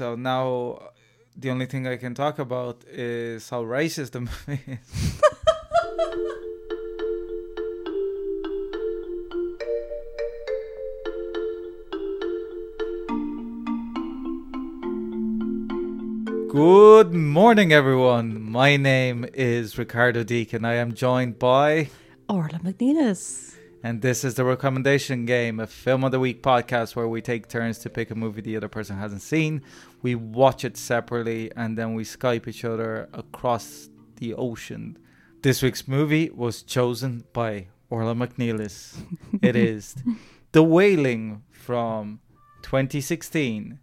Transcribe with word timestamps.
So 0.00 0.14
now 0.14 0.92
the 1.36 1.50
only 1.50 1.66
thing 1.66 1.86
I 1.86 1.98
can 1.98 2.14
talk 2.14 2.38
about 2.38 2.84
is 2.88 3.50
how 3.50 3.62
racist 3.62 4.12
the 4.12 4.20
movie 4.20 4.62
is. 4.66 5.20
Good 16.50 17.12
morning, 17.12 17.74
everyone. 17.74 18.40
My 18.40 18.78
name 18.78 19.26
is 19.34 19.76
Ricardo 19.76 20.24
Deakin. 20.24 20.64
I 20.64 20.76
am 20.76 20.94
joined 20.94 21.38
by 21.38 21.90
Orla 22.26 22.58
McNelis. 22.64 23.49
And 23.82 24.02
this 24.02 24.24
is 24.24 24.34
the 24.34 24.44
recommendation 24.44 25.24
game, 25.24 25.58
a 25.58 25.66
film 25.66 26.04
of 26.04 26.12
the 26.12 26.20
week 26.20 26.42
podcast 26.42 26.94
where 26.94 27.08
we 27.08 27.22
take 27.22 27.48
turns 27.48 27.78
to 27.78 27.88
pick 27.88 28.10
a 28.10 28.14
movie 28.14 28.42
the 28.42 28.56
other 28.56 28.68
person 28.68 28.98
hasn't 28.98 29.22
seen. 29.22 29.62
We 30.02 30.14
watch 30.14 30.64
it 30.64 30.76
separately 30.76 31.50
and 31.56 31.78
then 31.78 31.94
we 31.94 32.04
Skype 32.04 32.46
each 32.46 32.64
other 32.64 33.08
across 33.14 33.88
the 34.16 34.34
ocean. 34.34 34.98
This 35.42 35.62
week's 35.62 35.88
movie 35.88 36.28
was 36.28 36.62
chosen 36.62 37.24
by 37.32 37.68
Orla 37.88 38.14
McNelis. 38.14 38.96
it 39.40 39.56
is 39.56 39.96
The 40.52 40.62
Wailing 40.62 41.42
from 41.50 42.20
2016. 42.62 43.78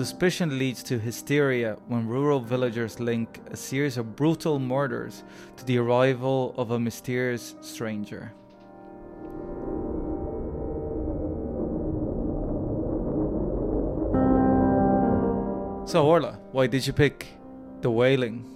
Suspicion 0.00 0.58
leads 0.58 0.82
to 0.84 0.98
hysteria 0.98 1.76
when 1.88 2.08
rural 2.08 2.40
villagers 2.40 2.98
link 2.98 3.38
a 3.50 3.54
series 3.54 3.98
of 3.98 4.16
brutal 4.16 4.58
murders 4.58 5.24
to 5.58 5.64
the 5.66 5.76
arrival 5.76 6.54
of 6.56 6.70
a 6.70 6.78
mysterious 6.78 7.54
stranger. 7.60 8.32
So, 15.84 16.06
Orla, 16.06 16.38
why 16.52 16.66
did 16.66 16.86
you 16.86 16.94
pick 16.94 17.26
The 17.82 17.90
Wailing? 17.90 18.46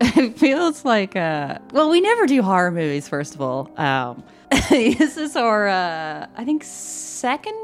It 0.00 0.38
feels 0.38 0.86
like, 0.86 1.16
uh, 1.16 1.58
well, 1.72 1.90
we 1.90 2.00
never 2.00 2.26
do 2.26 2.40
horror 2.40 2.70
movies, 2.70 3.08
first 3.08 3.34
of 3.34 3.42
all. 3.42 3.70
Um, 3.76 4.24
this 4.70 5.18
is 5.18 5.36
our, 5.36 5.68
uh, 5.68 6.28
I 6.34 6.44
think, 6.46 6.64
second, 6.64 7.58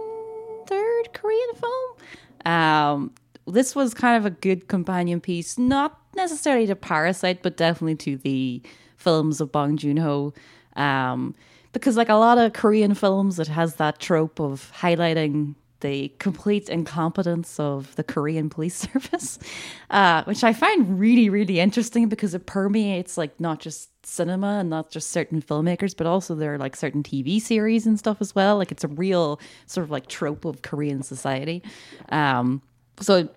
third 0.67 1.15
Korean 1.15 1.53
film. 1.55 1.97
Um, 2.45 3.15
this 3.51 3.75
was 3.75 3.95
kind 3.95 4.17
of 4.17 4.27
a 4.27 4.31
good 4.31 4.69
companion 4.69 5.21
piece, 5.21 5.59
not 5.59 5.99
necessarily 6.15 6.67
to 6.67 6.77
Parasite, 6.77 7.43
but 7.43 7.57
definitely 7.57 7.97
to 7.97 8.17
the 8.17 8.63
films 8.97 9.41
of 9.41 9.53
Bong 9.53 9.77
Joon 9.77 9.97
Ho. 9.99 10.33
Um, 10.77 11.35
because 11.73 11.97
like 11.97 12.09
a 12.09 12.15
lot 12.15 12.39
of 12.39 12.53
Korean 12.53 12.95
films, 12.95 13.39
it 13.39 13.49
has 13.49 13.77
that 13.77 13.99
trope 13.99 14.41
of 14.41 14.73
highlighting 14.77 15.55
the 15.81 16.13
complete 16.19 16.69
incompetence 16.69 17.59
of 17.59 17.95
the 17.97 18.05
Korean 18.05 18.51
police 18.51 18.75
service, 18.93 19.39
uh, 19.91 20.25
which 20.25 20.45
I 20.45 20.53
find 20.53 20.99
really, 20.99 21.29
really 21.29 21.59
interesting 21.59 22.09
because 22.09 22.35
it 22.35 22.47
permeates 22.47 23.17
like 23.17 23.39
not 23.41 23.61
just 23.61 23.89
cinema 24.05 24.59
and 24.61 24.71
not 24.71 24.91
just 24.91 25.11
certain 25.11 25.43
filmmakers, 25.43 25.97
but 25.97 26.07
also 26.07 26.35
there 26.35 26.55
are 26.55 26.59
like 26.59 26.77
certain 26.77 27.03
TV 27.03 27.41
series 27.41 27.87
and 27.87 27.99
stuff 27.99 28.19
as 28.21 28.35
well. 28.35 28.57
Like 28.57 28.71
it's 28.73 28.85
a 28.85 28.89
real 28.89 29.41
sort 29.67 29.85
of 29.85 29.91
like 29.91 30.07
trope 30.07 30.45
of 30.45 30.63
Korean 30.63 31.03
society. 31.03 31.63
Um, 32.11 32.63
so 33.01 33.29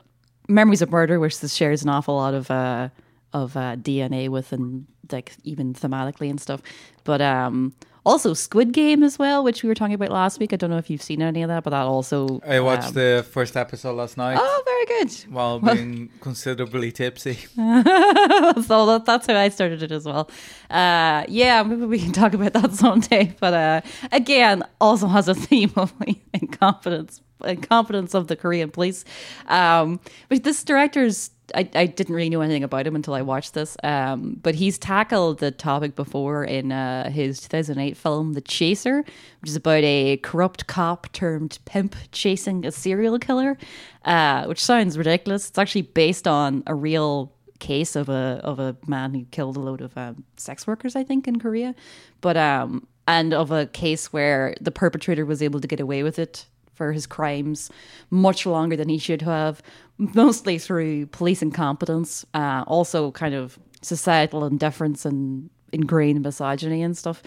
Memories 0.47 0.81
of 0.81 0.91
Murder, 0.91 1.19
which 1.19 1.39
this 1.39 1.53
shares 1.53 1.83
an 1.83 1.89
awful 1.89 2.16
lot 2.16 2.33
of 2.33 2.52
uh, 2.52 2.89
of 3.33 3.58
uh, 3.58 3.75
DNA 3.75 4.30
with, 4.30 4.52
and 4.52 4.86
like 5.11 5.36
even 5.44 5.73
thematically 5.73 6.30
and 6.30 6.39
stuff. 6.39 6.61
But 7.03 7.22
um, 7.22 7.73
also 8.05 8.33
Squid 8.33 8.73
Game 8.73 9.03
as 9.03 9.17
well, 9.17 9.44
which 9.44 9.64
we 9.64 9.69
were 9.69 9.75
talking 9.75 9.94
about 9.95 10.11
last 10.11 10.39
week. 10.39 10.53
I 10.53 10.55
don't 10.55 10.69
know 10.69 10.77
if 10.77 10.89
you've 10.89 11.02
seen 11.02 11.21
any 11.21 11.41
of 11.41 11.49
that, 11.49 11.64
but 11.64 11.71
that 11.71 11.83
also. 11.83 12.41
I 12.45 12.59
watched 12.59 12.89
um, 12.89 12.94
the 12.94 13.25
first 13.31 13.55
episode 13.55 13.93
last 13.95 14.17
night. 14.17 14.37
Oh, 14.39 14.64
very 14.65 14.86
good. 14.99 15.14
While 15.30 15.59
being 15.59 16.09
considerably 16.20 16.92
tipsy. 16.92 17.36
so 17.55 18.86
that, 18.86 19.03
that's 19.05 19.27
how 19.27 19.36
I 19.36 19.49
started 19.49 19.83
it 19.83 19.92
as 19.92 20.05
well. 20.05 20.30
Uh, 20.70 21.26
yeah, 21.27 21.64
maybe 21.64 21.86
we 21.86 21.99
can 21.99 22.11
talk 22.11 22.33
about 22.33 22.53
that 22.53 22.73
someday. 22.73 23.36
But 23.39 23.53
uh, 23.53 23.82
again, 24.11 24.64
also 24.82 25.08
has 25.08 25.27
a 25.27 25.36
theme 25.36 25.71
of 25.76 25.93
like, 25.99 26.17
incompetence 26.33 27.21
incompetence 27.43 28.14
of 28.14 28.27
the 28.27 28.36
Korean 28.36 28.71
police. 28.71 29.05
Um, 29.48 29.99
but 30.30 30.43
this 30.43 30.64
director's 30.64 31.31
I, 31.54 31.70
I 31.76 31.86
didn't 31.86 32.15
really 32.15 32.30
know 32.30 32.42
anything 32.42 32.64
about 32.64 32.87
him 32.87 32.95
until 32.95 33.14
I 33.14 33.21
watched 33.21 33.54
this. 33.54 33.76
Um, 33.83 34.39
but 34.42 34.55
he's 34.55 34.77
tackled 34.77 35.39
the 35.39 35.52
topic 35.52 35.95
before 35.95 36.43
in 36.43 36.71
uh, 36.71 37.09
his 37.09 37.42
2008 37.42 37.98
film 37.98 38.33
The 38.33 38.42
Chaser, 38.42 39.03
which 39.42 39.49
is 39.49 39.55
about 39.55 39.83
a 39.83 40.17
corrupt 40.17 40.67
cop 40.67 41.11
termed 41.11 41.59
pimp 41.65 41.95
chasing 42.11 42.65
a 42.65 42.71
serial 42.71 43.20
killer, 43.20 43.58
uh, 44.05 44.45
which 44.45 44.64
sounds 44.64 44.98
ridiculous. 44.98 45.49
It's 45.49 45.58
actually 45.58 45.83
based 45.83 46.27
on 46.27 46.64
a 46.65 46.76
real 46.76 47.32
case 47.59 47.95
of 47.95 48.09
a 48.09 48.42
of 48.43 48.59
a 48.59 48.76
man 48.87 49.14
who 49.14 49.26
killed 49.32 49.55
a 49.55 49.59
load 49.59 49.82
of 49.82 49.98
um, 49.98 50.23
sex 50.37 50.65
workers, 50.67 50.95
I 50.95 51.03
think, 51.03 51.27
in 51.27 51.39
Korea. 51.39 51.76
But 52.21 52.37
um, 52.37 52.87
and 53.08 53.33
of 53.33 53.52
a 53.52 53.67
case 53.67 54.14
where 54.14 54.55
the 54.61 54.71
perpetrator 54.71 55.26
was 55.26 55.42
able 55.42 55.59
to 55.59 55.67
get 55.67 55.80
away 55.80 56.03
with 56.03 56.17
it 56.20 56.45
for 56.73 56.92
his 56.92 57.06
crimes 57.06 57.70
much 58.10 58.45
longer 58.45 58.76
than 58.76 58.89
he 58.89 58.98
should 58.98 59.22
have, 59.22 59.61
mostly 59.98 60.58
through 60.58 61.08
police 61.08 61.42
incompetence, 61.42 62.26
uh, 62.34 62.64
also 62.67 63.11
kind 63.11 63.36
of 63.36 63.60
societal 63.82 64.45
indifference 64.45 65.06
and 65.06 65.50
ingrained 65.72 66.22
misogyny 66.22 66.82
and 66.82 66.98
stuff. 66.98 67.22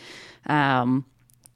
Um, 0.47 1.05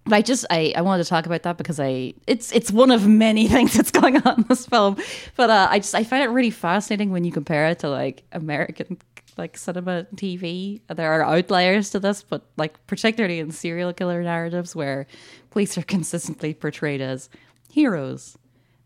but 0.05 0.15
I 0.15 0.23
just 0.23 0.47
I, 0.50 0.73
I 0.77 0.83
wanted 0.83 1.05
to 1.05 1.09
talk 1.09 1.27
about 1.27 1.43
that 1.43 1.56
because 1.56 1.79
I 1.79 2.15
it's 2.27 2.53
it's 2.53 2.73
one 2.73 2.91
of 2.91 3.06
many 3.06 3.49
things 3.55 3.75
that's 3.75 3.91
going 3.91 4.17
on 4.23 4.41
in 4.41 4.45
this 4.49 4.67
film. 4.67 4.97
But 5.37 5.50
uh, 5.50 5.69
I 5.71 5.79
just 5.79 5.95
I 5.95 6.05
find 6.05 6.23
it 6.23 6.29
really 6.29 6.50
fascinating 6.50 7.11
when 7.11 7.25
you 7.25 7.33
compare 7.33 7.69
it 7.69 7.81
to 7.81 7.89
like 7.89 8.25
American 8.33 8.99
like 9.39 9.56
cinema 9.56 10.06
and 10.11 10.19
TV. 10.19 10.81
There 10.89 11.12
are 11.12 11.25
outliers 11.25 11.91
to 11.91 12.00
this, 12.00 12.23
but 12.23 12.47
like 12.56 12.84
particularly 12.87 13.39
in 13.39 13.50
serial 13.50 13.93
killer 13.93 14.23
narratives 14.23 14.75
where 14.75 15.06
police 15.50 15.77
are 15.79 15.83
consistently 15.83 16.55
portrayed 16.55 17.00
as 17.00 17.29
heroes, 17.70 18.36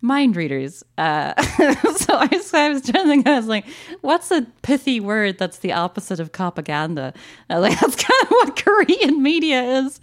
mind 0.00 0.36
readers. 0.36 0.84
Uh, 0.98 1.40
so 1.96 2.14
I 2.14 2.28
was, 2.30 2.54
I 2.54 2.68
was 2.68 2.82
trying 2.82 3.04
to 3.04 3.10
think, 3.10 3.26
I 3.26 3.36
was 3.36 3.46
like, 3.46 3.64
what's 4.02 4.30
a 4.30 4.46
pithy 4.62 5.00
word 5.00 5.38
that's 5.38 5.58
the 5.58 5.72
opposite 5.72 6.20
of 6.20 6.30
propaganda? 6.30 7.14
Uh, 7.50 7.60
like, 7.60 7.78
that's 7.80 7.96
kind 7.96 8.22
of 8.22 8.28
what 8.30 8.56
Korean 8.56 9.22
media 9.22 9.62
is. 9.62 10.00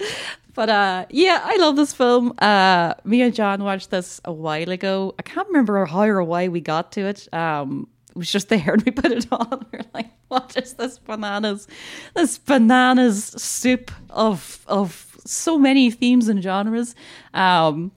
But 0.53 0.69
uh, 0.69 1.05
yeah, 1.09 1.41
I 1.43 1.57
love 1.57 1.75
this 1.75 1.93
film. 1.93 2.33
Uh, 2.39 2.95
me 3.03 3.21
and 3.21 3.33
John 3.33 3.63
watched 3.63 3.89
this 3.89 4.19
a 4.25 4.33
while 4.33 4.69
ago. 4.69 5.15
I 5.17 5.21
can't 5.21 5.47
remember 5.47 5.85
how 5.85 6.03
or 6.03 6.23
why 6.23 6.49
we 6.49 6.59
got 6.61 6.91
to 6.93 7.01
it. 7.05 7.33
Um, 7.33 7.87
it 8.09 8.17
was 8.17 8.31
just 8.31 8.49
there 8.49 8.73
and 8.73 8.83
we 8.83 8.91
put 8.91 9.11
it 9.11 9.27
on. 9.31 9.65
We 9.71 9.79
are 9.79 9.85
like, 9.93 10.09
what 10.27 10.57
is 10.57 10.73
this 10.73 10.99
bananas? 10.99 11.67
This 12.13 12.37
bananas 12.37 13.23
soup 13.23 13.91
of 14.09 14.63
of 14.67 15.17
so 15.25 15.57
many 15.57 15.91
themes 15.91 16.27
and 16.27 16.43
genres. 16.43 16.95
Um, 17.33 17.91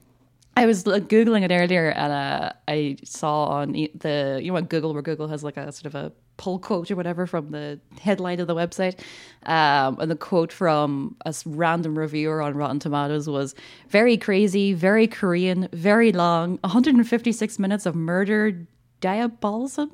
I 0.57 0.65
was 0.65 0.83
googling 0.83 1.43
it 1.43 1.51
earlier, 1.51 1.89
and 1.89 2.13
uh, 2.13 2.53
I 2.67 2.97
saw 3.03 3.45
on 3.45 3.73
the 3.73 4.39
you 4.41 4.47
know 4.47 4.53
what 4.53 4.69
Google, 4.69 4.93
where 4.93 5.01
Google 5.01 5.27
has 5.27 5.43
like 5.43 5.57
a 5.57 5.71
sort 5.71 5.85
of 5.85 5.95
a 5.95 6.13
pull 6.37 6.59
quote 6.59 6.89
or 6.89 6.95
whatever 6.95 7.27
from 7.27 7.51
the 7.51 7.79
headline 7.99 8.39
of 8.39 8.47
the 8.47 8.55
website, 8.55 8.99
um, 9.45 9.99
and 9.99 10.09
the 10.09 10.15
quote 10.15 10.53
from 10.53 11.17
a 11.25 11.35
random 11.45 11.97
reviewer 11.97 12.41
on 12.41 12.55
Rotten 12.55 12.79
Tomatoes 12.79 13.27
was 13.27 13.53
very 13.89 14.17
crazy, 14.17 14.71
very 14.71 15.07
Korean, 15.07 15.67
very 15.73 16.13
long, 16.13 16.57
156 16.61 17.59
minutes 17.59 17.85
of 17.85 17.93
murder, 17.93 18.65
diabolism, 19.01 19.91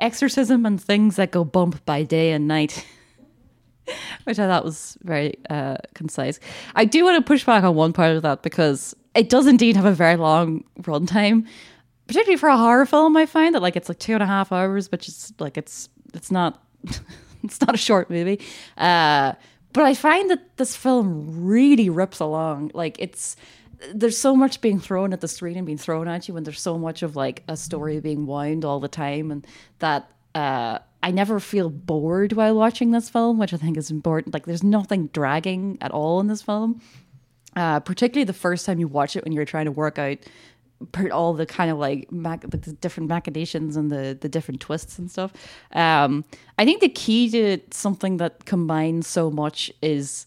exorcism, 0.00 0.66
and 0.66 0.82
things 0.82 1.14
that 1.14 1.30
go 1.30 1.44
bump 1.44 1.84
by 1.84 2.02
day 2.02 2.32
and 2.32 2.48
night. 2.48 2.84
Which 4.24 4.38
I 4.38 4.46
thought 4.46 4.64
was 4.64 4.96
very 5.02 5.34
uh, 5.50 5.76
concise. 5.94 6.40
I 6.74 6.84
do 6.84 7.04
want 7.04 7.16
to 7.16 7.28
push 7.28 7.44
back 7.44 7.64
on 7.64 7.74
one 7.74 7.92
part 7.92 8.16
of 8.16 8.22
that 8.22 8.42
because 8.42 8.94
it 9.14 9.28
does 9.28 9.46
indeed 9.46 9.76
have 9.76 9.84
a 9.84 9.92
very 9.92 10.16
long 10.16 10.64
runtime, 10.80 11.46
particularly 12.06 12.38
for 12.38 12.48
a 12.48 12.56
horror 12.56 12.86
film. 12.86 13.16
I 13.16 13.26
find 13.26 13.54
that 13.54 13.62
like 13.62 13.76
it's 13.76 13.88
like 13.88 13.98
two 13.98 14.14
and 14.14 14.22
a 14.22 14.26
half 14.26 14.52
hours, 14.52 14.90
which 14.90 15.08
is 15.08 15.32
like 15.38 15.56
it's 15.56 15.88
it's 16.14 16.30
not 16.30 16.62
it's 17.42 17.60
not 17.60 17.74
a 17.74 17.78
short 17.78 18.10
movie. 18.10 18.40
Uh, 18.76 19.34
but 19.72 19.84
I 19.84 19.94
find 19.94 20.30
that 20.30 20.56
this 20.56 20.76
film 20.76 21.44
really 21.44 21.88
rips 21.88 22.20
along. 22.20 22.70
Like 22.74 22.96
it's 22.98 23.36
there's 23.92 24.16
so 24.16 24.36
much 24.36 24.60
being 24.60 24.78
thrown 24.78 25.12
at 25.12 25.20
the 25.20 25.28
screen 25.28 25.56
and 25.56 25.66
being 25.66 25.78
thrown 25.78 26.08
at 26.08 26.28
you, 26.28 26.36
and 26.36 26.46
there's 26.46 26.60
so 26.60 26.78
much 26.78 27.02
of 27.02 27.16
like 27.16 27.42
a 27.48 27.56
story 27.56 28.00
being 28.00 28.26
wound 28.26 28.64
all 28.64 28.80
the 28.80 28.88
time, 28.88 29.30
and 29.30 29.46
that 29.80 30.10
uh, 30.34 30.78
I 31.02 31.10
never 31.10 31.40
feel 31.40 31.68
bored 31.68 32.32
while 32.32 32.54
watching 32.54 32.92
this 32.92 33.10
film, 33.10 33.38
which 33.38 33.52
I 33.52 33.56
think 33.56 33.76
is 33.76 33.90
important. 33.90 34.32
Like 34.32 34.46
there's 34.46 34.62
nothing 34.62 35.08
dragging 35.08 35.78
at 35.80 35.90
all 35.90 36.20
in 36.20 36.28
this 36.28 36.42
film 36.42 36.80
uh, 37.56 37.80
particularly 37.80 38.24
the 38.24 38.32
first 38.32 38.66
time 38.66 38.78
you 38.78 38.88
watch 38.88 39.16
it 39.16 39.24
when 39.24 39.32
you're 39.32 39.44
trying 39.44 39.66
to 39.66 39.72
work 39.72 39.98
out 39.98 40.18
all 41.12 41.32
the 41.32 41.46
kind 41.46 41.70
of 41.70 41.78
like 41.78 42.10
mac- 42.10 42.48
the 42.48 42.56
different 42.56 43.08
machinations 43.08 43.76
and 43.76 43.90
the 43.90 44.18
the 44.20 44.28
different 44.28 44.60
twists 44.60 44.98
and 44.98 45.10
stuff. 45.10 45.32
Um, 45.72 46.24
I 46.58 46.64
think 46.64 46.80
the 46.80 46.88
key 46.88 47.30
to 47.30 47.58
something 47.70 48.16
that 48.16 48.44
combines 48.44 49.06
so 49.06 49.30
much 49.30 49.72
is 49.80 50.26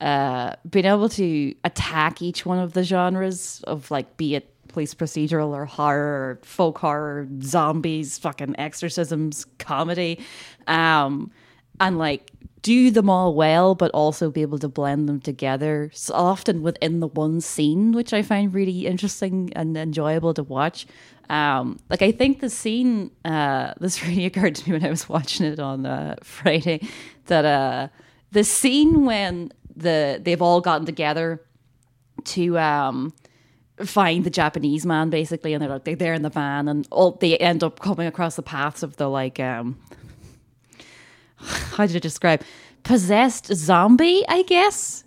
uh, 0.00 0.56
being 0.68 0.84
able 0.86 1.08
to 1.10 1.54
attack 1.64 2.20
each 2.20 2.44
one 2.44 2.58
of 2.58 2.72
the 2.72 2.82
genres 2.82 3.62
of 3.64 3.90
like 3.90 4.16
be 4.16 4.34
it 4.34 4.48
police 4.68 4.94
procedural 4.94 5.48
or 5.48 5.66
horror 5.66 6.30
or 6.30 6.38
folk 6.42 6.78
horror, 6.78 7.28
zombies, 7.42 8.18
fucking 8.18 8.58
exorcisms, 8.58 9.46
comedy, 9.58 10.18
um, 10.66 11.30
and 11.78 11.98
like 11.98 12.32
do 12.62 12.90
them 12.92 13.10
all 13.10 13.34
well, 13.34 13.74
but 13.74 13.90
also 13.90 14.30
be 14.30 14.42
able 14.42 14.58
to 14.60 14.68
blend 14.68 15.08
them 15.08 15.20
together, 15.20 15.90
so 15.92 16.14
often 16.14 16.62
within 16.62 17.00
the 17.00 17.08
one 17.08 17.40
scene, 17.40 17.92
which 17.92 18.12
I 18.12 18.22
find 18.22 18.54
really 18.54 18.86
interesting 18.86 19.52
and 19.54 19.76
enjoyable 19.76 20.32
to 20.34 20.44
watch. 20.44 20.86
Um, 21.28 21.78
like 21.90 22.02
I 22.02 22.12
think 22.12 22.40
the 22.40 22.48
scene, 22.50 23.10
uh, 23.24 23.74
this 23.80 24.06
really 24.06 24.26
occurred 24.26 24.54
to 24.56 24.70
me 24.70 24.78
when 24.78 24.86
I 24.86 24.90
was 24.90 25.08
watching 25.08 25.46
it 25.46 25.58
on 25.58 25.86
uh, 25.86 26.16
Friday, 26.22 26.86
that 27.26 27.44
uh, 27.44 27.88
the 28.30 28.44
scene 28.44 29.04
when 29.04 29.52
the 29.74 30.20
they've 30.22 30.42
all 30.42 30.60
gotten 30.60 30.86
together 30.86 31.42
to 32.24 32.58
um, 32.58 33.12
find 33.84 34.24
the 34.24 34.30
Japanese 34.30 34.86
man 34.86 35.10
basically, 35.10 35.52
and 35.52 35.62
they're 35.62 35.70
like 35.70 35.84
they're 35.84 35.96
there 35.96 36.14
in 36.14 36.22
the 36.22 36.30
van, 36.30 36.68
and 36.68 36.86
all 36.90 37.12
they 37.12 37.36
end 37.38 37.64
up 37.64 37.80
coming 37.80 38.06
across 38.06 38.36
the 38.36 38.42
paths 38.42 38.82
of 38.82 38.96
the 38.96 39.08
like 39.08 39.40
um, 39.40 39.78
how 41.42 41.86
did 41.86 41.96
I 41.96 41.98
describe 41.98 42.42
possessed 42.82 43.46
zombie? 43.54 44.24
I 44.28 44.42
guess. 44.42 45.04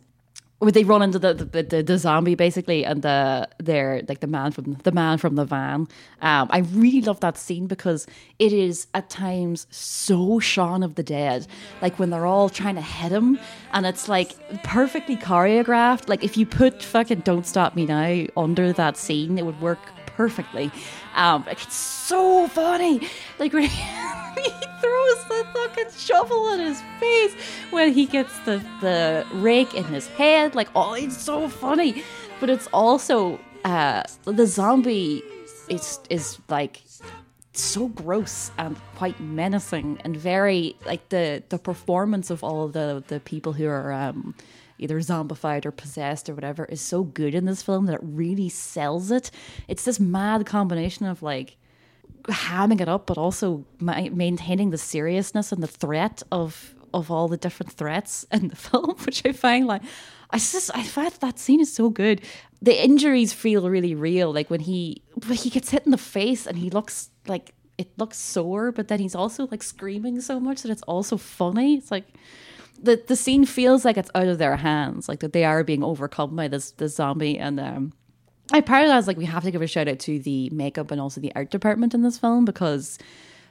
Where 0.59 0.71
they 0.71 0.85
run 0.85 1.01
into 1.01 1.19
the 1.19 1.33
the, 1.33 1.63
the, 1.63 1.83
the 1.83 1.97
zombie 1.97 2.33
basically, 2.33 2.85
and 2.85 3.01
the 3.01 3.47
they're 3.59 4.01
like 4.07 4.21
the 4.21 4.27
man 4.27 4.51
from 4.51 4.75
the 4.83 4.91
man 4.91 5.17
from 5.17 5.35
the 5.35 5.43
van. 5.43 5.81
Um, 6.21 6.47
I 6.49 6.59
really 6.71 7.01
love 7.01 7.19
that 7.19 7.37
scene 7.37 7.67
because 7.67 8.07
it 8.39 8.53
is 8.53 8.87
at 8.93 9.09
times 9.09 9.67
so 9.69 10.39
Shaun 10.39 10.81
of 10.81 10.95
the 10.95 11.03
Dead, 11.03 11.45
like 11.81 11.99
when 11.99 12.09
they're 12.09 12.25
all 12.25 12.47
trying 12.47 12.75
to 12.75 12.81
hit 12.81 13.11
him, 13.11 13.37
and 13.73 13.85
it's 13.85 14.07
like 14.07 14.33
perfectly 14.63 15.17
choreographed. 15.17 16.07
Like 16.07 16.23
if 16.23 16.37
you 16.37 16.45
put 16.45 16.81
fucking 16.81 17.19
"Don't 17.19 17.45
Stop 17.45 17.75
Me 17.75 17.85
Now" 17.85 18.25
under 18.37 18.71
that 18.71 18.95
scene, 18.95 19.37
it 19.37 19.45
would 19.45 19.59
work 19.61 19.79
perfectly. 20.05 20.71
Um, 21.15 21.45
it's 21.49 21.75
so 21.75 22.47
funny. 22.47 23.07
Like 23.39 23.53
when 23.53 23.63
he, 23.69 23.83
throws 24.81 25.23
the 25.29 25.47
fucking 25.53 25.91
shovel 25.97 26.53
in 26.53 26.59
his 26.59 26.81
face 26.99 27.33
when 27.71 27.93
he 27.93 28.05
gets 28.05 28.37
the 28.39 28.63
the 28.81 29.25
rake 29.33 29.73
in 29.73 29.85
his 29.85 30.07
head. 30.07 30.55
Like 30.55 30.69
oh, 30.75 30.93
it's 30.93 31.17
so 31.17 31.49
funny. 31.49 32.03
But 32.39 32.49
it's 32.49 32.67
also 32.67 33.39
uh, 33.63 34.03
the 34.25 34.45
zombie 34.45 35.23
is 35.69 35.99
is 36.09 36.37
like 36.49 36.81
so 37.53 37.87
gross 37.87 38.51
and 38.57 38.75
quite 38.95 39.19
menacing 39.19 39.99
and 40.03 40.17
very 40.17 40.75
like 40.85 41.07
the 41.09 41.41
the 41.49 41.57
performance 41.57 42.29
of 42.29 42.43
all 42.43 42.67
the 42.67 43.03
the 43.07 43.19
people 43.21 43.53
who 43.53 43.67
are 43.67 43.91
um 43.93 44.35
either 44.77 44.99
zombified 44.99 45.65
or 45.65 45.71
possessed 45.71 46.29
or 46.29 46.35
whatever 46.35 46.65
is 46.65 46.81
so 46.81 47.03
good 47.03 47.35
in 47.35 47.45
this 47.45 47.61
film 47.61 47.85
that 47.85 47.95
it 47.95 48.01
really 48.03 48.49
sells 48.49 49.11
it 49.11 49.31
it's 49.67 49.85
this 49.85 49.99
mad 49.99 50.45
combination 50.45 51.05
of 51.05 51.21
like 51.21 51.57
hamming 52.23 52.81
it 52.81 52.89
up 52.89 53.05
but 53.05 53.17
also 53.17 53.65
ma- 53.79 54.09
maintaining 54.11 54.69
the 54.71 54.77
seriousness 54.77 55.51
and 55.51 55.61
the 55.61 55.67
threat 55.67 56.23
of 56.31 56.75
of 56.93 57.11
all 57.11 57.27
the 57.27 57.37
different 57.37 57.71
threats 57.71 58.25
in 58.31 58.47
the 58.47 58.55
film 58.67 58.95
which 59.05 59.25
i 59.25 59.31
find 59.31 59.67
like 59.67 59.81
I 60.35 60.37
just 60.37 60.75
I 60.75 60.83
find 60.83 61.11
that 61.11 61.39
scene 61.39 61.61
is 61.61 61.73
so 61.73 61.89
good. 61.89 62.21
The 62.61 62.83
injuries 62.83 63.33
feel 63.33 63.69
really 63.69 63.95
real. 63.95 64.33
Like 64.33 64.49
when 64.49 64.59
he 64.59 65.01
when 65.25 65.37
he 65.37 65.49
gets 65.49 65.69
hit 65.69 65.85
in 65.85 65.91
the 65.91 65.97
face 65.97 66.45
and 66.47 66.57
he 66.57 66.69
looks 66.69 67.09
like 67.27 67.53
it 67.77 67.89
looks 67.97 68.17
sore, 68.17 68.71
but 68.71 68.87
then 68.87 68.99
he's 68.99 69.15
also 69.15 69.47
like 69.51 69.63
screaming 69.63 70.21
so 70.21 70.39
much 70.39 70.63
that 70.63 70.71
it's 70.71 70.81
also 70.83 71.17
funny. 71.17 71.75
It's 71.75 71.91
like 71.91 72.05
the 72.81 73.01
the 73.07 73.15
scene 73.15 73.45
feels 73.45 73.85
like 73.85 73.97
it's 73.97 74.11
out 74.15 74.27
of 74.27 74.37
their 74.37 74.57
hands, 74.57 75.09
like 75.09 75.19
that 75.19 75.33
they 75.33 75.45
are 75.45 75.63
being 75.63 75.83
overcome 75.83 76.35
by 76.35 76.47
this 76.47 76.71
this 76.71 76.95
zombie. 76.95 77.37
And 77.37 77.59
um, 77.59 77.93
I 78.51 78.61
part 78.61 78.87
of 78.87 79.07
like 79.07 79.17
we 79.17 79.25
have 79.25 79.43
to 79.43 79.51
give 79.51 79.61
a 79.61 79.67
shout 79.67 79.87
out 79.87 79.99
to 79.99 80.19
the 80.19 80.49
makeup 80.51 80.91
and 80.91 81.01
also 81.01 81.19
the 81.19 81.33
art 81.35 81.49
department 81.49 81.93
in 81.93 82.03
this 82.03 82.17
film 82.17 82.45
because 82.45 82.99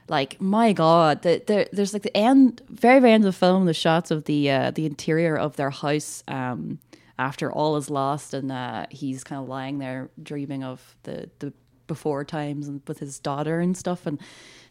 like 0.07 0.39
my 0.39 0.71
god 0.71 1.21
the, 1.23 1.41
the, 1.47 1.67
there's 1.73 1.93
like 1.93 2.03
the 2.03 2.15
end 2.15 2.61
very 2.69 2.99
very 2.99 3.13
end 3.13 3.25
of 3.25 3.33
the 3.33 3.37
film 3.37 3.65
the 3.65 3.73
shots 3.73 4.11
of 4.11 4.25
the 4.25 4.49
uh, 4.49 4.71
the 4.71 4.85
interior 4.85 5.35
of 5.35 5.55
their 5.55 5.71
house 5.71 6.23
um, 6.27 6.79
after 7.17 7.51
all 7.51 7.75
is 7.75 7.89
lost 7.89 8.33
and 8.33 8.51
uh, 8.51 8.85
he's 8.89 9.23
kind 9.23 9.41
of 9.41 9.49
lying 9.49 9.79
there 9.79 10.09
dreaming 10.21 10.63
of 10.63 10.95
the 11.03 11.29
the 11.39 11.51
before 11.87 12.23
times 12.23 12.67
and 12.67 12.81
with 12.87 12.99
his 12.99 13.19
daughter 13.19 13.59
and 13.59 13.77
stuff 13.77 14.05
and 14.05 14.19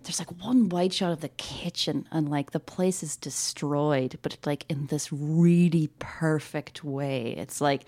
there's 0.04 0.18
like 0.18 0.30
one 0.42 0.68
wide 0.68 0.92
shot 0.92 1.12
of 1.12 1.20
the 1.20 1.28
kitchen 1.30 2.06
and 2.12 2.28
like 2.28 2.50
the 2.50 2.60
place 2.60 3.02
is 3.02 3.16
destroyed 3.16 4.18
but 4.22 4.36
like 4.44 4.64
in 4.68 4.86
this 4.86 5.12
really 5.12 5.90
perfect 5.98 6.84
way. 6.84 7.34
It's 7.36 7.60
like 7.60 7.86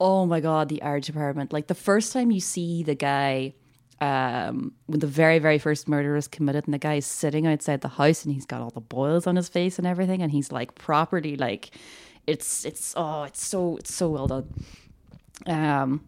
oh 0.00 0.26
my 0.26 0.40
god 0.40 0.68
the 0.68 0.82
art 0.82 1.04
department. 1.04 1.52
Like 1.52 1.68
the 1.68 1.74
first 1.74 2.12
time 2.12 2.30
you 2.30 2.40
see 2.40 2.82
the 2.82 2.94
guy 2.94 3.54
um, 4.00 4.72
when 4.86 5.00
the 5.00 5.06
very 5.06 5.38
very 5.38 5.58
first 5.58 5.88
murder 5.88 6.16
is 6.16 6.26
committed 6.26 6.64
and 6.66 6.74
the 6.74 6.78
guy 6.78 6.94
is 6.94 7.06
sitting 7.06 7.46
outside 7.46 7.80
the 7.80 7.88
house 7.88 8.24
and 8.24 8.34
he's 8.34 8.46
got 8.46 8.60
all 8.60 8.70
the 8.70 8.80
boils 8.80 9.26
on 9.26 9.36
his 9.36 9.48
face 9.48 9.78
and 9.78 9.86
everything 9.86 10.20
and 10.20 10.32
he's 10.32 10.50
like 10.50 10.74
properly 10.74 11.36
like 11.36 11.70
it's 12.26 12.64
it's 12.64 12.94
oh 12.96 13.22
it's 13.22 13.44
so 13.44 13.76
it's 13.76 13.94
so 13.94 14.10
well 14.10 14.26
done. 14.26 14.64
Um 15.46 16.04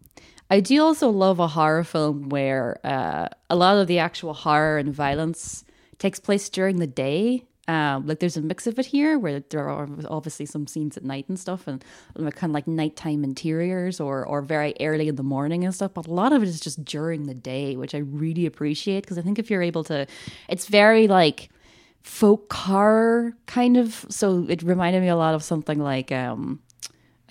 i 0.50 0.60
do 0.60 0.82
also 0.82 1.10
love 1.10 1.38
a 1.38 1.48
horror 1.48 1.84
film 1.84 2.28
where 2.28 2.78
uh, 2.84 3.28
a 3.50 3.56
lot 3.56 3.76
of 3.76 3.87
the 3.87 3.98
actual 3.98 4.34
horror 4.34 4.78
and 4.78 4.93
violence 4.93 5.64
takes 5.98 6.20
place 6.20 6.48
during 6.48 6.76
the 6.76 6.87
day. 6.87 7.44
Um, 7.69 8.06
like 8.06 8.20
there's 8.20 8.37
a 8.37 8.43
mix 8.43 8.69
of 8.69 8.78
it 8.78 8.87
here 8.87 9.19
where 9.19 9.40
there 9.40 9.69
are 9.69 9.88
obviously 10.08 10.46
some 10.46 10.69
scenes 10.69 10.96
at 10.96 11.02
night 11.02 11.25
and 11.28 11.37
stuff 11.37 11.66
and 11.66 11.84
kind 12.14 12.50
of 12.50 12.50
like 12.52 12.69
nighttime 12.69 13.25
interiors 13.25 13.98
or 13.98 14.25
or 14.25 14.40
very 14.40 14.72
early 14.78 15.08
in 15.08 15.16
the 15.16 15.25
morning 15.25 15.64
and 15.64 15.75
stuff 15.75 15.93
but 15.93 16.06
a 16.06 16.12
lot 16.12 16.32
of 16.32 16.44
it 16.44 16.48
is 16.48 16.60
just 16.60 16.84
during 16.84 17.25
the 17.25 17.34
day 17.34 17.75
which 17.75 17.93
i 17.93 17.98
really 17.98 18.46
appreciate 18.46 19.00
because 19.00 19.19
i 19.19 19.20
think 19.20 19.37
if 19.40 19.50
you're 19.50 19.64
able 19.64 19.82
to 19.82 20.06
it's 20.48 20.69
very 20.69 21.08
like 21.08 21.48
folk 22.04 22.52
horror 22.52 23.37
kind 23.46 23.76
of 23.76 24.06
so 24.08 24.46
it 24.48 24.62
reminded 24.62 25.02
me 25.02 25.08
a 25.08 25.16
lot 25.16 25.34
of 25.34 25.43
something 25.43 25.81
like 25.81 26.12
um 26.12 26.60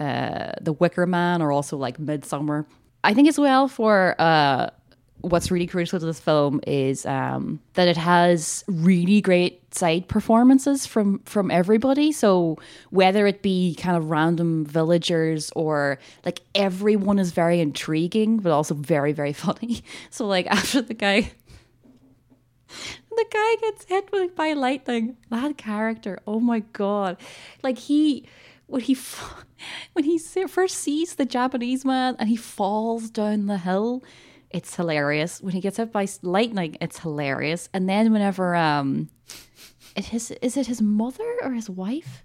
uh 0.02 0.52
the 0.60 0.74
wicker 0.74 1.08
man 1.08 1.42
or 1.42 1.54
also 1.54 1.78
like 1.78 1.98
midsummer 1.98 2.68
i 3.06 3.14
think 3.14 3.28
as 3.28 3.40
well 3.40 3.68
for 3.68 4.16
uh 4.20 4.70
what's 5.30 5.50
really 5.50 5.66
crucial 5.66 6.00
to 6.00 6.06
this 6.06 6.20
film 6.20 6.62
is 6.68 7.06
um, 7.06 7.60
that 7.74 7.88
it 7.88 7.98
has 7.98 8.64
really 8.68 9.22
great 9.22 9.74
side 9.74 10.08
performances 10.08 10.86
from 10.86 11.20
from 11.26 11.50
everybody. 11.50 12.12
So 12.12 12.58
whether 12.92 13.26
it 13.26 13.42
be 13.42 13.76
kind 13.76 13.98
of 13.98 14.12
random 14.12 14.66
villagers 14.66 15.52
or 15.56 15.98
like 16.24 16.42
everyone 16.54 17.18
is 17.18 17.32
very 17.32 17.60
intriguing, 17.60 18.38
but 18.38 18.52
also 18.52 18.76
very 18.76 19.14
very 19.14 19.34
funny. 19.46 19.84
So 20.10 20.26
like 20.28 20.48
after 20.48 20.82
the 20.82 20.94
guy. 20.94 21.32
The 23.18 23.26
guy 23.32 23.56
gets 23.62 23.86
hit 23.86 24.36
by 24.36 24.52
lightning. 24.52 25.16
That 25.30 25.58
character, 25.58 26.20
oh 26.28 26.42
my 26.42 26.60
god! 26.74 27.16
Like 27.64 27.78
he, 27.78 28.28
when 28.68 28.82
he 28.82 28.98
when 29.94 30.06
he 30.06 30.18
first 30.18 30.78
sees 30.78 31.16
the 31.16 31.26
Japanese 31.26 31.86
man 31.86 32.16
and 32.20 32.30
he 32.30 32.36
falls 32.36 33.10
down 33.10 33.48
the 33.48 33.58
hill, 33.58 34.04
it's 34.50 34.76
hilarious. 34.76 35.42
When 35.42 35.54
he 35.54 35.62
gets 35.62 35.78
hit 35.78 35.92
by 35.92 36.08
lightning, 36.22 36.78
it's 36.82 37.00
hilarious. 37.00 37.70
And 37.74 37.90
then 37.90 38.12
whenever 38.12 38.56
um, 38.56 39.10
it 39.96 40.06
his 40.06 40.32
is 40.32 40.58
it 40.58 40.68
his 40.68 40.82
mother 40.82 41.38
or 41.42 41.52
his 41.52 41.70
wife? 41.70 42.24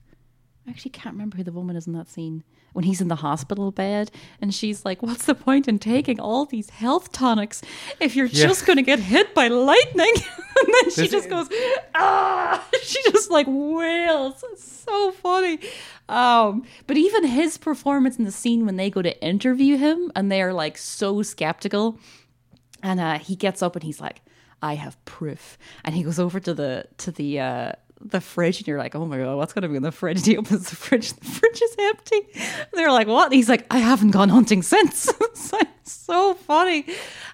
I 0.66 0.70
actually 0.70 0.92
can't 0.92 1.14
remember 1.14 1.37
who 1.37 1.44
the 1.44 1.52
woman 1.52 1.76
is 1.76 1.87
in 1.87 1.94
that 1.94 2.09
scene. 2.09 2.44
When 2.72 2.84
he's 2.84 3.00
in 3.00 3.08
the 3.08 3.16
hospital 3.16 3.72
bed 3.72 4.10
and 4.40 4.54
she's 4.54 4.84
like, 4.84 5.02
"What's 5.02 5.26
the 5.26 5.34
point 5.34 5.66
in 5.68 5.78
taking 5.80 6.20
all 6.20 6.44
these 6.46 6.70
health 6.70 7.10
tonics 7.10 7.62
if 8.00 8.14
you're 8.14 8.26
Yeah. 8.26 8.46
just 8.46 8.64
going 8.66 8.76
to 8.76 8.82
get 8.82 8.98
hit 9.00 9.34
by 9.34 9.48
lightning?" 9.48 10.12
and 10.60 10.74
then 10.74 10.90
she 10.90 11.02
This 11.02 11.10
just 11.10 11.26
is- 11.26 11.30
goes, 11.30 11.48
"Ah!" 11.94 12.64
She 12.82 13.02
just 13.10 13.30
like 13.30 13.46
wails. 13.48 14.44
It's 14.52 14.64
so 14.86 15.12
funny. 15.12 15.58
Um, 16.08 16.64
but 16.86 16.96
even 16.96 17.24
his 17.24 17.58
performance 17.58 18.18
in 18.18 18.24
the 18.24 18.32
scene 18.32 18.66
when 18.66 18.76
they 18.76 18.90
go 18.90 19.02
to 19.02 19.20
interview 19.22 19.76
him 19.76 20.10
and 20.16 20.30
they're 20.30 20.52
like 20.52 20.76
so 20.78 21.22
skeptical, 21.22 21.98
and 22.82 22.98
uh, 23.00 23.18
he 23.18 23.36
gets 23.36 23.62
up 23.62 23.76
and 23.76 23.82
he's 23.82 24.00
like, 24.00 24.22
"I 24.62 24.74
have 24.74 25.02
proof," 25.04 25.58
and 25.84 25.94
he 25.94 26.02
goes 26.02 26.18
over 26.18 26.40
to 26.40 26.54
the 26.54 26.86
to 26.98 27.10
the 27.12 27.40
uh, 27.40 27.72
the 28.00 28.21
fridge, 28.21 28.59
and 28.59 28.69
you're 28.69 28.78
like, 28.78 28.95
"Oh 28.95 29.04
my 29.04 29.19
god, 29.19 29.37
what's 29.37 29.52
gonna 29.52 29.69
be 29.69 29.76
in 29.76 29.83
the 29.83 29.92
fridge?" 29.92 30.19
And 30.19 30.26
he 30.26 30.37
opens 30.37 30.71
the 30.71 30.76
fridge, 30.76 31.12
the 31.12 31.25
fridge 31.25 31.62
is 31.62 31.76
empty. 31.78 32.21
And 32.35 32.69
they're 32.73 32.92
like, 32.92 33.07
"What?" 33.07 33.26
And 33.26 33.35
he's 33.35 33.49
like, 33.49 33.66
"I 33.71 33.78
haven't 33.78 34.11
gone 34.12 34.28
hunting 34.28 34.62
since." 34.62 35.09
it's 35.21 35.52
like, 35.52 35.69
so 35.90 36.35
funny. 36.35 36.87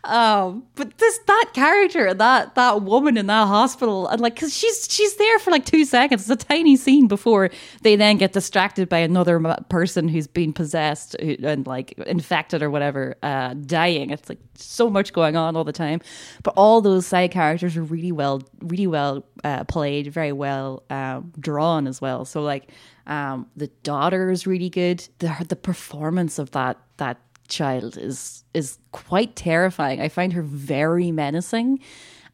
Um, 0.05 0.65
but 0.75 0.99
this 0.99 1.19
that 1.27 1.51
character, 1.55 2.13
that 2.15 2.55
that 2.55 2.83
woman 2.83 3.17
in 3.17 3.27
that 3.27 3.47
hospital, 3.47 4.07
and 4.09 4.21
like, 4.21 4.37
cause 4.37 4.57
she's 4.57 4.89
she's 4.91 5.17
there 5.17 5.39
for 5.39 5.51
like 5.51 5.65
two 5.65 5.85
seconds. 5.85 6.29
It's 6.29 6.43
a 6.43 6.47
tiny 6.47 6.77
scene 6.77 7.09
before 7.09 7.51
they 7.83 7.97
then 7.97 8.17
get 8.17 8.33
distracted 8.33 8.89
by 8.89 8.99
another 8.99 9.41
person 9.69 10.09
who's 10.09 10.27
been 10.27 10.53
possessed 10.53 11.15
and 11.15 11.67
like 11.67 11.93
infected 12.07 12.63
or 12.63 12.71
whatever, 12.71 13.17
uh, 13.23 13.55
dying. 13.55 14.11
It's 14.11 14.29
like 14.29 14.41
so 14.55 14.89
much 14.91 15.13
going 15.13 15.37
on 15.37 15.57
all 15.57 15.65
the 15.65 15.73
time. 15.73 16.01
But 16.43 16.55
all 16.57 16.81
those 16.81 17.07
side 17.07 17.31
characters 17.31 17.77
are 17.77 17.83
really 17.83 18.13
well, 18.13 18.43
really 18.61 18.87
well 18.87 19.25
uh, 19.45 19.65
played, 19.65 20.13
very 20.13 20.33
well 20.33 20.83
um, 20.91 21.33
drawn 21.39 21.87
as 21.87 22.01
well. 22.01 22.25
So 22.25 22.43
like, 22.43 22.71
um, 23.07 23.47
the 23.57 23.69
daughter 23.83 24.31
is 24.31 24.47
really 24.47 24.69
good. 24.69 25.07
The 25.19 25.47
the 25.49 25.57
performance 25.57 26.39
of 26.39 26.51
that 26.53 26.79
that 26.97 27.19
child 27.47 27.97
is 27.97 28.45
is 28.55 28.79
quite 28.93 29.37
terrifying. 29.37 30.01
I 30.01 30.09
find 30.09 30.33
her 30.33 30.43
very 30.43 31.11
menacing, 31.11 31.81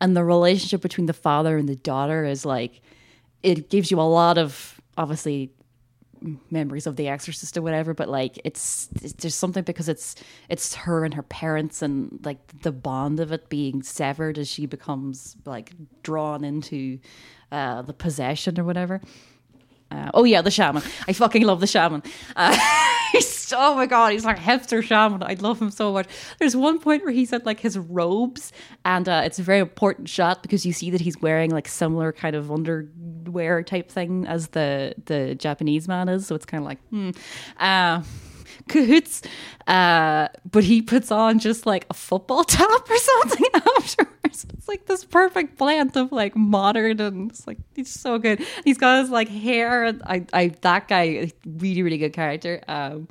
and 0.01 0.17
the 0.17 0.25
relationship 0.25 0.81
between 0.81 1.07
the 1.07 1.13
father 1.13 1.57
and 1.57 1.69
the 1.69 1.77
daughter 1.77 2.25
is 2.25 2.45
like 2.45 2.81
it 3.43 3.71
gives 3.71 3.91
you 3.91 4.01
a 4.01 4.03
lot 4.03 4.39
of 4.39 4.81
obviously 4.97 5.53
memories 6.51 6.87
of 6.87 6.97
the 6.97 7.09
exorcist 7.09 7.57
or 7.57 7.63
whatever 7.63 7.95
but 7.95 8.09
like 8.09 8.39
it's, 8.45 8.89
it's 9.03 9.13
there's 9.15 9.35
something 9.35 9.65
because 9.65 9.89
it's 9.89 10.15
it's 10.49 10.75
her 10.75 11.05
and 11.05 11.15
her 11.15 11.23
parents 11.23 11.83
and 11.83 12.21
like 12.25 12.39
the 12.63 12.71
bond 12.71 13.19
of 13.19 13.33
it 13.33 13.49
being 13.49 13.83
severed 13.83 14.39
as 14.39 14.49
she 14.49 14.67
becomes 14.67 15.37
like 15.45 15.73
drawn 16.05 16.45
into 16.45 16.99
uh 17.51 17.83
the 17.83 17.93
possession 17.93 18.59
or 18.61 18.63
whatever 18.63 19.01
uh, 19.93 20.11
oh 20.15 20.25
yeah, 20.25 20.43
the 20.43 20.51
shaman. 20.51 20.83
I 21.07 21.13
fucking 21.13 21.43
love 21.43 21.61
the 21.61 21.67
shaman. 21.67 22.03
Uh, 22.35 22.59
he's, 23.13 23.53
oh 23.57 23.75
my 23.75 23.87
god, 23.87 24.13
he's 24.13 24.25
like 24.25 24.39
hipster 24.39 24.83
shaman. 24.83 25.23
I 25.23 25.35
love 25.35 25.61
him 25.61 25.71
so 25.71 25.93
much. 25.93 26.07
There's 26.39 26.57
one 26.57 26.79
point 26.79 27.05
where 27.05 27.13
he's 27.13 27.33
at 27.33 27.45
like 27.45 27.61
his 27.61 27.79
robes, 27.79 28.53
and 28.85 29.09
uh, 29.09 29.23
it's 29.25 29.39
a 29.39 29.43
very 29.43 29.59
important 29.59 30.09
shot 30.09 30.43
because 30.43 30.65
you 30.65 30.73
see 30.73 30.91
that 30.91 31.01
he's 31.01 31.21
wearing 31.21 31.51
like 31.51 31.69
similar 31.69 32.13
kind 32.13 32.35
of 32.35 32.51
underwear 32.51 33.63
type 33.63 33.91
thing 33.91 34.27
as 34.27 34.49
the 34.49 34.95
the 35.05 35.35
Japanese 35.35 35.89
man 35.89 36.09
is. 36.09 36.27
So 36.27 36.35
it's 36.35 36.47
kind 36.47 36.63
of 36.63 36.67
like, 36.67 36.79
hmm. 36.89 37.11
Cahoots. 38.69 39.23
Uh, 39.67 40.29
but 40.51 40.65
he 40.65 40.83
puts 40.83 41.11
on 41.11 41.39
just 41.39 41.67
like 41.67 41.87
a 41.91 41.95
football 41.95 42.45
top 42.45 42.91
or 42.91 42.97
something 42.97 43.47
afterwards. 43.79 44.47
It's 44.55 44.69
like 44.69 44.87
this 44.87 45.05
perfect 45.05 45.59
blend 45.59 45.97
of 45.97 46.13
like 46.13 46.35
modern 46.37 47.01
and 47.01 47.31
it's 47.31 47.47
like 47.47 47.59
he's 47.75 47.91
so 47.91 48.19
good. 48.19 48.45
He's 48.65 48.79
got 48.79 49.01
his 49.01 49.11
like 49.11 49.29
hair. 49.29 49.85
And 49.85 50.03
I, 50.05 50.27
I 50.33 50.49
that 50.63 50.89
guy 50.89 51.33
really 51.45 51.83
really 51.83 51.99
good 51.99 52.13
character. 52.13 52.63
Um, 52.69 53.09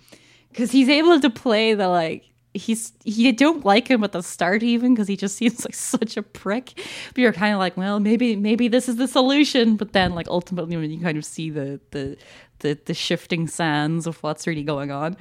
because 0.49 0.71
he's 0.71 0.89
able 0.89 1.19
to 1.19 1.29
play 1.29 1.73
the 1.73 1.87
like 1.87 2.31
he's 2.53 2.93
you 3.05 3.31
don't 3.31 3.63
like 3.63 3.87
him 3.87 4.03
at 4.03 4.11
the 4.11 4.21
start 4.21 4.61
even 4.63 4.93
because 4.93 5.07
he 5.07 5.15
just 5.15 5.35
seems 5.37 5.63
like 5.63 5.73
such 5.73 6.17
a 6.17 6.23
prick 6.23 6.73
but 6.75 7.17
you're 7.17 7.33
kind 7.33 7.53
of 7.53 7.59
like 7.59 7.77
well 7.77 7.99
maybe 7.99 8.35
maybe 8.35 8.67
this 8.67 8.89
is 8.89 8.97
the 8.97 9.07
solution 9.07 9.75
but 9.75 9.93
then 9.93 10.13
like 10.13 10.27
ultimately 10.27 10.75
when 10.75 10.91
you 10.91 10.99
kind 10.99 11.17
of 11.17 11.25
see 11.25 11.49
the 11.49 11.79
the 11.91 12.17
the, 12.61 12.79
the 12.85 12.93
shifting 12.93 13.47
sands 13.47 14.07
of 14.07 14.21
what's 14.23 14.47
really 14.47 14.63
going 14.63 14.91
on. 14.91 15.17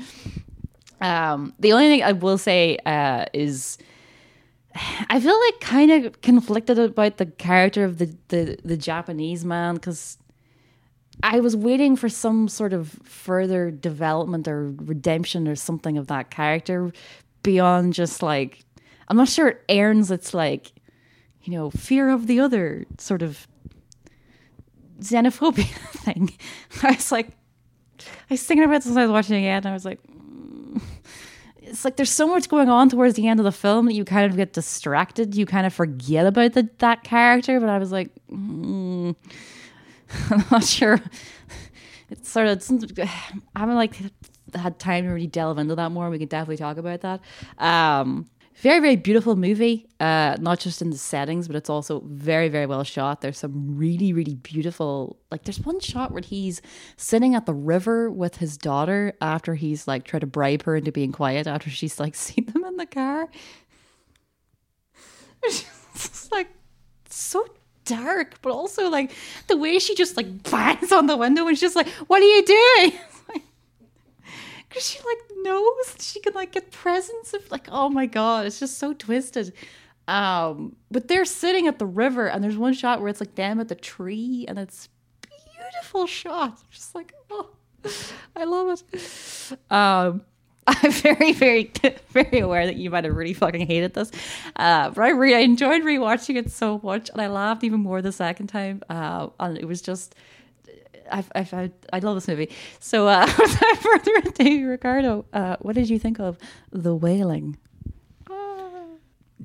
Um 1.00 1.54
the 1.58 1.72
only 1.72 1.88
thing 1.88 2.02
i 2.02 2.12
will 2.12 2.38
say 2.38 2.76
uh 2.84 3.24
is 3.32 3.78
I 5.08 5.20
feel 5.20 5.38
like 5.46 5.60
kind 5.60 5.90
of 5.90 6.20
conflicted 6.22 6.78
about 6.78 7.16
the 7.16 7.26
character 7.26 7.84
of 7.84 7.98
the 7.98 8.14
the, 8.28 8.58
the 8.64 8.76
Japanese 8.76 9.44
man 9.44 9.74
because 9.74 10.18
I 11.22 11.40
was 11.40 11.56
waiting 11.56 11.96
for 11.96 12.08
some 12.08 12.48
sort 12.48 12.72
of 12.72 12.90
further 13.02 13.70
development 13.70 14.48
or 14.48 14.72
redemption 14.76 15.48
or 15.48 15.56
something 15.56 15.98
of 15.98 16.06
that 16.06 16.30
character 16.30 16.92
beyond 17.42 17.94
just 17.94 18.22
like 18.22 18.64
I'm 19.08 19.16
not 19.16 19.28
sure 19.28 19.48
it 19.48 19.64
earns 19.68 20.10
its 20.10 20.32
like 20.32 20.72
you 21.42 21.52
know 21.52 21.70
fear 21.70 22.10
of 22.10 22.26
the 22.26 22.40
other 22.40 22.86
sort 22.98 23.22
of 23.22 23.48
xenophobia 25.00 25.64
thing. 26.04 26.32
I 26.82 26.92
was 26.92 27.12
like 27.12 27.28
I 28.00 28.34
was 28.34 28.42
thinking 28.42 28.64
about 28.64 28.82
this 28.82 28.86
as 28.86 28.96
I 28.96 29.02
was 29.02 29.10
watching 29.10 29.36
it 29.36 29.40
again 29.40 29.58
and 29.58 29.68
I 29.68 29.72
was 29.72 29.84
like 29.84 30.00
mm. 30.02 30.80
it's 31.58 31.84
like 31.84 31.96
there's 31.96 32.10
so 32.10 32.26
much 32.26 32.48
going 32.48 32.68
on 32.68 32.88
towards 32.88 33.14
the 33.14 33.28
end 33.28 33.40
of 33.40 33.44
the 33.44 33.52
film 33.52 33.86
that 33.86 33.94
you 33.94 34.04
kind 34.04 34.30
of 34.30 34.36
get 34.36 34.52
distracted. 34.52 35.34
You 35.34 35.46
kind 35.46 35.66
of 35.66 35.74
forget 35.74 36.26
about 36.26 36.52
the, 36.52 36.68
that 36.78 37.04
character. 37.04 37.60
But 37.60 37.68
I 37.68 37.78
was 37.78 37.92
like, 37.92 38.10
mm, 38.30 39.14
I'm 40.30 40.44
not 40.50 40.64
sure. 40.64 41.00
It's 42.10 42.28
sort 42.28 42.48
of 42.48 42.56
it's, 42.56 42.70
I 42.98 43.58
haven't 43.58 43.76
like 43.76 43.94
had 44.54 44.78
time 44.78 45.04
to 45.04 45.10
really 45.10 45.26
delve 45.26 45.58
into 45.58 45.74
that 45.76 45.90
more. 45.90 46.10
We 46.10 46.18
could 46.18 46.28
definitely 46.28 46.56
talk 46.56 46.76
about 46.76 47.02
that. 47.02 47.20
Um, 47.58 48.28
very 48.60 48.80
very 48.80 48.96
beautiful 48.96 49.36
movie. 49.36 49.88
Uh, 49.98 50.36
not 50.40 50.60
just 50.60 50.82
in 50.82 50.90
the 50.90 50.98
settings, 50.98 51.46
but 51.46 51.56
it's 51.56 51.70
also 51.70 52.02
very 52.06 52.48
very 52.48 52.66
well 52.66 52.84
shot. 52.84 53.20
There's 53.20 53.38
some 53.38 53.76
really 53.76 54.12
really 54.12 54.34
beautiful. 54.34 55.18
Like 55.30 55.44
there's 55.44 55.60
one 55.60 55.80
shot 55.80 56.12
where 56.12 56.22
he's 56.22 56.60
sitting 56.96 57.34
at 57.34 57.46
the 57.46 57.54
river 57.54 58.10
with 58.10 58.36
his 58.36 58.56
daughter 58.56 59.14
after 59.20 59.54
he's 59.54 59.88
like 59.88 60.04
tried 60.04 60.20
to 60.20 60.26
bribe 60.26 60.62
her 60.64 60.76
into 60.76 60.92
being 60.92 61.12
quiet 61.12 61.46
after 61.46 61.70
she's 61.70 61.98
like 61.98 62.14
seen 62.26 62.46
them 62.46 62.64
in 62.64 62.76
the 62.76 62.86
car. 62.86 63.28
It's 65.92 66.30
like 66.30 66.48
so 67.10 67.44
dark, 67.84 68.40
but 68.42 68.52
also 68.52 68.88
like 68.88 69.12
the 69.48 69.56
way 69.56 69.78
she 69.78 69.94
just 69.94 70.16
like 70.16 70.44
bangs 70.44 70.92
on 70.92 71.06
the 71.06 71.16
window 71.16 71.46
and 71.46 71.56
she's 71.56 71.62
just 71.62 71.76
like, 71.76 71.88
"What 72.06 72.22
are 72.22 72.26
you 72.26 72.44
doing?" 72.44 72.92
Because 74.70 74.86
she 74.88 74.98
like 75.00 75.18
knows 75.42 75.96
she 75.98 76.20
can 76.20 76.32
like 76.32 76.52
get 76.52 76.70
presents 76.70 77.34
of 77.34 77.50
like, 77.50 77.66
oh 77.70 77.90
my 77.90 78.06
god, 78.06 78.46
it's 78.46 78.58
just 78.60 78.78
so 78.78 78.94
twisted. 78.94 79.52
Um, 80.08 80.76
but 80.90 81.08
they're 81.08 81.24
sitting 81.24 81.66
at 81.66 81.78
the 81.78 81.86
river, 81.86 82.28
and 82.28 82.42
there's 82.42 82.56
one 82.56 82.72
shot 82.72 83.00
where 83.00 83.08
it's 83.08 83.20
like 83.20 83.34
them 83.34 83.60
at 83.60 83.68
the 83.68 83.74
tree, 83.74 84.44
and 84.48 84.58
it's 84.58 84.88
beautiful 85.22 86.06
shot. 86.06 86.60
Just 86.70 86.94
like, 86.94 87.12
oh, 87.30 87.50
I 88.36 88.44
love 88.44 88.82
it. 88.92 89.56
Um, 89.70 90.22
I'm 90.66 90.92
very, 90.92 91.32
very, 91.32 91.72
very 92.10 92.40
aware 92.40 92.66
that 92.66 92.76
you 92.76 92.90
might 92.90 93.04
have 93.04 93.14
really 93.14 93.34
fucking 93.34 93.66
hated 93.66 93.94
this. 93.94 94.10
Uh, 94.56 94.90
but 94.90 95.02
I, 95.02 95.10
re- 95.10 95.34
I 95.34 95.40
enjoyed 95.40 95.82
rewatching 95.82 96.36
it 96.36 96.50
so 96.50 96.80
much, 96.82 97.10
and 97.10 97.20
I 97.20 97.28
laughed 97.28 97.64
even 97.64 97.80
more 97.80 98.02
the 98.02 98.12
second 98.12 98.48
time. 98.48 98.82
Uh, 98.88 99.28
and 99.40 99.58
it 99.58 99.64
was 99.64 99.82
just, 99.82 100.14
I, 101.10 101.24
I, 101.34 101.70
I 101.92 101.98
love 102.00 102.14
this 102.16 102.28
movie. 102.28 102.50
So, 102.78 103.08
uh, 103.08 103.26
without 103.38 103.76
further 103.78 104.12
ado, 104.26 104.68
Ricardo, 104.68 105.24
uh, 105.32 105.56
what 105.60 105.74
did 105.74 105.88
you 105.90 105.98
think 105.98 106.18
of 106.20 106.38
The 106.72 106.94
Wailing? 106.94 107.56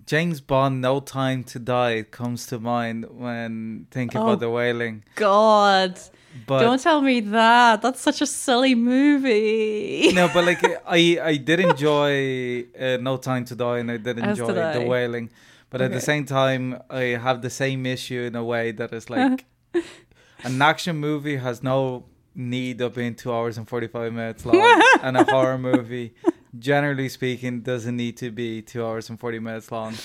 James 0.06 0.40
Bond, 0.42 0.82
No 0.82 1.00
Time 1.00 1.44
to 1.46 1.58
Die 1.58 2.04
comes 2.04 2.46
to 2.48 2.60
mind 2.60 3.06
when 3.10 3.88
thinking 3.90 4.22
Oh, 4.22 4.26
about 4.26 4.40
the 4.40 4.50
wailing. 4.52 5.04
God, 5.16 6.00
But 6.46 6.60
don't 6.60 6.80
tell 6.82 7.02
me 7.02 7.22
that. 7.22 7.82
That's 7.82 8.02
such 8.02 8.22
a 8.22 8.28
silly 8.28 8.76
movie. 8.76 10.12
no, 10.14 10.30
but 10.32 10.46
like 10.46 10.64
I, 10.88 11.18
I 11.24 11.38
did 11.38 11.60
enjoy 11.60 12.66
uh, 12.80 12.98
No 13.02 13.18
Time 13.18 13.46
to 13.46 13.56
Die, 13.56 13.78
and 13.80 13.90
I 13.90 13.98
did 13.98 14.20
enjoy 14.20 14.48
did 14.48 14.58
I. 14.60 14.80
the 14.80 14.86
wailing. 14.86 15.32
But 15.72 15.82
at 15.82 15.92
the 15.92 16.02
same 16.02 16.26
time, 16.26 16.80
I 16.90 17.18
have 17.20 17.42
the 17.42 17.50
same 17.50 17.86
issue 17.86 18.22
in 18.22 18.36
a 18.36 18.44
way 18.44 18.72
that 18.74 18.94
is 18.94 19.10
like 19.10 19.44
an 20.46 20.62
action 20.62 20.98
movie 20.98 21.38
has 21.38 21.62
no 21.64 22.06
need 22.34 22.82
of 22.82 22.96
being 22.96 23.16
two 23.16 23.34
hours 23.34 23.58
and 23.58 23.68
forty 23.68 23.88
five 23.88 24.14
minutes 24.14 24.46
long, 24.46 24.82
and 25.02 25.18
a 25.18 25.24
horror 25.24 25.58
movie, 25.72 26.14
generally 26.58 27.10
speaking, 27.10 27.62
doesn't 27.62 27.96
need 27.96 28.18
to 28.18 28.32
be 28.32 28.62
two 28.62 28.86
hours 28.86 29.10
and 29.10 29.20
forty 29.20 29.40
minutes 29.40 29.72
long. 29.72 29.96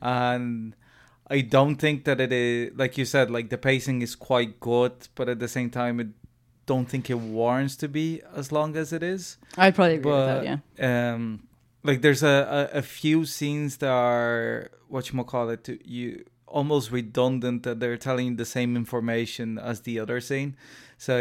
And 0.00 0.74
I 1.28 1.40
don't 1.40 1.76
think 1.76 2.04
that 2.04 2.20
it 2.20 2.32
is 2.32 2.72
like 2.76 2.98
you 2.98 3.04
said, 3.04 3.30
like 3.30 3.50
the 3.50 3.58
pacing 3.58 4.02
is 4.02 4.14
quite 4.14 4.60
good, 4.60 4.92
but 5.14 5.28
at 5.28 5.38
the 5.38 5.48
same 5.48 5.70
time, 5.70 6.00
it 6.00 6.08
don't 6.66 6.86
think 6.86 7.08
it 7.08 7.14
warrants 7.18 7.76
to 7.76 7.88
be 7.88 8.20
as 8.36 8.52
long 8.52 8.76
as 8.76 8.92
it 8.92 9.02
is 9.02 9.38
I'd 9.56 9.74
probably 9.74 9.94
agree 9.94 10.12
but 10.12 10.42
with 10.42 10.44
that. 10.44 10.60
Yeah. 10.78 11.12
um 11.14 11.48
like 11.82 12.02
there's 12.02 12.22
a, 12.22 12.68
a, 12.74 12.78
a 12.80 12.82
few 12.82 13.24
scenes 13.24 13.78
that 13.78 13.88
are 13.88 14.70
what 14.86 15.10
you 15.10 15.24
call 15.24 15.48
it 15.48 15.64
to 15.64 15.78
you 15.88 16.24
almost 16.50 16.90
redundant 16.90 17.62
that 17.62 17.80
they're 17.80 17.96
telling 17.96 18.36
the 18.36 18.44
same 18.44 18.76
information 18.76 19.58
as 19.58 19.80
the 19.82 19.98
other 20.00 20.20
scene 20.20 20.56
so 20.96 21.18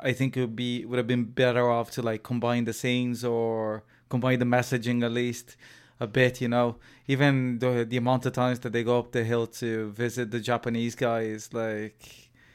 I- 0.00 0.12
think 0.12 0.36
it 0.36 0.40
would 0.40 0.56
be 0.56 0.84
would 0.84 0.98
have 0.98 1.06
been 1.06 1.24
better 1.24 1.70
off 1.70 1.90
to 1.92 2.02
like 2.02 2.22
combine 2.22 2.64
the 2.64 2.72
scenes 2.72 3.24
or 3.24 3.84
combine 4.08 4.38
the 4.38 4.44
messaging 4.44 5.02
at 5.04 5.12
least 5.12 5.56
a 6.00 6.06
bit 6.06 6.40
you 6.40 6.48
know 6.48 6.76
even 7.06 7.58
the 7.60 7.84
the 7.88 7.96
amount 7.96 8.26
of 8.26 8.32
times 8.32 8.58
that 8.60 8.72
they 8.72 8.82
go 8.84 8.98
up 8.98 9.12
the 9.12 9.24
hill 9.24 9.46
to 9.46 9.90
visit 9.92 10.30
the 10.30 10.40
japanese 10.40 10.94
guy 10.94 11.20
is 11.20 11.52
like 11.54 11.98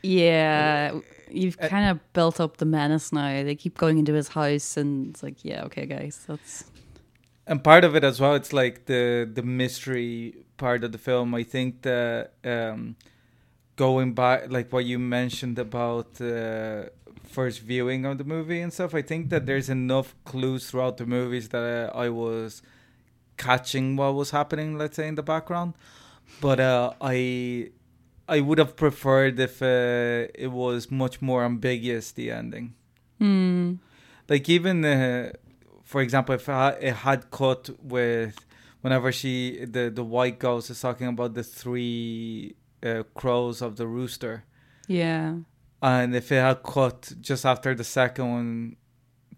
Yeah, 0.02 1.00
you've 1.30 1.58
uh, 1.60 1.68
kind 1.68 1.90
of 1.90 2.00
built 2.14 2.40
up 2.40 2.56
the 2.58 2.66
menace 2.66 3.12
now. 3.12 3.44
They 3.44 3.56
keep 3.56 3.78
going 3.78 3.98
into 3.98 4.14
his 4.14 4.30
house, 4.30 4.78
and 4.78 5.10
it's 5.10 5.22
like, 5.22 5.44
yeah, 5.44 5.66
okay, 5.68 5.86
guys, 5.86 6.24
that's 6.26 6.64
and 7.50 7.63
part 7.63 7.84
of 7.84 7.96
it 7.96 8.03
as 8.03 8.22
well 8.22 8.36
it's 8.36 8.53
like 8.53 8.86
the 8.86 9.29
the 9.34 9.44
mystery 9.44 10.36
part 10.56 10.84
of 10.84 10.91
the 10.94 10.98
film 10.98 11.36
i 11.36 11.44
think 11.44 11.82
that 11.82 12.32
um 12.46 12.96
going 13.75 14.13
back 14.13 14.50
like 14.50 14.72
what 14.72 14.86
you 14.86 14.98
mentioned 15.00 15.60
about 15.60 16.22
uh 16.22 16.84
first 17.24 17.60
viewing 17.60 18.06
of 18.06 18.18
the 18.18 18.24
movie 18.24 18.62
and 18.62 18.72
stuff 18.72 18.96
i 18.96 19.01
think 19.01 19.29
that 19.29 19.46
there's 19.46 19.70
enough 19.70 20.15
clues 20.25 20.70
throughout 20.70 20.96
the 20.98 21.06
movies 21.06 21.50
that 21.50 21.91
uh, 21.94 21.98
i 21.98 22.08
was 22.10 22.62
catching 23.39 23.96
what 23.96 24.13
was 24.13 24.29
happening, 24.29 24.77
let's 24.77 24.98
say 24.98 25.08
in 25.08 25.15
the 25.15 25.24
background. 25.24 25.74
But 26.39 26.60
uh, 26.60 26.94
I 27.01 27.72
I 28.27 28.41
would 28.41 28.60
have 28.60 28.75
preferred 28.75 29.39
if 29.39 29.63
uh, 29.63 30.27
it 30.36 30.51
was 30.51 30.91
much 30.91 31.20
more 31.22 31.44
ambiguous 31.44 32.12
the 32.12 32.29
ending. 32.29 32.75
Mm. 33.20 33.79
Like 34.27 34.48
even 34.48 34.86
uh, 34.86 35.32
for 35.89 36.01
example, 36.01 36.36
if 36.36 36.48
it 36.48 36.93
had 36.98 37.31
cut 37.31 37.67
with 37.81 38.46
whenever 38.81 39.12
she 39.12 39.65
the 39.65 39.89
the 39.89 40.03
white 40.03 40.38
ghost 40.38 40.69
is 40.69 40.79
talking 40.79 41.08
about 41.08 41.34
the 41.34 41.41
three 41.41 42.55
uh, 42.86 43.01
crows 43.15 43.60
of 43.63 43.75
the 43.77 43.88
rooster. 43.88 44.43
Yeah. 44.88 45.38
And 45.81 46.15
if 46.15 46.31
it 46.31 46.41
had 46.41 46.62
cut 46.62 47.13
just 47.19 47.43
after 47.43 47.74
the 47.74 47.84
second 47.84 48.29
one 48.29 48.75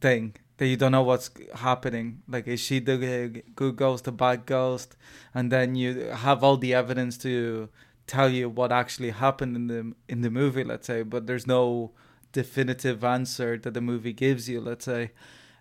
thing, 0.02 0.36
that 0.58 0.68
you 0.68 0.76
don't 0.76 0.92
know 0.92 1.04
what's 1.04 1.30
happening. 1.56 2.22
Like, 2.28 2.48
is 2.50 2.60
she 2.60 2.80
the 2.80 3.44
good 3.56 3.78
ghost, 3.78 4.04
the 4.04 4.12
bad 4.12 4.46
ghost? 4.46 4.98
And 5.34 5.54
then 5.54 5.76
you 5.76 6.10
have 6.28 6.44
all 6.44 6.58
the 6.58 6.74
evidence 6.74 7.18
to 7.20 7.70
tell 8.08 8.30
you 8.30 8.50
what 8.50 8.74
actually 8.74 9.12
happened 9.12 9.56
in 9.56 9.68
the 9.68 9.94
in 10.10 10.20
the 10.20 10.30
movie. 10.30 10.66
Let's 10.66 10.88
say, 10.88 11.04
but 11.04 11.28
there's 11.28 11.48
no 11.48 11.94
definitive 12.34 13.06
answer 13.06 13.58
that 13.58 13.74
the 13.74 13.80
movie 13.92 14.12
gives 14.12 14.50
you. 14.50 14.60
Let's 14.60 14.84
say, 14.84 15.12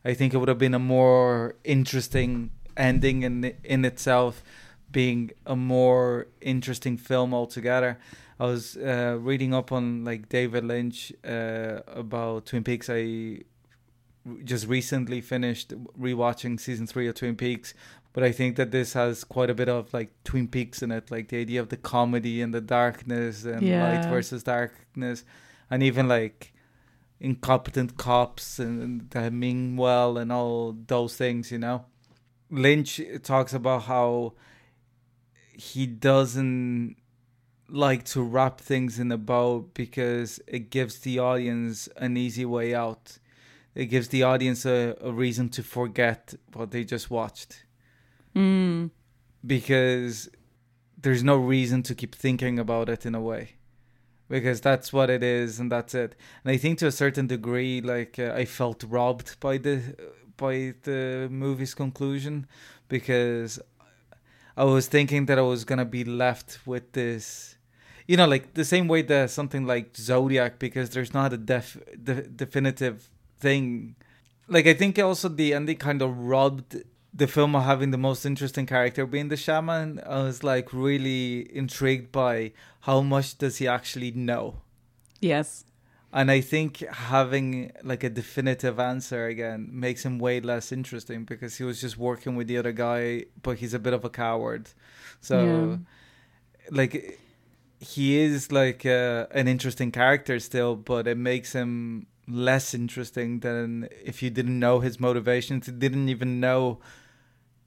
I 0.05 0.15
think 0.15 0.33
it 0.35 0.39
would 0.39 0.49
have 0.49 0.59
been 0.59 0.75
a 0.75 0.79
more 0.79 1.55
interesting 1.65 2.51
ending 2.77 3.23
in 3.23 3.55
in 3.65 3.85
itself, 3.85 4.43
being 4.91 5.31
a 5.47 5.57
more 5.57 6.27
interesting 6.41 6.97
film 6.97 7.35
altogether. 7.35 7.99
I 8.39 8.45
was 8.47 8.77
uh, 8.77 9.19
reading 9.21 9.53
up 9.53 9.71
on 9.73 10.05
like 10.05 10.29
David 10.31 10.65
Lynch 10.65 11.13
uh, 11.25 11.81
about 11.87 12.47
Twin 12.47 12.65
Peaks. 12.65 12.89
I 12.91 13.41
just 14.45 14.67
recently 14.67 15.21
finished 15.21 15.73
rewatching 15.99 16.59
season 16.61 16.87
three 16.87 17.07
of 17.09 17.15
Twin 17.15 17.37
Peaks, 17.37 17.75
but 18.13 18.23
I 18.23 18.33
think 18.33 18.57
that 18.57 18.71
this 18.71 18.93
has 18.95 19.25
quite 19.25 19.51
a 19.51 19.55
bit 19.55 19.69
of 19.69 19.93
like 19.93 20.11
Twin 20.25 20.49
Peaks 20.49 20.83
in 20.83 20.91
it, 20.91 21.11
like 21.11 21.29
the 21.29 21.39
idea 21.39 21.61
of 21.61 21.69
the 21.69 21.77
comedy 21.77 22.41
and 22.41 22.55
the 22.55 22.61
darkness 22.63 23.45
and 23.45 23.63
Yeah. 23.63 23.83
light 23.85 24.09
versus 24.09 24.43
darkness, 24.43 25.25
and 25.71 25.83
even 25.83 26.09
like 26.09 26.53
incompetent 27.21 27.97
cops 27.97 28.59
and, 28.59 28.83
and 28.83 29.11
the 29.11 29.31
mean 29.31 29.77
well 29.77 30.17
and 30.19 30.33
all 30.33 30.77
those 30.87 31.17
things, 31.17 31.53
you 31.53 31.59
know. 31.59 31.85
Lynch 32.51 33.01
talks 33.23 33.53
about 33.53 33.83
how 33.83 34.33
he 35.53 35.87
doesn't 35.87 36.97
like 37.69 38.05
to 38.05 38.23
wrap 38.23 38.61
things 38.61 38.99
in 38.99 39.13
a 39.13 39.19
bow 39.19 39.69
because 39.75 40.41
it 40.49 40.71
gives 40.71 41.01
the 41.01 41.19
audience 41.19 41.89
an 41.97 42.17
easy 42.17 42.45
way 42.45 42.75
out. 42.75 43.19
It 43.75 43.87
gives 43.87 44.09
the 44.09 44.25
audience 44.25 44.67
a, 44.67 44.97
a 45.01 45.13
reason 45.13 45.49
to 45.51 45.63
forget 45.63 46.35
what 46.53 46.71
they 46.71 46.85
just 46.85 47.11
watched 47.11 47.65
Mm. 48.35 48.91
because 49.45 50.29
there's 50.97 51.25
no 51.25 51.37
reason 51.37 51.83
to 51.83 51.97
keep 51.97 52.15
thinking 52.15 52.61
about 52.61 52.89
it 52.89 53.05
in 53.05 53.15
a 53.17 53.21
way 53.21 53.55
because 54.31 54.61
that's 54.61 54.93
what 54.93 55.11
it 55.11 55.23
is 55.23 55.59
and 55.61 55.71
that's 55.71 55.95
it. 55.95 56.15
And 56.45 56.53
i 56.53 56.57
think 56.57 56.79
to 56.79 56.87
a 56.87 56.93
certain 56.93 57.27
degree 57.27 57.83
like 57.83 58.19
uh, 58.19 58.33
i 58.35 58.45
felt 58.47 58.83
robbed 58.85 59.39
by 59.41 59.59
the 59.59 59.95
by 60.39 60.73
the 60.85 61.29
movie's 61.31 61.75
conclusion 61.75 62.47
because 62.89 63.61
i 64.57 64.65
was 64.65 64.87
thinking 64.87 65.27
that 65.27 65.39
i 65.39 65.43
was 65.43 65.65
gonna 65.65 65.85
be 65.85 66.05
left 66.05 66.61
with 66.65 66.93
this 66.93 67.57
you 68.07 68.17
know 68.17 68.27
like 68.27 68.55
the 68.55 68.65
same 68.65 68.89
way 68.89 69.03
that 69.03 69.31
something 69.31 69.67
like 69.67 69.97
zodiac 69.97 70.59
because 70.59 70.91
there's 70.91 71.13
not 71.13 71.33
a 71.33 71.37
def 71.37 71.77
de- 72.03 72.27
definitive 72.27 73.11
thing. 73.39 73.97
Like 74.49 74.67
i 74.67 74.75
think 74.75 74.99
also 74.99 75.29
the 75.29 75.55
ending 75.55 75.77
kind 75.77 76.01
of 76.03 76.17
robbed 76.19 76.83
the 77.13 77.27
film 77.27 77.57
of 77.57 77.65
having 77.65 77.91
the 77.91 77.99
most 77.99 78.25
interesting 78.25 78.67
character. 78.67 79.05
Being 79.07 79.29
the 79.29 79.37
shaman 79.37 80.01
i 80.07 80.23
was 80.23 80.43
like 80.45 80.73
really 80.73 81.55
intrigued 81.57 82.13
by 82.13 82.53
how 82.81 83.01
much 83.01 83.37
does 83.39 83.59
he 83.59 83.67
actually 83.69 84.13
know. 84.13 84.57
Yes. 85.21 85.65
and 86.13 86.31
i 86.31 86.41
think 86.41 86.79
having 87.15 87.71
like 87.85 88.03
a 88.03 88.11
definitive 88.11 88.81
answer 88.81 89.27
again 89.27 89.69
makes 89.71 90.05
him 90.05 90.19
way 90.19 90.41
less 90.41 90.73
interesting 90.73 91.25
because 91.25 91.57
he 91.59 91.65
was 91.65 91.81
just 91.81 91.97
working 91.99 92.35
with 92.37 92.47
the 92.49 92.57
other 92.59 92.73
guy 92.73 93.25
but 93.43 93.59
he's 93.59 93.75
a 93.75 93.79
bit 93.79 93.93
of 93.93 94.05
a 94.05 94.11
coward. 94.11 94.65
So 95.21 95.39
like 96.71 97.21
he 97.81 98.19
is 98.19 98.51
like 98.53 98.85
uh, 98.87 99.27
an 99.41 99.47
interesting 99.49 99.91
character 99.91 100.39
still 100.39 100.75
but 100.77 101.07
it 101.07 101.19
makes 101.19 101.53
him 101.53 102.07
less 102.29 102.75
interesting 102.75 103.41
than 103.41 103.89
if 104.05 104.23
you 104.23 104.31
didn't 104.31 104.59
know 104.59 104.81
his 104.81 105.01
motivations 105.01 105.67
you 105.69 105.75
didn't 105.75 106.09
even 106.09 106.41
know 106.41 106.79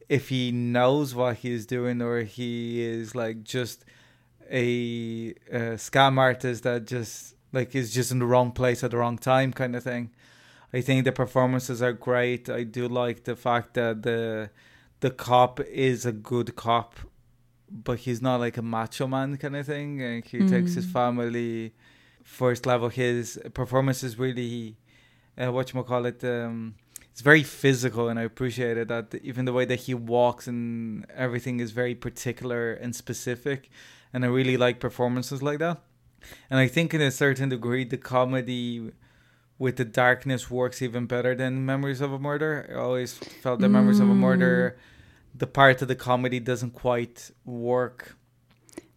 if 0.09 0.29
he 0.29 0.51
knows 0.51 1.15
what 1.15 1.37
he 1.37 1.51
is 1.51 1.65
doing 1.65 2.01
or 2.01 2.21
he 2.21 2.81
is 2.81 3.15
like 3.15 3.43
just 3.43 3.85
a, 4.49 5.33
a 5.51 5.59
scam 5.77 6.17
artist 6.17 6.63
that 6.63 6.85
just 6.85 7.35
like 7.51 7.73
is 7.75 7.93
just 7.93 8.11
in 8.11 8.19
the 8.19 8.25
wrong 8.25 8.51
place 8.51 8.83
at 8.83 8.91
the 8.91 8.97
wrong 8.97 9.17
time 9.17 9.53
kind 9.53 9.75
of 9.75 9.83
thing 9.83 10.11
i 10.73 10.81
think 10.81 11.05
the 11.05 11.11
performances 11.11 11.81
are 11.81 11.93
great 11.93 12.49
i 12.49 12.63
do 12.63 12.87
like 12.87 13.23
the 13.23 13.35
fact 13.35 13.73
that 13.75 14.03
the 14.03 14.49
the 14.99 15.09
cop 15.09 15.59
is 15.61 16.05
a 16.05 16.11
good 16.11 16.55
cop 16.55 16.95
but 17.71 17.99
he's 17.99 18.21
not 18.21 18.39
like 18.39 18.57
a 18.57 18.61
macho 18.61 19.07
man 19.07 19.37
kind 19.37 19.55
of 19.55 19.65
thing 19.65 20.01
And 20.01 20.23
he 20.25 20.39
takes 20.47 20.75
his 20.75 20.85
Mm. 20.85 20.91
family 20.91 21.73
first 22.23 22.65
level 22.65 22.89
his 22.89 23.39
performance 23.53 24.03
is 24.03 24.19
really 24.19 24.77
uh, 25.37 25.51
what 25.51 25.73
you 25.73 25.83
call 25.83 26.05
it 26.05 26.23
um 26.23 26.75
it's 27.13 27.21
very 27.21 27.43
physical 27.43 28.09
and 28.09 28.19
i 28.19 28.23
appreciate 28.23 28.75
it 28.75 28.89
that 28.89 29.15
even 29.23 29.45
the 29.45 29.53
way 29.53 29.63
that 29.63 29.81
he 29.81 29.93
walks 29.93 30.47
and 30.47 31.05
everything 31.15 31.61
is 31.61 31.71
very 31.71 31.95
particular 31.95 32.73
and 32.73 32.93
specific 32.95 33.69
and 34.11 34.25
i 34.25 34.27
really 34.27 34.57
like 34.57 34.79
performances 34.79 35.41
like 35.41 35.59
that. 35.59 35.79
And 36.49 36.59
i 36.59 36.67
think 36.67 36.93
in 36.93 37.01
a 37.01 37.11
certain 37.11 37.49
degree 37.49 37.85
the 37.85 37.97
comedy 37.97 38.91
with 39.63 39.77
the 39.77 39.85
darkness 39.85 40.49
works 40.51 40.81
even 40.81 41.05
better 41.05 41.35
than 41.35 41.65
memories 41.65 42.01
of 42.01 42.11
a 42.11 42.19
murder. 42.19 42.69
I 42.69 42.75
always 42.75 43.13
felt 43.13 43.59
that 43.61 43.69
memories 43.69 43.99
of 43.99 44.09
a 44.09 44.15
murder 44.15 44.75
mm. 44.75 45.39
the 45.39 45.47
part 45.47 45.81
of 45.81 45.87
the 45.87 45.95
comedy 45.95 46.39
doesn't 46.39 46.71
quite 46.71 47.31
work. 47.45 48.15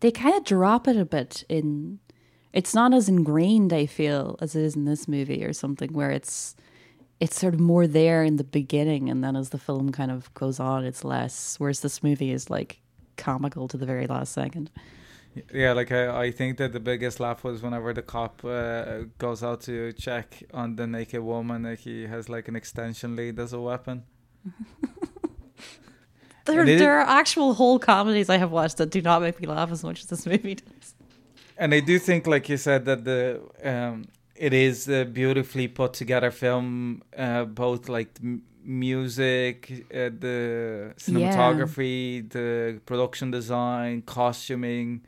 They 0.01 0.11
kind 0.11 0.35
of 0.35 0.45
drop 0.45 0.89
it 0.89 0.97
a 0.97 1.05
bit 1.05 1.45
in. 1.49 2.01
It's 2.53 2.75
not 2.75 2.95
as 2.95 3.09
ingrained, 3.09 3.73
I 3.73 3.87
feel, 3.87 4.39
as 4.41 4.57
it 4.57 4.63
is 4.63 4.75
in 4.77 4.87
this 4.87 5.07
movie 5.07 5.45
or 5.45 5.53
something, 5.53 5.93
where 5.93 6.11
it's 6.11 6.57
it's 7.21 7.41
sort 7.41 7.55
of 7.55 7.61
more 7.61 7.87
there 7.87 8.23
in 8.25 8.37
the 8.37 8.45
beginning, 8.45 9.09
and 9.09 9.23
then 9.25 9.37
as 9.37 9.51
the 9.51 9.59
film 9.59 9.93
kind 9.93 10.11
of 10.11 10.33
goes 10.35 10.61
on, 10.61 10.85
it's 10.85 11.05
less. 11.05 11.57
Whereas 11.59 11.81
this 11.81 12.03
movie 12.03 12.31
is 12.31 12.51
like 12.51 12.81
comical 13.17 13.69
to 13.69 13.77
the 13.77 13.87
very 13.87 14.07
last 14.07 14.33
second. 14.33 14.71
Yeah, 15.53 15.73
like 15.73 15.93
I, 15.93 16.25
I 16.25 16.31
think 16.31 16.57
that 16.59 16.73
the 16.73 16.81
biggest 16.81 17.21
laugh 17.21 17.45
was 17.45 17.63
whenever 17.63 17.93
the 17.93 18.03
cop 18.03 18.43
uh, 18.45 19.05
goes 19.19 19.43
out 19.43 19.61
to 19.63 19.93
check 19.93 20.43
on 20.55 20.77
the 20.77 20.87
naked 20.87 21.21
woman, 21.21 21.65
like 21.65 21.81
he 21.81 22.07
has 22.07 22.29
like 22.29 22.49
an 22.49 22.57
extension 22.57 23.17
lead 23.17 23.39
as 23.39 23.53
a 23.53 23.61
weapon. 23.61 24.05
There, 26.47 26.65
there 26.65 27.01
are 27.01 27.07
actual 27.07 27.55
whole 27.55 27.79
comedies 27.81 28.31
I 28.31 28.37
have 28.37 28.53
watched 28.53 28.77
that 28.77 28.91
do 28.91 29.03
not 29.03 29.21
make 29.21 29.41
me 29.41 29.49
laugh 29.49 29.73
as 29.73 29.83
much 29.83 30.03
as 30.03 30.07
this 30.07 30.27
movie 30.27 30.55
does. 30.55 30.95
And 31.59 31.75
I 31.75 31.81
do 31.81 31.99
think, 31.99 32.27
like 32.27 32.49
you 32.49 32.57
said, 32.57 32.85
that 32.85 33.05
the 33.05 33.41
um, 33.65 34.05
it 34.39 34.53
is 34.53 34.89
a 34.89 35.05
beautifully 35.05 35.69
put 35.69 35.93
together 35.95 36.31
film, 36.31 37.03
uh, 37.17 37.45
both 37.45 37.89
like 37.89 38.11
m- 38.23 38.43
music, 38.65 39.87
uh, 39.93 40.11
the 40.19 40.95
cinematography, 40.99 42.29
the 42.31 42.81
production 42.87 43.31
design, 43.31 44.03
costuming, 44.03 45.03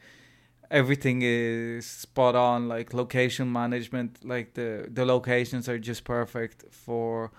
everything 0.70 1.22
is 1.22 1.86
spot 1.86 2.34
on. 2.34 2.68
Like 2.68 2.94
location 2.94 3.50
management, 3.52 4.24
like 4.24 4.54
the 4.54 4.88
the 4.92 5.04
locations 5.04 5.68
are 5.68 5.78
just 5.78 6.04
perfect 6.04 6.64
for 6.70 7.30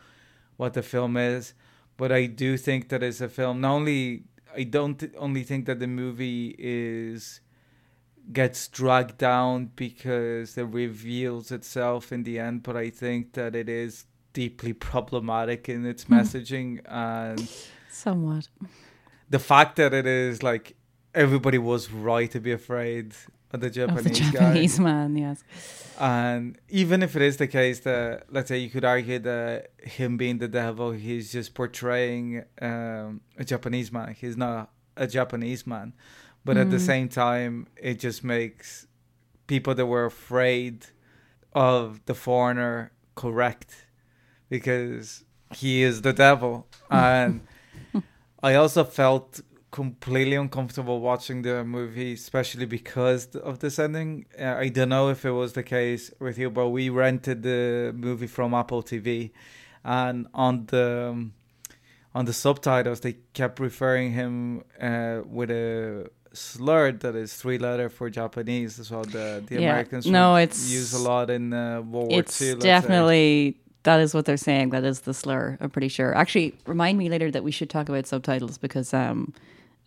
what 0.58 0.74
the 0.74 0.82
film 0.84 1.18
is. 1.18 1.54
But 1.98 2.12
I 2.12 2.28
do 2.28 2.58
think 2.58 2.90
that 2.90 3.04
it's 3.04 3.22
a 3.22 3.30
film. 3.30 3.62
Not 3.62 3.74
only 3.74 4.24
I 4.56 4.64
don't 4.64 5.02
only 5.18 5.44
think 5.44 5.66
that 5.68 5.80
the 5.80 5.88
movie 5.88 6.56
is 6.58 7.42
gets 8.32 8.68
dragged 8.68 9.18
down 9.18 9.72
because 9.76 10.58
it 10.58 10.64
reveals 10.64 11.52
itself 11.52 12.12
in 12.12 12.24
the 12.24 12.40
end, 12.40 12.64
but 12.64 12.76
I 12.78 12.90
think 12.90 13.34
that 13.34 13.56
it 13.56 13.70
is 13.70 14.06
deeply 14.34 14.74
problematic 14.74 15.68
in 15.70 15.86
its 15.86 16.06
messaging 16.06 16.82
and 16.86 17.50
Somewhat. 17.90 18.48
the 19.30 19.40
fact 19.40 19.76
that 19.78 19.94
it 19.94 20.06
is 20.06 20.44
like 20.44 20.76
everybody 21.16 21.58
was 21.58 21.92
right 21.92 22.30
to 22.32 22.40
be 22.40 22.52
afraid 22.52 23.14
of 23.52 23.62
the 23.62 23.68
Of 23.68 23.74
Japanese, 23.74 24.20
the 24.20 24.38
Japanese 24.38 24.80
man, 24.80 25.16
yes. 25.18 25.44
And 26.00 26.58
even 26.70 27.02
if 27.02 27.16
it 27.16 27.22
is 27.24 27.38
the 27.38 27.48
case 27.48 27.80
that, 27.80 28.26
let's 28.30 28.48
say, 28.48 28.60
you 28.60 28.70
could 28.70 28.86
argue 28.86 29.20
that 29.20 29.72
him 29.82 30.18
being 30.18 30.38
the 30.38 30.48
devil, 30.48 30.92
he's 30.92 31.32
just 31.32 31.56
portraying 31.56 32.44
um, 32.62 33.22
a 33.38 33.44
Japanese 33.44 33.92
man. 33.92 34.16
He's 34.18 34.38
not 34.38 34.72
a 34.96 35.08
Japanese 35.08 35.66
man. 35.66 35.94
But 36.46 36.58
at 36.58 36.70
the 36.70 36.78
Mm. 36.78 36.82
same 36.82 37.10
time, 37.10 37.68
it 37.78 38.00
just 38.00 38.24
makes 38.24 38.88
people 39.48 39.76
that 39.76 39.86
were 39.86 40.06
afraid 40.06 40.88
of 41.54 42.06
the 42.06 42.14
foreigner 42.14 42.92
correct 43.16 43.88
because 44.50 45.24
he 45.52 45.84
is 45.84 46.02
the 46.02 46.14
devil. 46.14 46.68
And 46.92 47.42
I 48.42 48.56
also 48.56 48.84
felt 48.84 49.42
completely 49.72 50.36
uncomfortable 50.36 51.00
watching 51.02 51.42
the 51.44 51.64
movie, 51.64 52.14
especially 52.14 52.66
because 52.66 53.36
of 53.36 53.60
this 53.60 53.78
ending. 53.80 54.26
Uh, 54.40 54.56
I 54.58 54.70
don't 54.70 54.90
know 54.90 55.10
if 55.10 55.26
it 55.26 55.32
was 55.32 55.54
the 55.54 55.64
case 55.64 56.12
with 56.20 56.38
you, 56.38 56.50
but 56.50 56.70
we 56.70 56.90
rented 56.90 57.44
the 57.44 57.94
movie 57.96 58.28
from 58.28 58.54
Apple 58.54 58.82
TV, 58.82 59.32
and 59.84 60.28
on 60.34 60.66
the 60.68 61.10
um, 61.12 61.34
on 62.16 62.26
the 62.26 62.34
subtitles 62.34 63.02
they 63.02 63.14
kept 63.34 63.60
referring 63.60 64.14
him 64.14 64.64
uh, 64.82 65.22
with 65.26 65.52
a 65.52 66.10
slur 66.34 66.92
that 66.92 67.16
is 67.16 67.34
three 67.34 67.58
letter 67.58 67.90
for 67.90 68.10
Japanese 68.10 68.80
as 68.80 68.92
well. 68.92 69.04
The 69.04 69.44
the 69.48 69.56
Yeah. 69.56 69.70
Americans 69.72 70.06
No, 70.06 70.36
it's- 70.38 70.70
use 70.70 70.94
a 70.94 71.00
lot 71.00 71.30
in 71.30 71.54
uh, 71.54 71.82
World 71.82 72.12
it's 72.12 72.40
War 72.40 72.48
II. 72.50 72.54
let's 72.54 72.64
say. 72.64 72.70
definitely 72.70 73.58
that 73.84 74.00
is 74.02 74.14
what 74.14 74.26
they're 74.26 74.38
saying. 74.38 74.70
That 74.72 74.84
is 74.84 75.02
the 75.02 75.14
slur. 75.14 75.58
I'm 75.62 75.70
pretty 75.70 75.88
sure. 75.88 76.16
Actually, 76.16 76.54
remind 76.68 76.98
me 76.98 77.10
later 77.10 77.32
that 77.32 77.44
we 77.44 77.52
should 77.52 77.70
talk 77.70 77.88
about 77.90 78.06
subtitles 78.08 78.58
because 78.58 78.94
um, 78.94 79.34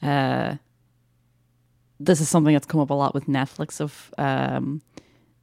uh, 0.02 0.56
this 2.00 2.20
is 2.20 2.28
something 2.28 2.52
that's 2.54 2.66
come 2.66 2.80
up 2.80 2.90
a 2.90 2.94
lot 2.94 3.14
with 3.14 3.26
Netflix 3.26 3.80
of 3.80 4.12
um, 4.18 4.82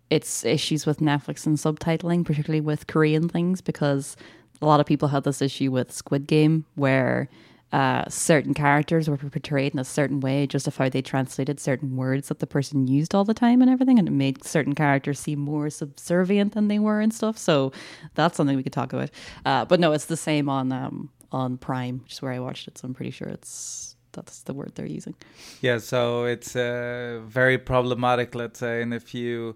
its 0.09 0.43
issues 0.43 0.85
with 0.85 0.99
Netflix 0.99 1.45
and 1.45 1.57
subtitling, 1.57 2.25
particularly 2.25 2.59
with 2.61 2.87
Korean 2.87 3.29
things, 3.29 3.61
because 3.61 4.17
a 4.61 4.65
lot 4.65 4.79
of 4.79 4.85
people 4.85 5.09
had 5.09 5.23
this 5.23 5.41
issue 5.41 5.71
with 5.71 5.91
Squid 5.91 6.27
Game 6.27 6.65
where. 6.75 7.29
Uh, 7.71 8.03
certain 8.09 8.53
characters 8.53 9.07
were 9.07 9.17
portrayed 9.17 9.73
in 9.73 9.79
a 9.79 9.83
certain 9.83 10.19
way, 10.19 10.47
just 10.47 10.67
of 10.67 10.75
how 10.77 10.89
they 10.89 11.01
translated 11.01 11.59
certain 11.59 11.95
words 11.95 12.29
that 12.29 12.39
the 12.39 12.47
person 12.47 12.87
used 12.87 13.13
all 13.13 13.23
the 13.23 13.33
time 13.33 13.61
and 13.61 13.69
everything, 13.69 13.99
and 13.99 14.07
it 14.07 14.11
made 14.11 14.43
certain 14.43 14.73
characters 14.73 15.19
seem 15.19 15.39
more 15.39 15.69
subservient 15.69 16.53
than 16.53 16.67
they 16.67 16.79
were 16.79 16.99
and 16.99 17.13
stuff. 17.13 17.37
So 17.37 17.71
that's 18.15 18.37
something 18.37 18.57
we 18.57 18.63
could 18.63 18.73
talk 18.73 18.91
about. 18.91 19.11
Uh, 19.45 19.65
but 19.65 19.79
no, 19.79 19.91
it's 19.91 20.05
the 20.05 20.17
same 20.17 20.49
on 20.49 20.71
um, 20.71 21.09
on 21.31 21.57
Prime, 21.57 21.99
which 21.99 22.13
is 22.13 22.21
where 22.21 22.31
I 22.31 22.39
watched 22.39 22.67
it. 22.67 22.77
So 22.77 22.87
I'm 22.87 22.93
pretty 22.93 23.11
sure 23.11 23.27
it's 23.27 23.95
that's 24.13 24.41
the 24.41 24.53
word 24.53 24.71
they're 24.75 24.85
using. 24.85 25.15
Yeah, 25.61 25.77
so 25.77 26.25
it's 26.25 26.55
uh, 26.55 27.21
very 27.25 27.57
problematic, 27.57 28.35
let's 28.35 28.59
say. 28.59 28.81
And 28.81 28.93
if 28.93 29.13
you, 29.13 29.55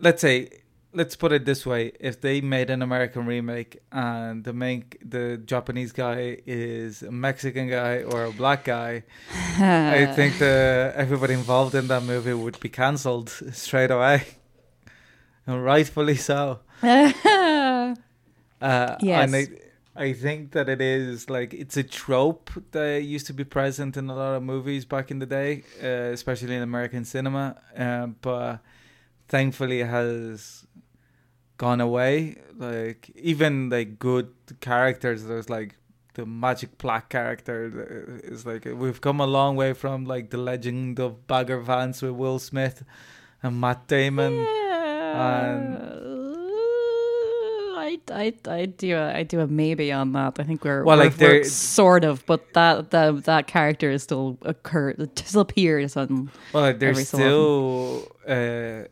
let's 0.00 0.22
say, 0.22 0.48
let's 0.94 1.16
put 1.16 1.32
it 1.32 1.44
this 1.44 1.64
way: 1.66 1.92
if 2.00 2.20
they 2.20 2.40
made 2.40 2.70
an 2.70 2.82
American 2.82 3.26
remake 3.26 3.78
and 3.90 4.44
the 4.44 4.52
main, 4.52 4.84
the 5.04 5.38
Japanese 5.44 5.92
guy 5.92 6.38
is 6.46 7.02
a 7.02 7.10
Mexican 7.10 7.68
guy 7.68 8.02
or 8.02 8.24
a 8.24 8.32
black 8.32 8.64
guy, 8.64 9.04
I 9.58 10.06
think 10.16 10.38
the 10.38 10.92
everybody 10.94 11.34
involved 11.34 11.74
in 11.74 11.88
that 11.88 12.02
movie 12.02 12.34
would 12.34 12.58
be 12.60 12.68
cancelled 12.68 13.30
straight 13.52 13.90
away, 13.90 14.24
and 15.46 15.64
rightfully 15.64 16.16
so. 16.16 16.60
Uh, 18.60 18.96
Yes. 19.00 19.24
And 19.32 19.36
I, 19.36 19.46
I 19.96 20.12
think 20.12 20.52
that 20.52 20.68
it 20.68 20.80
is 20.80 21.28
like 21.28 21.52
it's 21.52 21.76
a 21.76 21.82
trope 21.82 22.50
that 22.70 23.02
used 23.02 23.26
to 23.26 23.32
be 23.34 23.44
present 23.44 23.96
in 23.96 24.08
a 24.08 24.14
lot 24.14 24.34
of 24.36 24.42
movies 24.42 24.84
back 24.84 25.10
in 25.10 25.18
the 25.18 25.26
day, 25.26 25.64
uh, 25.82 26.12
especially 26.12 26.54
in 26.54 26.62
American 26.62 27.04
cinema. 27.04 27.56
Uh, 27.76 28.06
but 28.20 28.58
thankfully, 29.28 29.80
it 29.80 29.88
has 29.88 30.64
gone 31.62 31.80
away. 31.80 32.36
Like 32.56 33.10
even 33.14 33.70
like 33.70 33.98
good 33.98 34.28
characters, 34.60 35.24
there's 35.24 35.48
like 35.48 35.76
the 36.14 36.26
magic 36.26 36.76
black 36.78 37.08
character 37.08 38.20
is 38.24 38.44
like 38.44 38.64
we've 38.64 39.00
come 39.00 39.20
a 39.20 39.26
long 39.26 39.54
way 39.56 39.72
from 39.72 40.04
like 40.04 40.30
the 40.30 40.38
legend 40.38 40.98
of 40.98 41.26
Bagger 41.26 41.60
Vance 41.60 42.02
with 42.02 42.12
Will 42.12 42.38
Smith 42.38 42.84
and 43.42 43.60
Matt 43.60 43.86
Damon. 43.86 44.34
Yeah. 44.34 45.52
And 45.56 46.02
I, 47.84 47.98
I, 48.10 48.32
I 48.48 48.66
do 48.66 48.96
a, 48.96 49.14
I 49.20 49.22
do 49.22 49.40
a 49.40 49.46
maybe 49.46 49.92
on 49.92 50.12
that. 50.12 50.40
I 50.40 50.44
think 50.44 50.64
we're 50.64 50.84
Well, 50.84 50.98
we're, 50.98 51.04
like, 51.04 51.18
we're 51.18 51.44
sort 51.44 52.04
of, 52.04 52.24
but 52.26 52.52
that 52.54 52.90
that 52.90 53.24
that 53.24 53.46
character 53.46 53.90
is 53.90 54.02
still 54.02 54.38
occur 54.42 54.94
still 55.14 55.42
appears 55.42 55.96
on. 55.96 56.30
Well, 56.52 56.62
like, 56.64 56.78
there's 56.78 57.08
so 57.08 57.18
still 57.18 58.08
uh, 58.26 58.88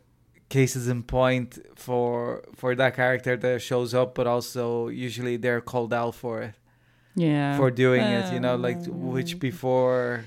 cases 0.50 0.88
in 0.88 1.02
point 1.02 1.58
for 1.76 2.42
for 2.54 2.74
that 2.74 2.94
character 2.94 3.36
that 3.36 3.62
shows 3.62 3.94
up, 3.94 4.14
but 4.14 4.26
also 4.26 4.88
usually 4.88 5.36
they're 5.38 5.62
called 5.62 5.92
out 5.94 6.14
for 6.14 6.42
it 6.42 6.54
Yeah, 7.14 7.56
for 7.56 7.70
doing 7.70 8.02
it. 8.02 8.32
You 8.34 8.40
know, 8.40 8.56
like 8.56 8.84
which 8.86 9.38
before 9.38 10.26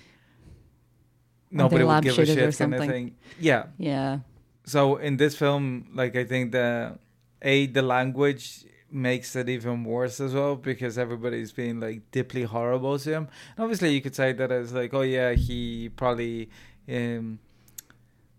nobody 1.51 1.83
would 1.83 2.03
give 2.03 2.17
a 2.17 2.25
shit 2.25 2.57
kind 2.57 2.73
of 2.73 2.79
thing. 2.89 3.15
Yeah. 3.39 3.65
yeah, 3.77 4.19
So 4.65 4.97
in 4.97 5.17
this 5.17 5.35
film, 5.35 5.89
like 5.93 6.15
I 6.15 6.23
think 6.23 6.51
the 6.51 6.97
a 7.41 7.67
the 7.67 7.81
language 7.81 8.65
makes 8.89 9.35
it 9.35 9.49
even 9.49 9.83
worse 9.83 10.19
as 10.19 10.33
well 10.33 10.55
because 10.55 10.97
everybody's 10.97 11.51
being 11.51 11.79
like 11.79 11.99
deeply 12.11 12.43
horrible 12.43 12.97
to 12.99 13.09
him. 13.11 13.27
And 13.57 13.63
obviously, 13.63 13.89
you 13.93 14.01
could 14.01 14.15
say 14.15 14.33
that 14.33 14.51
as 14.51 14.71
like, 14.73 14.93
oh 14.93 15.01
yeah, 15.01 15.33
he 15.33 15.89
probably 15.89 16.49
um 16.87 17.39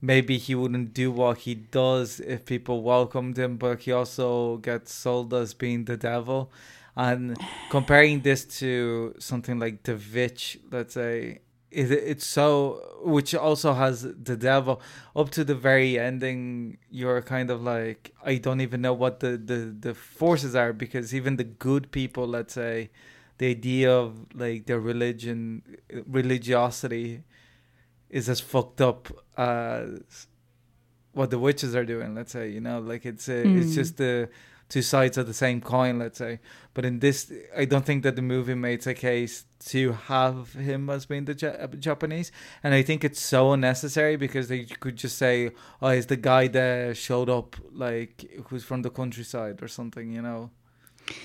maybe 0.05 0.37
he 0.37 0.55
wouldn't 0.55 0.93
do 0.93 1.11
what 1.11 1.39
he 1.39 1.55
does 1.55 2.21
if 2.21 2.45
people 2.45 2.83
welcomed 2.83 3.39
him, 3.39 3.57
but 3.57 3.81
he 3.81 3.93
also 3.93 4.59
gets 4.59 4.93
sold 4.93 5.33
as 5.33 5.55
being 5.55 5.87
the 5.87 5.97
devil. 5.97 6.53
And 6.97 7.37
comparing 7.71 8.21
this 8.21 8.45
to 8.61 9.15
something 9.19 9.59
like 9.59 9.83
The 9.83 9.99
Witch, 10.15 10.59
let's 10.71 10.95
say, 10.95 11.41
it, 11.71 11.91
it's 11.91 12.27
so, 12.27 12.99
which 13.03 13.35
also 13.35 13.73
has 13.73 14.03
the 14.03 14.37
devil 14.37 14.81
up 15.17 15.31
to 15.31 15.43
the 15.43 15.55
very 15.55 15.99
ending. 15.99 16.79
You're 16.91 17.23
kind 17.23 17.51
of 17.51 17.63
like, 17.63 18.13
I 18.25 18.37
don't 18.37 18.61
even 18.61 18.83
know 18.83 18.93
what 18.93 19.21
the, 19.21 19.37
the, 19.37 19.75
the 19.87 19.95
forces 19.95 20.55
are 20.55 20.73
because 20.73 21.15
even 21.15 21.37
the 21.37 21.45
good 21.45 21.91
people, 21.91 22.29
let's 22.29 22.55
say, 22.55 22.91
the 23.39 23.47
idea 23.49 23.91
of 23.91 24.27
like 24.35 24.67
their 24.67 24.79
religion, 24.79 25.63
religiosity 26.07 27.25
is 28.19 28.25
as 28.35 28.41
fucked 28.53 28.81
up 28.91 29.03
as 29.37 30.27
what 31.13 31.29
the 31.31 31.39
witches 31.47 31.73
are 31.79 31.85
doing. 31.95 32.11
Let's 32.19 32.33
say, 32.33 32.47
you 32.57 32.61
know, 32.61 32.79
like 32.93 33.05
it's 33.13 33.29
uh, 33.29 33.43
it's 33.59 33.71
Mm. 33.73 33.75
just 33.81 33.95
the 34.05 34.29
two 34.73 34.83
sides 34.83 35.17
of 35.21 35.25
the 35.27 35.35
same 35.45 35.61
coin. 35.61 35.95
Let's 36.05 36.19
say, 36.25 36.33
but 36.75 36.85
in 36.85 36.95
this, 37.05 37.19
I 37.63 37.65
don't 37.73 37.85
think 37.89 38.03
that 38.07 38.17
the 38.17 38.23
movie 38.35 38.55
makes 38.69 38.87
a 38.87 38.95
case 38.95 39.35
to 39.73 39.81
have 40.15 40.37
him 40.71 40.91
as 40.91 41.07
being 41.07 41.25
the 41.31 41.35
ja- 41.43 41.67
Japanese, 41.89 42.29
and 42.63 42.71
I 42.81 42.83
think 42.89 43.05
it's 43.09 43.21
so 43.35 43.41
unnecessary 43.55 44.17
because 44.17 44.47
they 44.49 44.61
could 44.83 44.97
just 45.05 45.17
say, 45.25 45.35
"Oh, 45.83 45.91
he's 45.97 46.07
the 46.15 46.21
guy 46.33 46.45
that 46.49 46.97
showed 46.97 47.29
up, 47.39 47.57
like 47.87 48.13
who's 48.49 48.65
from 48.71 48.83
the 48.83 48.91
countryside 48.91 49.57
or 49.65 49.69
something," 49.69 50.07
you 50.17 50.23
know. 50.29 50.51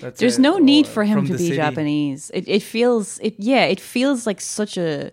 That's 0.02 0.20
There's 0.20 0.38
it, 0.38 0.42
no 0.42 0.54
need 0.58 0.86
or 0.86 0.90
for 0.94 1.04
him 1.04 1.18
to 1.26 1.32
be 1.32 1.38
city. 1.50 1.56
Japanese. 1.56 2.22
It 2.38 2.44
it 2.56 2.62
feels 2.62 3.06
it 3.28 3.34
yeah, 3.38 3.64
it 3.74 3.80
feels 3.80 4.20
like 4.28 4.40
such 4.40 4.76
a 4.76 5.10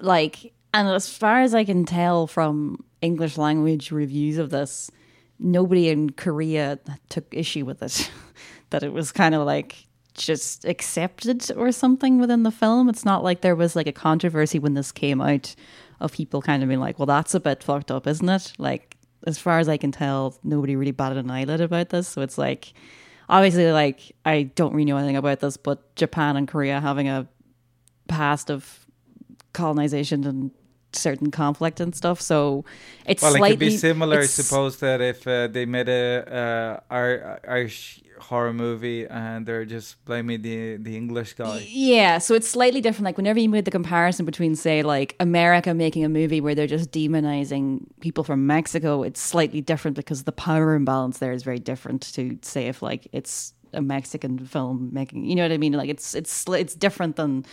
like 0.00 0.52
and 0.74 0.88
as 0.88 1.08
far 1.08 1.40
as 1.40 1.54
I 1.54 1.64
can 1.64 1.84
tell 1.84 2.26
from 2.26 2.84
English 3.00 3.36
language 3.36 3.90
reviews 3.90 4.38
of 4.38 4.50
this, 4.50 4.90
nobody 5.38 5.88
in 5.88 6.10
Korea 6.10 6.78
took 7.08 7.26
issue 7.32 7.64
with 7.64 7.82
it. 7.82 8.10
that 8.70 8.82
it 8.82 8.92
was 8.92 9.12
kind 9.12 9.34
of 9.34 9.44
like 9.44 9.86
just 10.14 10.64
accepted 10.64 11.50
or 11.56 11.72
something 11.72 12.18
within 12.18 12.42
the 12.42 12.50
film. 12.50 12.88
It's 12.88 13.04
not 13.04 13.22
like 13.22 13.40
there 13.40 13.56
was 13.56 13.76
like 13.76 13.86
a 13.86 13.92
controversy 13.92 14.58
when 14.58 14.74
this 14.74 14.92
came 14.92 15.20
out 15.20 15.54
of 16.00 16.12
people 16.12 16.42
kind 16.42 16.62
of 16.62 16.68
being 16.68 16.80
like, 16.80 16.98
well, 16.98 17.06
that's 17.06 17.34
a 17.34 17.40
bit 17.40 17.62
fucked 17.62 17.90
up, 17.90 18.06
isn't 18.06 18.28
it? 18.28 18.52
Like, 18.58 18.96
as 19.26 19.38
far 19.38 19.58
as 19.58 19.68
I 19.68 19.76
can 19.76 19.92
tell, 19.92 20.36
nobody 20.42 20.74
really 20.74 20.90
batted 20.90 21.18
an 21.18 21.30
eyelid 21.30 21.60
about 21.60 21.90
this. 21.90 22.08
So 22.08 22.22
it's 22.22 22.38
like, 22.38 22.72
obviously, 23.28 23.70
like, 23.70 24.12
I 24.24 24.44
don't 24.54 24.72
really 24.72 24.86
know 24.86 24.96
anything 24.96 25.16
about 25.16 25.40
this, 25.40 25.56
but 25.56 25.94
Japan 25.94 26.36
and 26.36 26.48
Korea 26.48 26.80
having 26.80 27.08
a 27.08 27.28
past 28.08 28.50
of 28.50 28.81
colonization 29.52 30.24
and 30.26 30.50
certain 30.94 31.30
conflict 31.30 31.80
and 31.80 31.94
stuff. 31.94 32.20
So 32.20 32.64
it's 33.06 33.22
Well, 33.22 33.34
it 33.34 33.38
slightly 33.38 33.68
could 33.68 33.72
be 33.72 33.76
similar. 33.76 34.20
I 34.20 34.26
suppose 34.26 34.78
that 34.78 35.00
if 35.00 35.26
uh, 35.26 35.48
they 35.48 35.64
made 35.66 35.88
a 35.88 36.80
uh, 36.90 36.94
Irish 37.48 38.02
horror 38.22 38.52
movie 38.52 39.06
and 39.06 39.44
they're 39.46 39.64
just 39.64 40.02
blaming 40.04 40.42
the 40.42 40.76
the 40.76 40.96
English 40.96 41.34
guy. 41.34 41.66
Yeah, 41.68 42.18
so 42.18 42.34
it's 42.34 42.48
slightly 42.48 42.80
different. 42.80 43.04
Like 43.04 43.16
whenever 43.16 43.38
you 43.40 43.48
made 43.48 43.64
the 43.64 43.70
comparison 43.70 44.24
between, 44.24 44.54
say, 44.54 44.82
like 44.82 45.16
America 45.20 45.74
making 45.74 46.04
a 46.04 46.08
movie 46.08 46.40
where 46.40 46.54
they're 46.54 46.66
just 46.66 46.90
demonizing 46.90 47.86
people 48.00 48.24
from 48.24 48.46
Mexico, 48.46 49.02
it's 49.02 49.20
slightly 49.20 49.60
different 49.60 49.96
because 49.96 50.24
the 50.24 50.32
power 50.32 50.74
imbalance 50.74 51.18
there 51.18 51.32
is 51.32 51.42
very 51.42 51.58
different 51.58 52.02
to 52.14 52.38
say 52.42 52.66
if 52.68 52.82
like 52.82 53.08
it's 53.12 53.54
a 53.72 53.82
Mexican 53.82 54.38
film 54.46 54.90
making. 54.92 55.24
You 55.24 55.34
know 55.34 55.42
what 55.42 55.52
I 55.52 55.58
mean? 55.58 55.72
Like 55.72 55.90
it's 55.90 56.14
it's 56.14 56.44
it's 56.48 56.74
different 56.74 57.16
than 57.16 57.44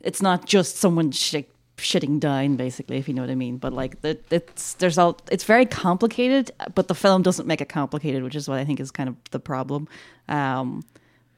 it's 0.00 0.22
not 0.22 0.46
just 0.46 0.76
someone 0.76 1.10
sh- 1.10 1.44
shitting 1.76 2.20
down 2.20 2.56
basically 2.56 2.98
if 2.98 3.08
you 3.08 3.14
know 3.14 3.22
what 3.22 3.30
i 3.30 3.34
mean. 3.34 3.56
But 3.56 3.72
like 3.72 4.02
the, 4.02 4.18
it's 4.30 4.74
there's 4.74 4.98
all 4.98 5.18
it's 5.30 5.44
very 5.44 5.66
complicated 5.66 6.50
but 6.74 6.88
the 6.88 6.94
film 6.94 7.22
doesn't 7.22 7.46
make 7.46 7.60
it 7.60 7.68
complicated 7.68 8.22
which 8.22 8.34
is 8.34 8.48
what 8.48 8.58
i 8.58 8.64
think 8.64 8.80
is 8.80 8.90
kind 8.90 9.08
of 9.08 9.16
the 9.30 9.40
problem 9.40 9.88
um 10.28 10.82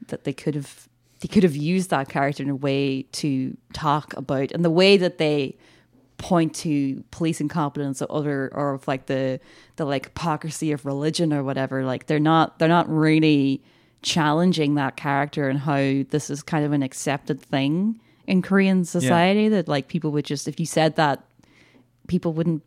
that 0.07 0.25
they 0.25 0.33
could 0.33 0.55
have 0.55 0.87
they 1.21 1.27
could 1.27 1.43
have 1.43 1.55
used 1.55 1.89
that 1.89 2.09
character 2.09 2.43
in 2.43 2.49
a 2.49 2.55
way 2.55 3.03
to 3.13 3.55
talk 3.71 4.13
about 4.17 4.51
and 4.51 4.65
the 4.65 4.69
way 4.69 4.97
that 4.97 5.17
they 5.17 5.55
point 6.17 6.53
to 6.53 7.03
police 7.11 7.41
incompetence 7.41 8.01
or 8.01 8.11
other 8.11 8.49
or 8.53 8.73
of 8.73 8.87
like 8.87 9.07
the 9.07 9.39
the 9.77 9.85
like 9.85 10.05
hypocrisy 10.05 10.71
of 10.71 10.85
religion 10.85 11.33
or 11.33 11.43
whatever 11.43 11.85
like 11.85 12.07
they're 12.07 12.19
not 12.19 12.59
they're 12.59 12.67
not 12.67 12.89
really 12.89 13.61
challenging 14.01 14.75
that 14.75 14.95
character 14.97 15.49
and 15.49 15.59
how 15.59 16.03
this 16.09 16.29
is 16.29 16.43
kind 16.43 16.65
of 16.65 16.73
an 16.73 16.83
accepted 16.83 17.41
thing 17.41 17.99
in 18.27 18.41
Korean 18.41 18.85
society 18.85 19.49
that 19.49 19.67
like 19.67 19.87
people 19.87 20.11
would 20.11 20.25
just 20.25 20.47
if 20.47 20.59
you 20.59 20.65
said 20.65 20.95
that 20.95 21.23
people 22.07 22.33
wouldn't 22.33 22.63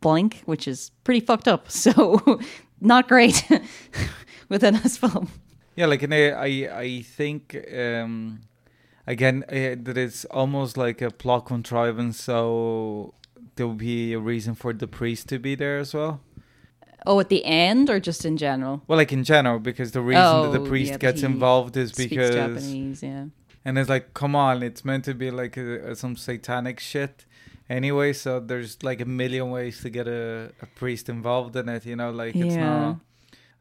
blink, 0.00 0.42
which 0.46 0.68
is 0.68 0.90
pretty 1.04 1.20
fucked 1.20 1.48
up. 1.48 1.68
So 1.70 2.40
not 2.80 3.08
great 3.08 3.44
within 4.48 4.74
this 4.82 4.96
film. 4.96 5.28
Yeah, 5.76 5.86
like 5.86 6.02
and 6.02 6.14
I 6.14 6.30
I, 6.30 6.80
I 6.80 7.02
think 7.02 7.56
um 7.76 8.40
again 9.06 9.44
uh, 9.48 9.76
that 9.82 9.96
it's 9.96 10.24
almost 10.26 10.76
like 10.76 11.00
a 11.02 11.10
plot 11.10 11.46
contrivance 11.46 12.20
so 12.22 13.14
there 13.56 13.66
will 13.66 13.74
be 13.74 14.12
a 14.12 14.18
reason 14.18 14.54
for 14.54 14.72
the 14.72 14.86
priest 14.86 15.28
to 15.28 15.38
be 15.38 15.54
there 15.54 15.78
as 15.78 15.94
well. 15.94 16.20
Oh, 17.08 17.20
at 17.20 17.28
the 17.28 17.44
end 17.44 17.88
or 17.88 18.00
just 18.00 18.24
in 18.24 18.36
general? 18.36 18.82
Well, 18.88 18.98
like 18.98 19.12
in 19.12 19.22
general, 19.22 19.60
because 19.60 19.92
the 19.92 20.00
reason 20.00 20.42
that 20.42 20.52
the 20.58 20.60
Oh, 20.64 20.66
priest 20.68 20.90
yeah, 20.92 20.98
gets 20.98 21.22
involved 21.22 21.76
is 21.76 21.92
because 21.92 22.34
Japanese, 22.34 23.02
yeah. 23.02 23.26
And 23.66 23.76
it's 23.78 23.90
like, 23.90 24.06
come 24.14 24.34
on, 24.36 24.62
it's 24.62 24.84
meant 24.84 25.04
to 25.06 25.14
be 25.14 25.30
like 25.42 25.56
a, 25.56 25.90
a- 25.90 25.96
some 25.96 26.14
satanic 26.16 26.78
shit 26.80 27.24
anyway. 27.68 28.12
So 28.12 28.38
there's 28.50 28.72
like 28.88 29.00
a 29.02 29.04
million 29.22 29.50
ways 29.50 29.80
to 29.82 29.90
get 29.90 30.06
a, 30.06 30.52
a 30.62 30.66
priest 30.80 31.08
involved 31.08 31.56
in 31.56 31.68
it, 31.68 31.84
you 31.84 31.96
know, 31.96 32.10
like 32.22 32.36
it's 32.36 32.54
Yeah. 32.54 32.70
not. 32.70 32.96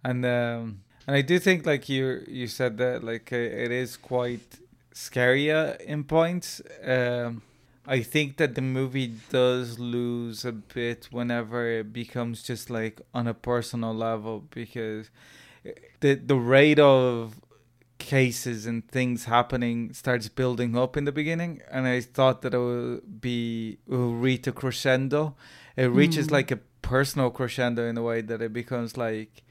And 0.03 0.23
um, 0.25 0.63
and 1.07 1.15
I 1.15 1.21
do 1.31 1.39
think 1.39 1.65
like 1.65 1.89
you 1.89 2.05
you 2.27 2.47
said 2.47 2.77
that 2.77 3.03
like 3.03 3.33
uh, 3.33 3.63
it 3.65 3.71
is 3.71 3.97
quite 3.97 4.59
scary 4.93 5.49
in 5.93 6.03
points. 6.03 6.61
Um, 6.95 7.41
I 7.87 8.01
think 8.03 8.37
that 8.37 8.53
the 8.55 8.61
movie 8.61 9.11
does 9.31 9.77
lose 9.79 10.45
a 10.45 10.51
bit 10.51 11.07
whenever 11.11 11.67
it 11.79 11.91
becomes 11.93 12.43
just 12.49 12.69
like 12.69 13.01
on 13.13 13.27
a 13.27 13.33
personal 13.33 13.93
level 13.93 14.43
because 14.51 15.09
the 16.01 16.13
the 16.15 16.35
rate 16.57 16.79
of 16.79 17.33
cases 17.97 18.65
and 18.65 18.87
things 18.89 19.25
happening 19.25 19.93
starts 19.93 20.27
building 20.27 20.77
up 20.77 20.97
in 20.97 21.05
the 21.05 21.11
beginning 21.11 21.61
and 21.71 21.87
i 21.87 22.01
thought 22.01 22.41
that 22.41 22.53
it 22.53 22.57
would 22.59 23.21
be 23.21 23.77
it 23.87 23.91
will 23.91 24.13
reach 24.15 24.45
a 24.47 24.51
crescendo 24.51 25.35
it 25.77 25.85
reaches 25.85 26.27
Mm. 26.27 26.31
like 26.31 26.51
a 26.51 26.59
personal 26.81 27.29
crescendo 27.31 27.87
in 27.87 27.97
a 27.97 28.03
way 28.03 28.21
that 28.21 28.41
it 28.41 28.51
becomes 28.53 28.97
like 28.97 29.43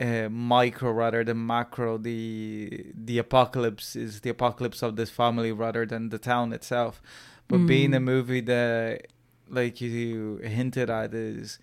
uh, 0.00 0.28
micro 0.28 0.90
rather 0.90 1.24
than 1.24 1.46
macro 1.46 1.96
the 1.96 2.92
the 2.94 3.16
apocalypse 3.18 3.96
is 3.96 4.20
the 4.20 4.30
apocalypse 4.30 4.82
of 4.82 4.96
this 4.96 5.10
family 5.10 5.50
rather 5.52 5.86
than 5.86 6.10
the 6.10 6.18
town 6.18 6.52
itself 6.52 7.00
but 7.48 7.58
being 7.66 7.94
a 7.94 8.00
Mm. 8.00 8.04
movie 8.04 8.40
that 8.42 9.06
like 9.48 9.80
you 9.80 10.36
hinted 10.42 10.90
at 10.90 11.14
is 11.14 11.58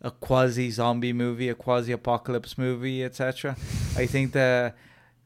a 0.00 0.10
quasi 0.10 0.70
zombie 0.70 1.12
movie 1.12 1.48
a 1.48 1.54
quasi 1.54 1.92
apocalypse 1.92 2.56
movie 2.56 3.02
etc 3.04 3.56
i 3.96 4.06
think 4.06 4.32
that 4.32 4.76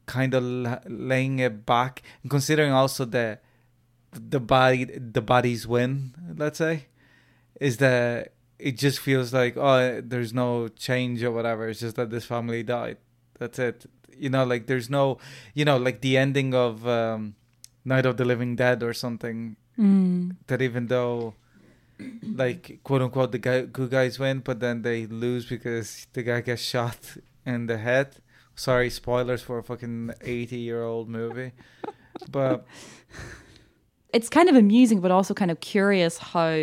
kind 0.07 0.33
of 0.33 0.41
laying 0.87 1.37
it 1.39 1.65
back 1.65 2.01
and 2.23 2.31
considering 2.31 2.71
also 2.71 3.05
that 3.05 3.43
the 4.13 4.39
body 4.39 4.85
the 4.85 5.21
bodies 5.21 5.67
win 5.67 6.15
let's 6.37 6.57
say 6.57 6.85
is 7.59 7.77
that 7.77 8.31
it 8.57 8.77
just 8.77 8.99
feels 8.99 9.33
like 9.33 9.55
oh 9.57 10.01
there's 10.03 10.33
no 10.33 10.67
change 10.69 11.21
or 11.23 11.31
whatever. 11.31 11.67
It's 11.69 11.81
just 11.81 11.95
that 11.97 12.09
this 12.09 12.25
family 12.25 12.63
died. 12.63 12.97
That's 13.37 13.59
it. 13.59 13.85
You 14.17 14.29
know 14.31 14.43
like 14.45 14.65
there's 14.65 14.89
no 14.89 15.19
you 15.53 15.65
know 15.65 15.77
like 15.77 16.01
the 16.01 16.17
ending 16.17 16.55
of 16.55 16.87
um 16.87 17.35
night 17.85 18.05
of 18.07 18.17
the 18.17 18.25
living 18.25 18.55
dead 18.55 18.81
or 18.83 18.93
something 18.93 19.57
Mm. 19.77 20.37
that 20.47 20.59
even 20.59 20.87
though 20.87 21.35
like 22.23 22.79
quote 22.83 23.01
unquote 23.03 23.31
the 23.31 23.37
guy, 23.37 23.61
good 23.61 23.91
guys 23.91 24.17
win 24.17 24.39
but 24.39 24.59
then 24.59 24.81
they 24.81 25.05
lose 25.05 25.45
because 25.45 26.07
the 26.13 26.23
guy 26.23 26.41
gets 26.41 26.63
shot 26.63 26.97
in 27.45 27.67
the 27.67 27.77
head 27.77 28.15
sorry 28.57 28.89
spoilers 28.89 29.41
for 29.41 29.57
a 29.57 29.63
fucking 29.63 30.11
80 30.21 30.57
year 30.57 30.83
old 30.83 31.07
movie 31.07 31.53
but 32.29 32.65
It's 34.13 34.29
kind 34.29 34.49
of 34.49 34.55
amusing, 34.55 35.01
but 35.01 35.11
also 35.11 35.33
kind 35.33 35.51
of 35.51 35.59
curious 35.59 36.17
how 36.17 36.57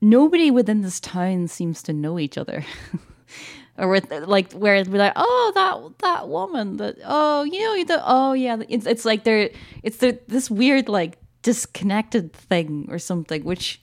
nobody 0.00 0.50
within 0.50 0.80
this 0.80 0.98
town 0.98 1.46
seems 1.46 1.82
to 1.84 1.92
know 1.92 2.18
each 2.18 2.38
other. 2.38 2.64
or 3.78 3.88
with, 3.88 4.10
like 4.10 4.52
where 4.52 4.82
we're 4.84 4.98
like, 4.98 5.12
oh, 5.16 5.52
that 5.54 5.98
that 5.98 6.28
woman, 6.28 6.78
that 6.78 6.96
oh, 7.04 7.42
you 7.44 7.60
know, 7.60 7.84
the 7.84 8.02
oh 8.04 8.32
yeah, 8.32 8.56
it's 8.68 8.86
it's 8.86 9.04
like 9.04 9.24
they're 9.24 9.50
it's 9.82 9.98
the 9.98 10.18
this 10.26 10.50
weird 10.50 10.88
like 10.88 11.18
disconnected 11.42 12.32
thing 12.32 12.88
or 12.90 12.98
something, 12.98 13.44
which 13.44 13.80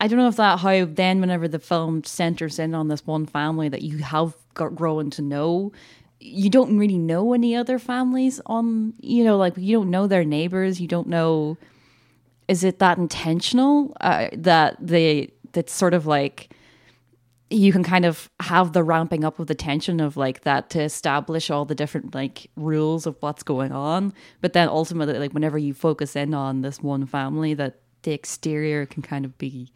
I 0.00 0.06
don't 0.06 0.18
know 0.18 0.28
if 0.28 0.36
that 0.36 0.60
how 0.60 0.84
then 0.84 1.20
whenever 1.20 1.48
the 1.48 1.58
film 1.58 2.04
centers 2.04 2.58
in 2.58 2.74
on 2.74 2.88
this 2.88 3.06
one 3.06 3.26
family 3.26 3.68
that 3.68 3.82
you 3.82 3.98
have 3.98 4.34
got 4.54 4.76
grown 4.76 5.10
to 5.10 5.22
know, 5.22 5.72
you 6.26 6.48
don't 6.48 6.78
really 6.78 6.96
know 6.96 7.34
any 7.34 7.54
other 7.54 7.78
families 7.78 8.40
on 8.46 8.94
you 9.00 9.22
know 9.22 9.36
like 9.36 9.52
you 9.58 9.76
don't 9.76 9.90
know 9.90 10.06
their 10.06 10.24
neighbors, 10.24 10.80
you 10.80 10.88
don't 10.88 11.06
know. 11.06 11.58
Is 12.48 12.64
it 12.64 12.78
that 12.78 12.98
intentional 12.98 13.94
uh, 14.00 14.28
that 14.32 14.76
they 14.80 15.32
that's 15.52 15.72
sort 15.72 15.92
of 15.92 16.06
like 16.06 16.50
you 17.50 17.72
can 17.72 17.84
kind 17.84 18.06
of 18.06 18.30
have 18.40 18.72
the 18.72 18.82
ramping 18.82 19.22
up 19.22 19.38
of 19.38 19.48
the 19.48 19.54
tension 19.54 20.00
of 20.00 20.16
like 20.16 20.42
that 20.42 20.70
to 20.70 20.82
establish 20.82 21.50
all 21.50 21.66
the 21.66 21.74
different 21.74 22.14
like 22.14 22.50
rules 22.56 23.06
of 23.06 23.16
what's 23.20 23.42
going 23.42 23.70
on 23.70 24.12
but 24.40 24.54
then 24.54 24.66
ultimately 24.68 25.18
like 25.18 25.32
whenever 25.32 25.58
you 25.58 25.72
focus 25.72 26.16
in 26.16 26.34
on 26.34 26.62
this 26.62 26.80
one 26.80 27.06
family 27.06 27.54
that 27.54 27.80
the 28.02 28.12
exterior 28.12 28.86
can 28.86 29.02
kind 29.02 29.24
of 29.24 29.36
be 29.38 29.70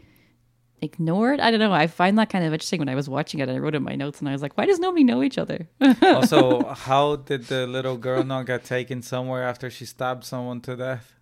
ignored? 0.81 1.41
I 1.41 1.51
don't 1.51 1.61
know. 1.61 1.73
I 1.73 1.87
find 1.87 2.19
that 2.19 2.31
kind 2.31 2.45
of 2.45 2.53
interesting 2.53 2.79
when 2.79 2.89
i 2.89 2.95
was 2.95 3.09
watching 3.09 3.41
it 3.41 3.49
i 3.49 3.59
wrote 3.59 3.75
in 3.75 3.83
my 3.83 3.95
notes 3.95 4.21
and 4.21 4.29
i 4.29 4.33
was 4.33 4.43
like 4.43 4.57
why 4.57 4.67
does 4.67 4.79
nobody 4.79 5.05
know 5.05 5.23
each 5.23 5.39
other? 5.39 5.69
Also 6.03 6.65
how 6.75 7.17
did 7.17 7.45
the 7.45 7.67
little 7.67 7.97
girl 7.97 8.23
not 8.25 8.47
get 8.47 8.65
taken 8.65 9.03
somewhere 9.03 9.43
after 9.43 9.71
she 9.71 9.85
stabbed 9.85 10.25
someone 10.25 10.61
to 10.63 10.77
death? 10.77 11.15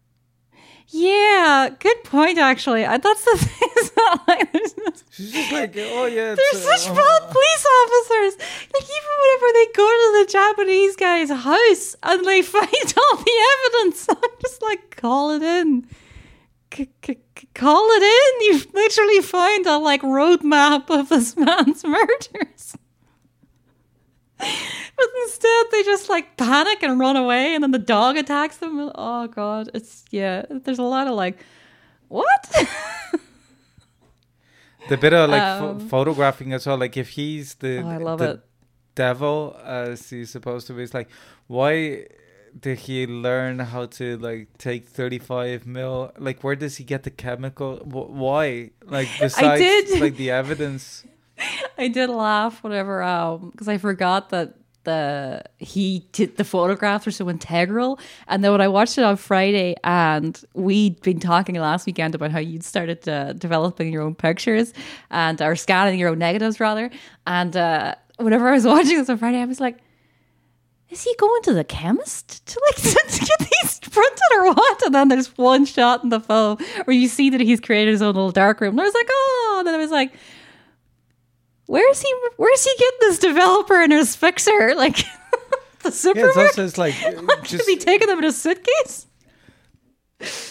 Yeah 0.88 1.70
good 1.78 2.04
point 2.04 2.38
actually. 2.38 2.84
I, 2.86 2.98
that's 2.98 3.24
the 3.24 3.36
thing 3.38 3.68
it's 3.76 3.96
not 3.96 4.28
like 4.28 4.52
there's 4.52 4.76
no 4.76 4.92
she's 5.10 5.32
just 5.32 5.52
like 5.52 5.74
oh 5.76 6.06
yeah 6.06 6.34
They're 6.34 6.60
uh, 6.60 6.76
such 6.76 6.86
bad 6.94 7.22
police 7.30 7.66
officers. 7.80 8.34
Like 8.72 8.84
even 8.84 9.14
whenever 9.22 9.48
they 9.52 9.66
go 9.74 9.86
to 9.88 10.08
the 10.18 10.32
Japanese 10.32 10.96
guy's 10.96 11.30
house 11.30 11.96
and 12.02 12.24
they 12.24 12.42
find 12.56 12.94
all 12.96 13.16
the 13.16 13.36
evidence, 13.54 14.06
I'm 14.08 14.30
just 14.40 14.62
like, 14.62 14.96
call 14.96 15.30
it 15.32 15.42
in. 15.42 15.86
C- 16.76 16.88
c- 17.04 17.18
call 17.54 17.86
it 17.90 18.02
in. 18.02 18.46
You've 18.52 18.74
literally 18.74 19.20
find 19.22 19.66
a 19.66 19.78
like 19.78 20.02
roadmap 20.02 20.90
of 20.90 21.08
this 21.08 21.36
man's 21.46 21.84
murders. 21.84 22.76
But 24.38 25.08
instead, 25.24 25.64
they 25.72 25.82
just 25.82 26.08
like 26.10 26.36
panic 26.36 26.82
and 26.82 27.00
run 27.00 27.16
away, 27.16 27.54
and 27.54 27.62
then 27.64 27.70
the 27.70 27.78
dog 27.78 28.16
attacks 28.18 28.58
them. 28.58 28.90
Oh 28.94 29.26
god, 29.28 29.70
it's 29.74 30.04
yeah. 30.10 30.44
There's 30.50 30.78
a 30.78 30.82
lot 30.82 31.06
of 31.06 31.14
like, 31.14 31.38
what? 32.08 32.46
the 34.88 34.96
bit 34.96 35.12
of 35.12 35.30
like 35.30 35.42
Um, 35.42 35.80
photographing 35.88 36.52
as 36.52 36.66
well 36.66 36.76
like 36.78 36.96
if 36.96 37.10
he's 37.10 37.54
the 37.54 37.78
Oh, 37.82 37.88
I 37.88 37.96
love 37.96 38.18
the 38.18 38.30
it. 38.32 38.40
devil 38.94 39.58
as 39.64 40.08
he's 40.10 40.30
supposed 40.30 40.66
to 40.68 40.74
be 40.74 40.82
it's 40.84 40.94
like 40.94 41.08
why 41.48 42.06
did 42.58 42.80
he 42.80 43.06
learn 43.06 43.58
how 43.58 43.86
to 43.86 44.16
like 44.18 44.56
take 44.58 44.88
35 44.88 45.66
mil? 45.66 46.12
Like 46.18 46.42
where 46.42 46.56
does 46.56 46.76
he 46.76 46.84
get 46.84 47.02
the 47.02 47.10
chemical? 47.10 47.76
Wh- 47.78 48.10
why? 48.10 48.70
Like 48.84 49.08
besides 49.20 49.60
did. 49.60 50.00
like 50.00 50.16
the 50.16 50.30
evidence. 50.30 51.04
I 51.78 51.88
did 51.88 52.08
laugh 52.08 52.62
whatever 52.64 53.02
um 53.02 53.50
because 53.50 53.68
I 53.68 53.78
forgot 53.78 54.30
that 54.30 54.54
the 54.84 55.42
he 55.58 56.06
did 56.12 56.36
the 56.36 56.44
photographs 56.44 57.04
were 57.06 57.12
so 57.12 57.28
integral. 57.28 57.98
And 58.28 58.42
then 58.42 58.52
when 58.52 58.60
I 58.60 58.68
watched 58.68 58.96
it 58.98 59.04
on 59.04 59.16
Friday 59.16 59.74
and 59.84 60.40
we'd 60.54 61.00
been 61.02 61.18
talking 61.20 61.56
last 61.56 61.86
weekend 61.86 62.14
about 62.14 62.30
how 62.30 62.38
you'd 62.38 62.62
started 62.64 63.06
uh, 63.08 63.32
developing 63.32 63.92
your 63.92 64.02
own 64.02 64.14
pictures 64.14 64.72
and 65.10 65.42
or 65.42 65.56
scanning 65.56 65.98
your 65.98 66.10
own 66.10 66.18
negatives 66.20 66.60
rather. 66.60 66.90
And 67.26 67.56
uh 67.56 67.96
whenever 68.18 68.48
I 68.48 68.52
was 68.52 68.64
watching 68.74 68.96
this 68.96 69.10
on 69.10 69.18
Friday 69.18 69.38
I 69.42 69.44
was 69.44 69.60
like 69.60 69.78
is 70.90 71.02
he 71.02 71.14
going 71.18 71.42
to 71.42 71.52
the 71.52 71.64
chemist 71.64 72.46
to 72.46 72.60
like 72.66 72.76
to 73.08 73.18
get 73.24 73.38
these 73.40 73.80
printed 73.80 74.20
or 74.36 74.52
what? 74.52 74.82
And 74.82 74.94
then 74.94 75.08
there's 75.08 75.36
one 75.36 75.64
shot 75.64 76.02
in 76.04 76.10
the 76.10 76.20
film 76.20 76.58
where 76.84 76.96
you 76.96 77.08
see 77.08 77.30
that 77.30 77.40
he's 77.40 77.60
created 77.60 77.90
his 77.92 78.02
own 78.02 78.14
little 78.14 78.30
dark 78.32 78.60
room. 78.60 78.72
And 78.74 78.80
I 78.80 78.84
was 78.84 78.94
like, 78.94 79.08
oh, 79.10 79.56
and 79.58 79.66
then 79.66 79.74
I 79.74 79.78
was 79.78 79.90
like, 79.90 80.12
where's 81.66 82.00
he? 82.02 82.14
Where's 82.36 82.64
he 82.64 82.72
getting 82.78 82.98
this 83.00 83.18
developer 83.18 83.80
and 83.82 83.92
his 83.92 84.14
fixer? 84.16 84.74
Like 84.76 84.96
the 85.82 85.84
yeah 85.84 85.88
it's 85.88 85.98
supermarket? 86.00 86.36
also 86.36 86.64
it's 86.64 86.78
like 86.78 86.94
Should 86.94 87.44
just 87.44 87.66
be 87.66 87.76
taking 87.76 88.08
them 88.08 88.18
in 88.18 88.24
a 88.24 88.32
suitcase? 88.32 89.06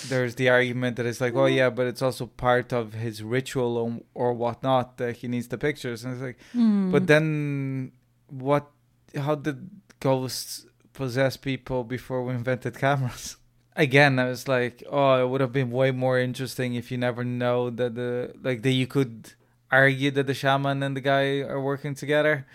there's 0.09 0.35
the 0.35 0.47
argument 0.47 0.95
that 0.95 1.07
it's 1.07 1.19
like 1.19 1.33
oh 1.35 1.47
yeah 1.47 1.71
but 1.71 1.87
it's 1.87 2.01
also 2.03 2.27
part 2.27 2.71
of 2.71 2.93
his 2.93 3.23
ritual 3.23 3.77
or, 3.77 3.99
or 4.13 4.31
whatnot 4.33 4.97
that 4.97 5.17
he 5.17 5.27
needs 5.27 5.47
the 5.47 5.57
pictures 5.57 6.05
and 6.05 6.13
it's 6.13 6.21
like 6.21 6.37
Hmm. 6.53 6.91
but 6.91 7.07
then 7.07 7.91
what 8.29 8.69
how 9.17 9.33
did 9.33 9.67
ghosts 10.05 10.65
possess 10.93 11.35
people 11.35 11.79
before 11.83 12.21
we 12.23 12.31
invented 12.33 12.77
cameras 12.85 13.37
again 13.85 14.13
i 14.19 14.25
was 14.33 14.47
like 14.47 14.83
oh 14.89 15.13
it 15.21 15.27
would 15.29 15.41
have 15.41 15.55
been 15.59 15.71
way 15.71 15.89
more 15.91 16.17
interesting 16.19 16.75
if 16.75 16.91
you 16.91 16.97
never 16.97 17.23
know 17.23 17.69
that 17.69 17.95
the 17.95 18.11
like 18.47 18.61
that 18.61 18.77
you 18.81 18.87
could 18.95 19.33
argue 19.71 20.11
that 20.11 20.27
the 20.27 20.33
shaman 20.41 20.83
and 20.83 20.95
the 20.95 21.01
guy 21.13 21.39
are 21.39 21.61
working 21.71 21.95
together 21.95 22.45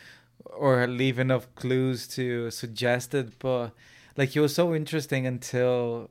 or 0.44 0.86
leave 0.86 1.18
enough 1.18 1.46
clues 1.54 2.06
to 2.16 2.50
suggest 2.50 3.14
it 3.14 3.38
but 3.38 3.72
like 4.16 4.34
it 4.36 4.40
was 4.40 4.54
so 4.54 4.74
interesting 4.74 5.26
until 5.26 6.08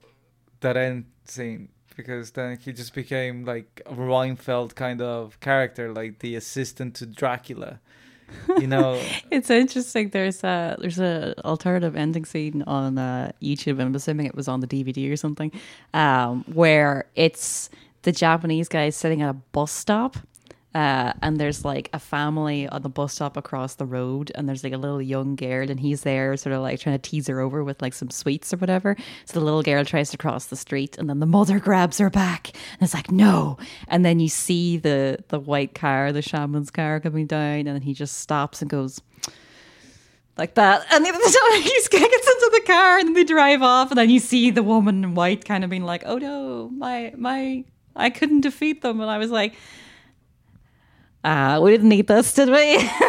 that 0.60 0.76
end 0.78 1.06
scene 1.26 1.70
because 2.00 2.32
then 2.32 2.58
he 2.58 2.72
just 2.72 2.94
became 2.94 3.44
like 3.44 3.82
a 3.86 3.94
Renfield 3.94 4.74
kind 4.74 5.02
of 5.02 5.38
character, 5.42 5.92
like 5.92 6.20
the 6.20 6.34
assistant 6.36 6.96
to 6.96 7.06
Dracula. 7.06 7.82
You 8.58 8.68
know, 8.68 9.02
It's 9.32 9.50
interesting. 9.50 10.10
There's 10.10 10.44
a 10.44 10.76
there's 10.80 11.00
a 11.00 11.36
alternative 11.46 11.96
ending 11.96 12.26
scene 12.26 12.64
on 12.68 12.98
uh, 12.98 13.32
YouTube, 13.42 13.82
I'm 13.82 13.94
assuming 13.96 14.26
it 14.26 14.36
was 14.36 14.48
on 14.48 14.60
the 14.60 14.68
DVD 14.68 15.12
or 15.12 15.16
something, 15.16 15.52
um, 15.94 16.44
where 16.54 17.06
it's 17.16 17.70
the 18.04 18.12
Japanese 18.12 18.68
guy 18.70 18.90
sitting 18.90 19.22
at 19.22 19.30
a 19.30 19.34
bus 19.34 19.72
stop. 19.72 20.18
Uh, 20.76 21.14
and 21.24 21.40
there's 21.40 21.66
like 21.66 21.90
a 21.94 22.00
family 22.00 22.68
on 22.70 22.84
the 22.84 22.90
bus 22.90 23.14
stop 23.14 23.36
across 23.38 23.76
the 23.76 23.86
road, 23.86 24.32
and 24.36 24.48
there's 24.48 24.64
like 24.64 24.74
a 24.74 24.78
little 24.78 25.02
young 25.02 25.36
girl, 25.36 25.70
and 25.70 25.80
he's 25.80 26.02
there, 26.02 26.38
sort 26.38 26.54
of 26.54 26.62
like 26.62 26.80
trying 26.80 27.00
to 27.00 27.10
tease 27.10 27.28
her 27.28 27.40
over 27.40 27.64
with 27.64 27.82
like 27.82 27.94
some 27.94 28.12
sweets 28.12 28.54
or 28.54 28.58
whatever. 28.58 28.96
So 29.26 29.40
the 29.40 29.46
little 29.46 29.64
girl 29.64 29.84
tries 29.84 30.12
to 30.12 30.18
cross 30.18 30.46
the 30.46 30.56
street, 30.56 30.98
and 30.98 31.10
then 31.10 31.20
the 31.20 31.26
mother 31.26 31.60
grabs 31.70 31.98
her 31.98 32.12
back, 32.12 32.50
and 32.50 32.84
it's 32.84 32.94
like 32.94 33.12
no. 33.12 33.58
And 33.88 34.06
then 34.06 34.20
you 34.20 34.30
see 34.30 34.78
the 34.78 35.24
the 35.30 35.40
white 35.40 35.74
car, 35.74 36.12
the 36.12 36.22
shaman's 36.22 36.70
car, 36.70 37.00
coming 37.00 37.26
down, 37.26 37.60
and 37.60 37.68
then 37.70 37.82
he 37.82 37.94
just 37.96 38.20
stops 38.20 38.62
and 38.62 38.70
goes, 38.70 39.02
like 40.40 40.56
that. 40.56 40.86
And 40.92 41.06
then 41.06 41.14
he 41.62 41.70
gets 41.70 41.94
into 41.94 42.50
the 42.54 42.64
car 42.66 42.98
and 42.98 43.16
they 43.16 43.24
drive 43.24 43.62
off. 43.62 43.92
And 43.92 43.98
then 43.98 44.10
you 44.10 44.20
see 44.20 44.50
the 44.50 44.64
woman 44.64 45.04
in 45.04 45.14
white 45.14 45.46
kind 45.46 45.64
of 45.64 45.70
being 45.70 45.84
like, 45.84 46.04
oh 46.06 46.18
no, 46.18 46.70
my, 46.70 47.14
my, 47.16 47.66
I 47.96 48.10
couldn't 48.10 48.42
defeat 48.42 48.82
them. 48.82 49.02
And 49.02 49.10
I 49.12 49.18
was 49.18 49.30
like, 49.30 49.56
ah, 51.24 51.60
we 51.60 51.72
didn't 51.72 51.90
need 51.90 52.08
this, 52.08 52.34
did 52.34 52.50
we? 52.50 52.90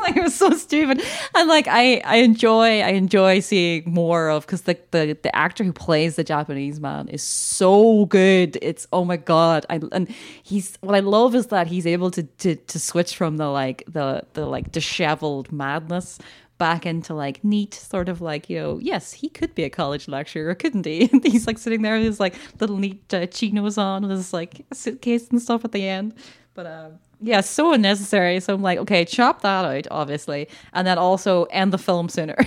Like, 0.00 0.16
it 0.16 0.22
was 0.22 0.34
so 0.34 0.50
stupid. 0.50 1.02
And 1.34 1.48
like, 1.48 1.68
I, 1.68 1.98
I 1.98 2.16
enjoy, 2.16 2.80
I 2.80 2.88
enjoy 2.88 3.40
seeing 3.40 3.82
more 3.86 4.30
of, 4.30 4.46
cause 4.46 4.62
the, 4.62 4.78
the, 4.90 5.16
the 5.22 5.34
actor 5.36 5.62
who 5.62 5.72
plays 5.72 6.16
the 6.16 6.24
Japanese 6.24 6.80
man 6.80 7.08
is 7.08 7.22
so 7.22 8.06
good. 8.06 8.58
It's, 8.62 8.86
oh 8.92 9.04
my 9.04 9.16
God. 9.18 9.66
I, 9.68 9.80
and 9.92 10.08
he's, 10.42 10.76
what 10.80 10.94
I 10.94 11.00
love 11.00 11.34
is 11.34 11.48
that 11.48 11.66
he's 11.66 11.86
able 11.86 12.10
to, 12.12 12.22
to, 12.22 12.56
to 12.56 12.78
switch 12.78 13.14
from 13.14 13.36
the 13.36 13.48
like, 13.48 13.84
the, 13.86 14.24
the 14.32 14.46
like 14.46 14.72
disheveled 14.72 15.52
madness 15.52 16.18
back 16.56 16.84
into 16.84 17.14
like 17.14 17.42
neat 17.42 17.72
sort 17.72 18.06
of 18.10 18.20
like 18.20 18.50
you 18.50 18.58
know 18.58 18.78
yes 18.82 19.14
he 19.14 19.30
could 19.30 19.54
be 19.54 19.64
a 19.64 19.70
college 19.70 20.08
lecturer 20.08 20.54
couldn't 20.54 20.84
he 20.84 21.08
and 21.12 21.24
he's 21.24 21.46
like 21.46 21.56
sitting 21.56 21.80
there 21.80 21.94
with 21.94 22.04
his 22.04 22.20
like 22.20 22.34
little 22.60 22.76
neat 22.76 23.02
uh, 23.14 23.24
chinos 23.24 23.78
on 23.78 24.02
with 24.02 24.10
his 24.10 24.34
like 24.34 24.66
suitcase 24.70 25.28
and 25.30 25.40
stuff 25.40 25.64
at 25.64 25.72
the 25.72 25.88
end 25.88 26.12
but 26.52 26.66
um 26.66 26.98
yeah 27.20 27.40
so 27.40 27.72
unnecessary. 27.72 28.40
So 28.40 28.54
i'm 28.54 28.62
like 28.62 28.78
okay 28.80 29.04
chop 29.04 29.42
that 29.42 29.64
out 29.64 29.86
obviously 29.90 30.48
and 30.72 30.86
then 30.86 30.98
also 30.98 31.44
end 31.44 31.72
the 31.72 31.78
film 31.78 32.08
sooner. 32.08 32.36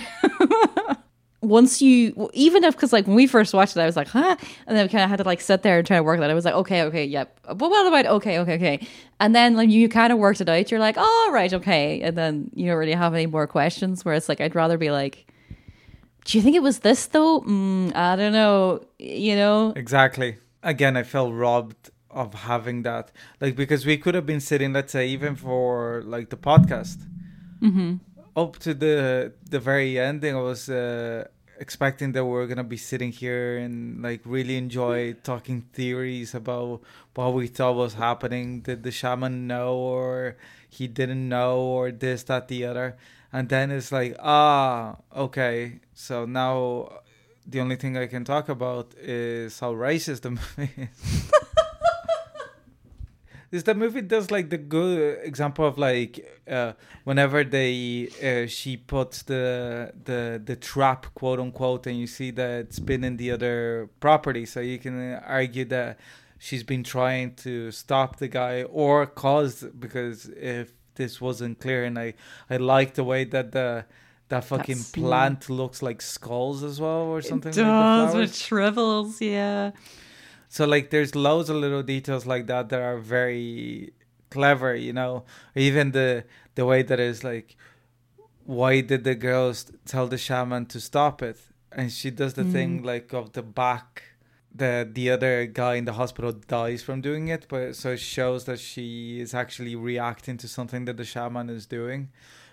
Once 1.40 1.82
you 1.82 2.30
even 2.32 2.64
if 2.64 2.74
because 2.74 2.90
like 2.90 3.06
when 3.06 3.14
we 3.16 3.26
first 3.26 3.52
watched 3.52 3.76
it 3.76 3.80
i 3.80 3.84
was 3.84 3.96
like 3.96 4.08
huh? 4.08 4.34
And 4.66 4.76
then 4.76 4.86
we 4.86 4.88
kind 4.88 5.04
of 5.04 5.10
had 5.10 5.16
to 5.18 5.24
like 5.24 5.42
sit 5.42 5.62
there 5.62 5.76
and 5.78 5.86
try 5.86 5.98
to 5.98 6.02
work 6.02 6.18
that. 6.20 6.30
I 6.30 6.34
was 6.34 6.46
like 6.46 6.54
okay 6.54 6.82
okay 6.84 7.04
yep. 7.04 7.38
But 7.44 7.58
what 7.58 7.86
about 7.86 8.06
okay 8.06 8.38
okay 8.38 8.54
okay? 8.54 8.86
And 9.20 9.34
then 9.34 9.54
when 9.54 9.70
you 9.70 9.88
kind 9.90 10.10
of 10.12 10.18
worked 10.18 10.40
it 10.40 10.48
out. 10.48 10.70
You're 10.70 10.80
like 10.80 10.96
oh 10.98 11.30
right 11.32 11.52
okay. 11.52 12.00
And 12.00 12.16
then 12.16 12.50
you 12.54 12.68
don't 12.68 12.78
really 12.78 12.92
have 12.94 13.12
any 13.12 13.26
more 13.26 13.46
questions 13.46 14.04
where 14.04 14.14
it's 14.14 14.28
like 14.28 14.40
i'd 14.40 14.54
rather 14.54 14.78
be 14.78 14.90
like 14.90 15.26
do 16.24 16.38
you 16.38 16.42
think 16.42 16.56
it 16.56 16.62
was 16.62 16.78
this 16.78 17.04
though? 17.06 17.42
Mm, 17.42 17.94
i 17.94 18.16
don't 18.16 18.32
know 18.32 18.82
you 18.98 19.36
know? 19.36 19.74
Exactly. 19.76 20.38
Again, 20.62 20.96
I 20.96 21.02
felt 21.02 21.34
robbed 21.34 21.90
of 22.14 22.32
having 22.34 22.82
that, 22.84 23.10
like 23.40 23.56
because 23.56 23.84
we 23.84 23.98
could 23.98 24.14
have 24.14 24.24
been 24.26 24.40
sitting, 24.40 24.72
let's 24.72 24.92
say, 24.92 25.08
even 25.08 25.34
for 25.36 26.02
like 26.06 26.30
the 26.30 26.36
podcast, 26.36 26.98
up 28.36 28.58
to 28.60 28.72
the 28.74 29.32
the 29.50 29.58
very 29.58 29.98
ending. 29.98 30.34
I 30.36 30.40
was 30.40 30.68
uh, 30.68 31.26
expecting 31.58 32.12
that 32.12 32.24
we 32.24 32.38
are 32.38 32.46
gonna 32.46 32.64
be 32.64 32.76
sitting 32.76 33.12
here 33.12 33.58
and 33.58 34.02
like 34.02 34.20
really 34.24 34.56
enjoy 34.56 35.14
talking 35.22 35.62
theories 35.72 36.34
about 36.34 36.82
what 37.14 37.34
we 37.34 37.46
thought 37.48 37.74
was 37.76 37.94
happening. 37.94 38.60
Did 38.60 38.82
the 38.82 38.90
shaman 38.90 39.46
know, 39.46 39.74
or 39.74 40.36
he 40.68 40.86
didn't 40.88 41.28
know, 41.28 41.58
or 41.58 41.90
this, 41.90 42.22
that, 42.24 42.48
the 42.48 42.64
other? 42.64 42.96
And 43.32 43.48
then 43.48 43.70
it's 43.72 43.90
like, 43.90 44.16
ah, 44.20 44.96
okay. 45.14 45.80
So 45.94 46.24
now 46.24 47.00
the 47.46 47.60
only 47.60 47.76
thing 47.76 47.96
I 47.96 48.06
can 48.06 48.24
talk 48.24 48.48
about 48.48 48.94
is 48.98 49.58
how 49.58 49.72
racist 49.74 50.22
the 50.22 50.30
movie 50.30 50.70
is. 50.76 51.32
Is 53.54 53.62
the 53.64 53.74
movie 53.74 54.00
does 54.00 54.30
like 54.30 54.50
the 54.50 54.58
good 54.58 55.20
example 55.22 55.64
of 55.64 55.78
like 55.78 56.12
uh, 56.50 56.72
whenever 57.04 57.44
they 57.44 58.08
uh, 58.22 58.48
she 58.48 58.76
puts 58.76 59.22
the 59.22 59.92
the 60.10 60.42
the 60.44 60.56
trap 60.56 61.06
quote 61.14 61.38
unquote 61.38 61.86
and 61.86 61.96
you 62.02 62.08
see 62.08 62.30
that 62.32 62.50
it's 62.62 62.80
been 62.80 63.04
in 63.04 63.16
the 63.16 63.30
other 63.30 63.88
property. 64.00 64.44
So 64.44 64.58
you 64.60 64.78
can 64.78 65.14
argue 65.40 65.66
that 65.66 65.98
she's 66.38 66.64
been 66.64 66.82
trying 66.82 67.34
to 67.36 67.70
stop 67.70 68.16
the 68.16 68.28
guy 68.28 68.64
or 68.64 69.06
cause 69.06 69.62
because 69.78 70.26
if 70.36 70.72
this 70.96 71.20
wasn't 71.20 71.60
clear 71.60 71.84
and 71.84 71.96
I 71.98 72.14
I 72.50 72.56
like 72.56 72.94
the 72.94 73.04
way 73.04 73.24
that 73.24 73.52
the 73.52 73.84
that 74.30 74.44
fucking 74.44 74.82
plant 74.92 75.48
looks 75.50 75.80
like 75.82 76.02
skulls 76.02 76.64
as 76.64 76.80
well 76.80 77.02
or 77.14 77.22
something 77.22 77.50
like 77.50 77.56
the 77.56 77.62
does 77.62 78.10
flowers. 78.12 78.14
with 78.30 78.36
shrivels 78.36 79.20
yeah 79.20 79.70
So 80.54 80.64
like 80.66 80.90
there's 80.90 81.16
loads 81.16 81.50
of 81.50 81.56
little 81.56 81.82
details 81.82 82.26
like 82.26 82.46
that 82.46 82.68
that 82.68 82.80
are 82.80 82.98
very 82.98 83.92
clever, 84.30 84.72
you 84.76 84.92
know. 84.92 85.24
Even 85.56 85.90
the 85.90 86.26
the 86.54 86.64
way 86.64 86.84
that 86.84 87.00
is 87.00 87.24
like 87.24 87.56
why 88.44 88.80
did 88.80 89.02
the 89.02 89.16
girls 89.16 89.72
tell 89.84 90.06
the 90.06 90.16
shaman 90.16 90.66
to 90.66 90.78
stop 90.78 91.22
it? 91.22 91.40
And 91.72 91.90
she 91.90 92.08
does 92.12 92.34
the 92.34 92.44
thing 92.44 92.76
mm-hmm. 92.76 92.86
like 92.86 93.12
of 93.12 93.32
the 93.32 93.42
back 93.42 94.04
that 94.54 94.94
the 94.94 95.10
other 95.10 95.46
guy 95.46 95.74
in 95.74 95.86
the 95.86 95.94
hospital 95.94 96.30
dies 96.30 96.84
from 96.84 97.00
doing 97.00 97.26
it, 97.26 97.46
but 97.48 97.74
so 97.74 97.90
it 97.90 97.98
shows 97.98 98.44
that 98.44 98.60
she 98.60 99.20
is 99.20 99.34
actually 99.34 99.74
reacting 99.74 100.36
to 100.36 100.46
something 100.46 100.84
that 100.84 100.96
the 100.96 101.04
shaman 101.04 101.50
is 101.50 101.66
doing. 101.66 102.10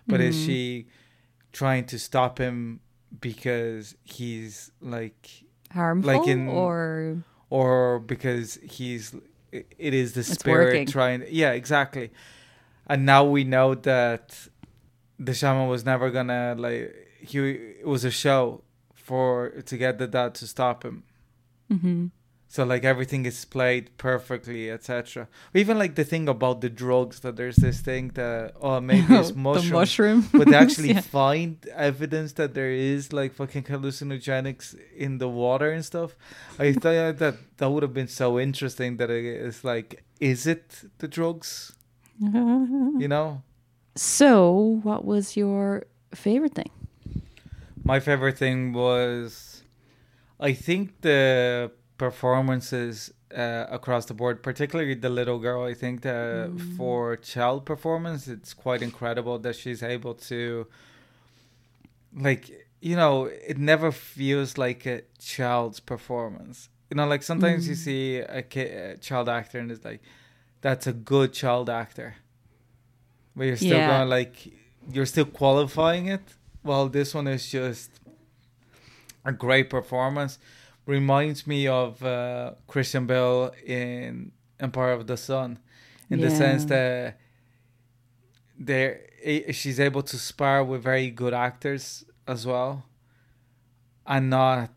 But 0.08 0.22
is 0.22 0.36
mm-hmm. 0.36 0.46
she 0.48 0.88
trying 1.54 1.86
to 1.86 2.00
stop 2.00 2.40
him 2.40 2.80
because 3.30 3.94
he's 4.04 4.72
like 4.82 5.30
harmful 5.72 6.18
Like 6.18 6.28
in- 6.28 6.48
or 6.48 7.24
or 7.52 8.00
because 8.00 8.56
he's 8.64 9.14
it 9.52 9.94
is 9.94 10.14
the 10.14 10.22
It's 10.22 10.30
spirit 10.40 10.66
working. 10.74 10.88
trying 10.88 11.24
yeah 11.30 11.52
exactly. 11.52 12.10
And 12.88 13.06
now 13.06 13.24
we 13.26 13.44
know 13.44 13.76
that 13.76 14.48
the 15.20 15.34
shaman 15.36 15.68
was 15.68 15.86
never 15.86 16.10
gonna 16.10 16.56
like 16.58 16.96
he 17.20 17.38
it 17.84 17.86
was 17.86 18.04
a 18.04 18.10
show 18.12 18.64
for 18.96 19.50
to 19.70 19.78
get 19.78 20.00
the 20.00 20.08
dad 20.08 20.34
to 20.40 20.48
stop 20.48 20.84
him. 20.84 21.04
Hmm 21.70 22.08
so 22.54 22.60
like 22.74 22.84
everything 22.94 23.24
is 23.32 23.46
played 23.56 23.86
perfectly 23.98 24.62
etc 24.78 25.28
even 25.62 25.76
like 25.84 25.94
the 25.96 26.04
thing 26.12 26.26
about 26.36 26.60
the 26.66 26.70
drugs 26.84 27.16
that 27.24 27.36
there's 27.40 27.60
this 27.66 27.80
thing 27.90 28.06
that 28.20 28.52
oh 28.68 28.80
maybe 28.82 29.08
it's 29.20 29.32
the 29.32 29.38
mushroom 29.48 29.80
mushroom 29.82 30.20
but 30.40 30.46
they 30.50 30.60
actually 30.66 30.92
Yeah. 31.00 31.00
find 31.22 31.54
evidence 31.92 32.32
that 32.40 32.52
there 32.60 32.74
is 32.94 33.14
like 33.20 33.32
fucking 33.40 33.64
hallucinogenics 33.72 34.66
in 35.06 35.12
the 35.24 35.30
water 35.44 35.70
and 35.76 35.84
stuff. 35.92 36.12
I 36.60 36.74
thought 36.74 37.18
that 37.24 37.36
that 37.58 37.70
would 37.72 37.84
have 37.88 37.94
been 38.02 38.12
so 38.24 38.28
interesting 38.48 38.98
that 39.00 39.10
it 39.10 39.24
is 39.24 39.64
like, 39.64 39.90
is 40.20 40.46
it 40.54 40.66
the 41.02 41.08
drugs? 41.08 41.72
You 42.20 43.08
know, 43.16 43.42
So, 43.96 44.80
what 44.84 45.02
was 45.12 45.38
your 45.42 45.84
favorite 46.14 46.56
thing? 46.60 46.72
my 47.92 48.00
favorite 48.00 48.38
thing 48.38 48.74
was, 48.74 49.64
I 50.50 50.52
think 50.54 51.02
the 51.02 51.72
performances 52.06 53.14
uh, 53.44 53.66
across 53.78 54.04
the 54.08 54.16
board, 54.22 54.42
particularly 54.42 54.96
the 54.96 55.14
little 55.20 55.38
girl. 55.48 55.62
I 55.64 55.76
think 55.76 56.02
that 56.02 56.50
for 56.78 57.16
child 57.16 57.60
performance, 57.64 58.28
it's 58.28 58.54
quite 58.66 58.82
incredible 58.90 59.38
that 59.46 59.56
she's 59.56 59.84
able 59.84 60.16
to, 60.32 60.66
like, 62.28 62.44
you 62.82 62.96
know, 62.96 63.26
it 63.52 63.58
never 63.60 63.92
feels 63.92 64.58
like 64.58 64.82
a 64.96 65.04
child's 65.20 65.80
performance. 65.80 66.70
You 66.90 66.96
know, 66.98 67.08
like 67.14 67.24
sometimes 67.32 67.68
you 67.70 67.76
see 67.76 68.18
a, 68.18 68.42
kid, 68.42 68.68
a 68.72 68.98
child 68.98 69.30
actor 69.30 69.60
and 69.60 69.72
it's 69.72 69.86
like, 69.86 70.02
that's 70.62 70.88
a 70.88 70.94
good 70.94 71.30
child 71.34 71.70
actor. 71.70 72.16
But 73.36 73.44
you're 73.48 73.64
still 73.68 73.82
Yeah. 73.84 73.92
going 73.92 74.10
like, 74.10 74.36
you're 74.92 75.06
still 75.16 75.30
qualifying 75.42 76.08
it. 76.08 76.26
Well, 76.64 76.90
this 76.90 77.14
one 77.14 77.28
is 77.28 77.44
just 77.60 77.92
a 79.24 79.32
great 79.32 79.70
performance. 79.70 80.40
Reminds 80.86 81.46
me 81.46 81.67
of 81.67 82.04
uh, 82.04 82.54
Christian 82.67 83.06
Bale 83.06 83.54
in 83.65 84.32
Empire 84.60 84.94
of 84.94 85.08
the 85.08 85.17
Sun, 85.17 85.60
in 86.10 86.20
the 86.20 86.30
sense 86.30 86.65
that 86.65 87.20
there 88.58 89.01
she's 89.51 89.80
able 89.80 90.01
to 90.03 90.18
spar 90.18 90.64
with 90.64 90.82
very 90.84 91.10
good 91.12 91.34
actors 91.34 92.03
as 92.28 92.45
well, 92.45 92.86
and 94.06 94.30
not 94.30 94.72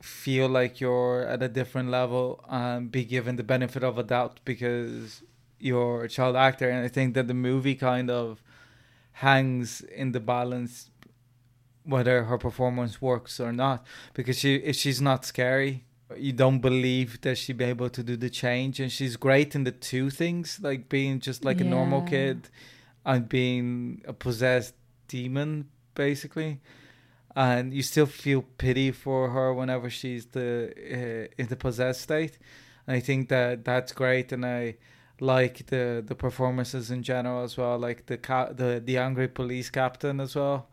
feel 0.00 0.48
like 0.48 0.80
you're 0.80 1.24
at 1.24 1.42
a 1.42 1.48
different 1.48 1.88
level 1.88 2.44
and 2.48 2.90
be 2.90 3.04
given 3.04 3.36
the 3.36 3.44
benefit 3.44 3.84
of 3.84 3.98
a 3.98 4.02
doubt 4.02 4.40
because 4.44 5.22
you're 5.58 6.04
a 6.04 6.08
child 6.08 6.36
actor. 6.36 6.68
And 6.68 6.84
I 6.84 6.88
think 6.88 7.14
that 7.14 7.28
the 7.28 7.34
movie 7.34 7.74
kind 7.74 8.10
of 8.10 8.42
hangs 9.12 9.80
in 9.80 10.12
the 10.12 10.20
balance 10.20 10.90
whether 11.84 12.24
her 12.24 12.38
performance 12.38 13.02
works 13.02 13.40
or 13.40 13.52
not 13.52 13.84
because 14.14 14.38
she 14.38 14.56
if 14.56 14.76
she's 14.76 15.00
not 15.00 15.24
scary 15.24 15.84
you 16.16 16.32
don't 16.32 16.60
believe 16.60 17.20
that 17.22 17.38
she'd 17.38 17.58
be 17.58 17.64
able 17.64 17.90
to 17.90 18.02
do 18.02 18.16
the 18.16 18.30
change, 18.30 18.80
and 18.80 18.90
she's 18.90 19.16
great 19.16 19.54
in 19.54 19.64
the 19.64 19.72
two 19.72 20.10
things, 20.10 20.58
like 20.62 20.88
being 20.88 21.20
just 21.20 21.44
like 21.44 21.60
a 21.60 21.64
normal 21.64 22.02
kid 22.02 22.48
and 23.04 23.28
being 23.28 24.02
a 24.06 24.12
possessed 24.12 24.74
demon, 25.08 25.68
basically. 25.94 26.60
And 27.34 27.72
you 27.72 27.82
still 27.82 28.06
feel 28.06 28.42
pity 28.58 28.90
for 28.90 29.30
her 29.30 29.54
whenever 29.54 29.88
she's 29.88 30.26
the 30.26 30.72
uh, 30.76 31.34
in 31.38 31.48
the 31.48 31.56
possessed 31.56 32.02
state, 32.02 32.38
and 32.86 32.96
I 32.96 33.00
think 33.00 33.28
that 33.30 33.64
that's 33.64 33.92
great, 33.92 34.32
and 34.32 34.44
I 34.44 34.76
like 35.18 35.66
the 35.66 36.04
the 36.06 36.14
performances 36.14 36.90
in 36.90 37.02
general 37.02 37.42
as 37.42 37.56
well, 37.56 37.78
like 37.78 38.06
the 38.06 38.18
ca- 38.18 38.52
the 38.52 38.82
the 38.84 38.98
angry 38.98 39.28
police 39.28 39.70
captain 39.70 40.20
as 40.20 40.36
well. 40.36 40.68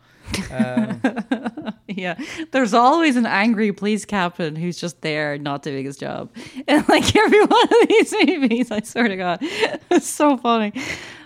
Um, 0.52 1.02
yeah, 1.88 2.20
there's 2.52 2.74
always 2.74 3.16
an 3.16 3.26
angry 3.26 3.72
police 3.72 4.06
captain 4.06 4.56
who's 4.56 4.78
just 4.78 5.02
there 5.02 5.38
not 5.38 5.64
doing 5.64 5.86
his 5.86 5.98
job. 5.98 6.30
And 6.68 6.88
like 6.88 7.16
every 7.16 7.46
one 7.46 7.64
of 7.64 7.88
these 7.88 8.14
movies, 8.26 8.72
I 8.72 8.82
swear 8.82 9.08
to 9.08 9.16
God, 9.16 9.40
it's 9.42 10.08
so 10.08 10.38
funny. 10.38 10.74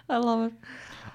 I 0.10 0.18
love 0.18 0.48
it. 0.48 0.54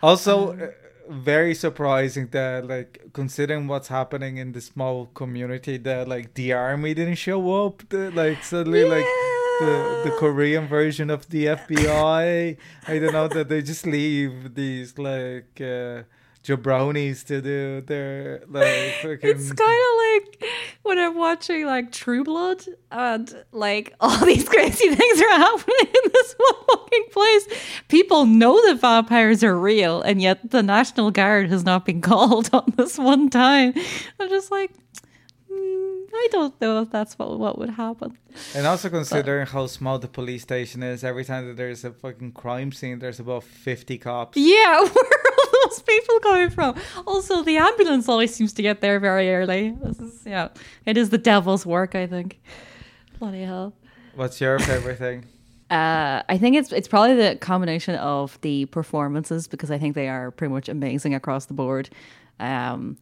Also, 0.03 0.53
uh, 0.53 0.71
very 1.09 1.55
surprising 1.55 2.29
that 2.29 2.67
like 2.67 3.01
considering 3.13 3.67
what's 3.67 3.89
happening 3.89 4.37
in 4.37 4.53
the 4.53 4.61
small 4.61 5.07
community 5.07 5.79
that 5.79 6.07
like 6.09 6.35
the 6.35 6.53
army 6.53 6.95
didn't 6.95 7.17
show 7.17 7.67
up. 7.67 7.89
The, 7.89 8.11
like 8.11 8.45
suddenly 8.45 8.85
like 8.85 9.07
the 9.61 10.03
the 10.05 10.11
Korean 10.19 10.69
version 10.69 11.11
of 11.11 11.29
the 11.31 11.47
FBI. 11.47 12.57
I 12.87 12.99
don't 12.99 13.13
know 13.13 13.29
that 13.29 13.49
they 13.49 13.63
just 13.63 13.87
leave 13.87 14.55
these 14.55 14.99
like 14.99 15.61
uh, 15.61 16.03
jabronis 16.49 17.25
to 17.27 17.43
do 17.43 17.83
their 17.83 18.43
like 18.49 18.93
fucking. 19.03 19.19
It's 19.23 19.53
kind 19.53 19.83
of 19.89 19.93
like 19.99 20.45
when 20.83 20.99
I'm 20.99 21.17
watching 21.17 21.67
like 21.67 21.93
True 21.93 22.25
Blood 22.25 22.65
and 22.91 23.45
like 23.53 23.95
all 24.01 24.25
these 24.25 24.49
crazy 24.49 24.95
things 24.95 25.21
are 25.21 25.29
happening 25.29 25.87
in 25.87 26.11
this 26.13 26.35
one 26.39 26.65
fucking 26.71 27.05
place. 27.13 27.49
People 27.89 28.25
know 28.27 28.55
that 28.67 28.81
vampires 28.81 29.45
are 29.45 29.59
real, 29.59 30.01
and 30.03 30.23
yet 30.23 30.51
the 30.51 30.63
National 30.63 31.11
Guard 31.11 31.51
has 31.51 31.65
not 31.65 31.85
been 31.85 32.01
called 32.01 32.51
on 32.53 32.73
this 32.77 32.99
one 32.99 33.29
time. 33.29 33.75
I'm 34.19 34.29
just 34.29 34.51
like, 34.51 34.73
mm, 35.53 36.07
I 36.15 36.29
don't 36.33 36.59
know 36.61 36.83
if 36.83 36.91
that's 36.91 37.19
what 37.19 37.39
what 37.39 37.59
would 37.59 37.71
happen. 37.71 38.17
And 38.55 38.67
also 38.67 38.89
considering 38.89 39.47
how 39.47 39.67
small 39.67 39.99
the 39.99 40.09
police 40.09 40.43
station 40.43 40.83
is, 40.83 41.05
every 41.05 41.25
time 41.25 41.47
that 41.49 41.57
there's 41.57 41.85
a 41.85 41.93
fucking 41.93 42.33
crime 42.33 42.73
scene, 42.73 43.01
there's 43.01 43.21
about 43.21 43.45
fifty 43.45 43.99
cops. 43.99 44.39
Yeah, 44.39 44.81
where 44.81 44.89
are 44.89 45.28
all 45.28 45.28
those 45.69 45.83
people 45.83 46.21
coming 46.21 46.51
from? 46.51 46.75
Also, 47.07 47.43
the 47.43 47.57
ambulance 47.57 48.09
always 48.09 48.35
seems 48.35 48.53
to 48.55 48.63
get 48.63 48.81
there 48.81 48.99
very 49.01 49.35
early. 49.35 49.75
This 49.83 49.99
is 49.99 50.23
yeah, 50.27 50.49
it 50.87 50.97
is 50.97 51.11
the 51.11 51.19
devil's 51.19 51.65
work, 51.67 51.95
I 51.95 52.07
think. 52.07 52.41
Bloody 53.19 53.43
hell. 53.43 53.75
What's 54.15 54.41
your 54.41 54.59
favorite 54.59 54.99
thing? 54.99 55.25
Uh, 55.71 56.23
I 56.31 56.39
think 56.39 56.57
it's 56.57 56.73
it's 56.73 56.89
probably 56.89 57.15
the 57.17 57.37
combination 57.37 57.95
of 57.97 58.41
the 58.41 58.65
performances 58.65 59.47
because 59.47 59.71
I 59.71 59.77
think 59.77 59.95
they 59.95 60.09
are 60.09 60.31
pretty 60.31 60.51
much 60.51 60.71
amazing 60.71 61.15
across 61.15 61.45
the 61.45 61.53
board. 61.53 61.91
Um, 62.41 62.97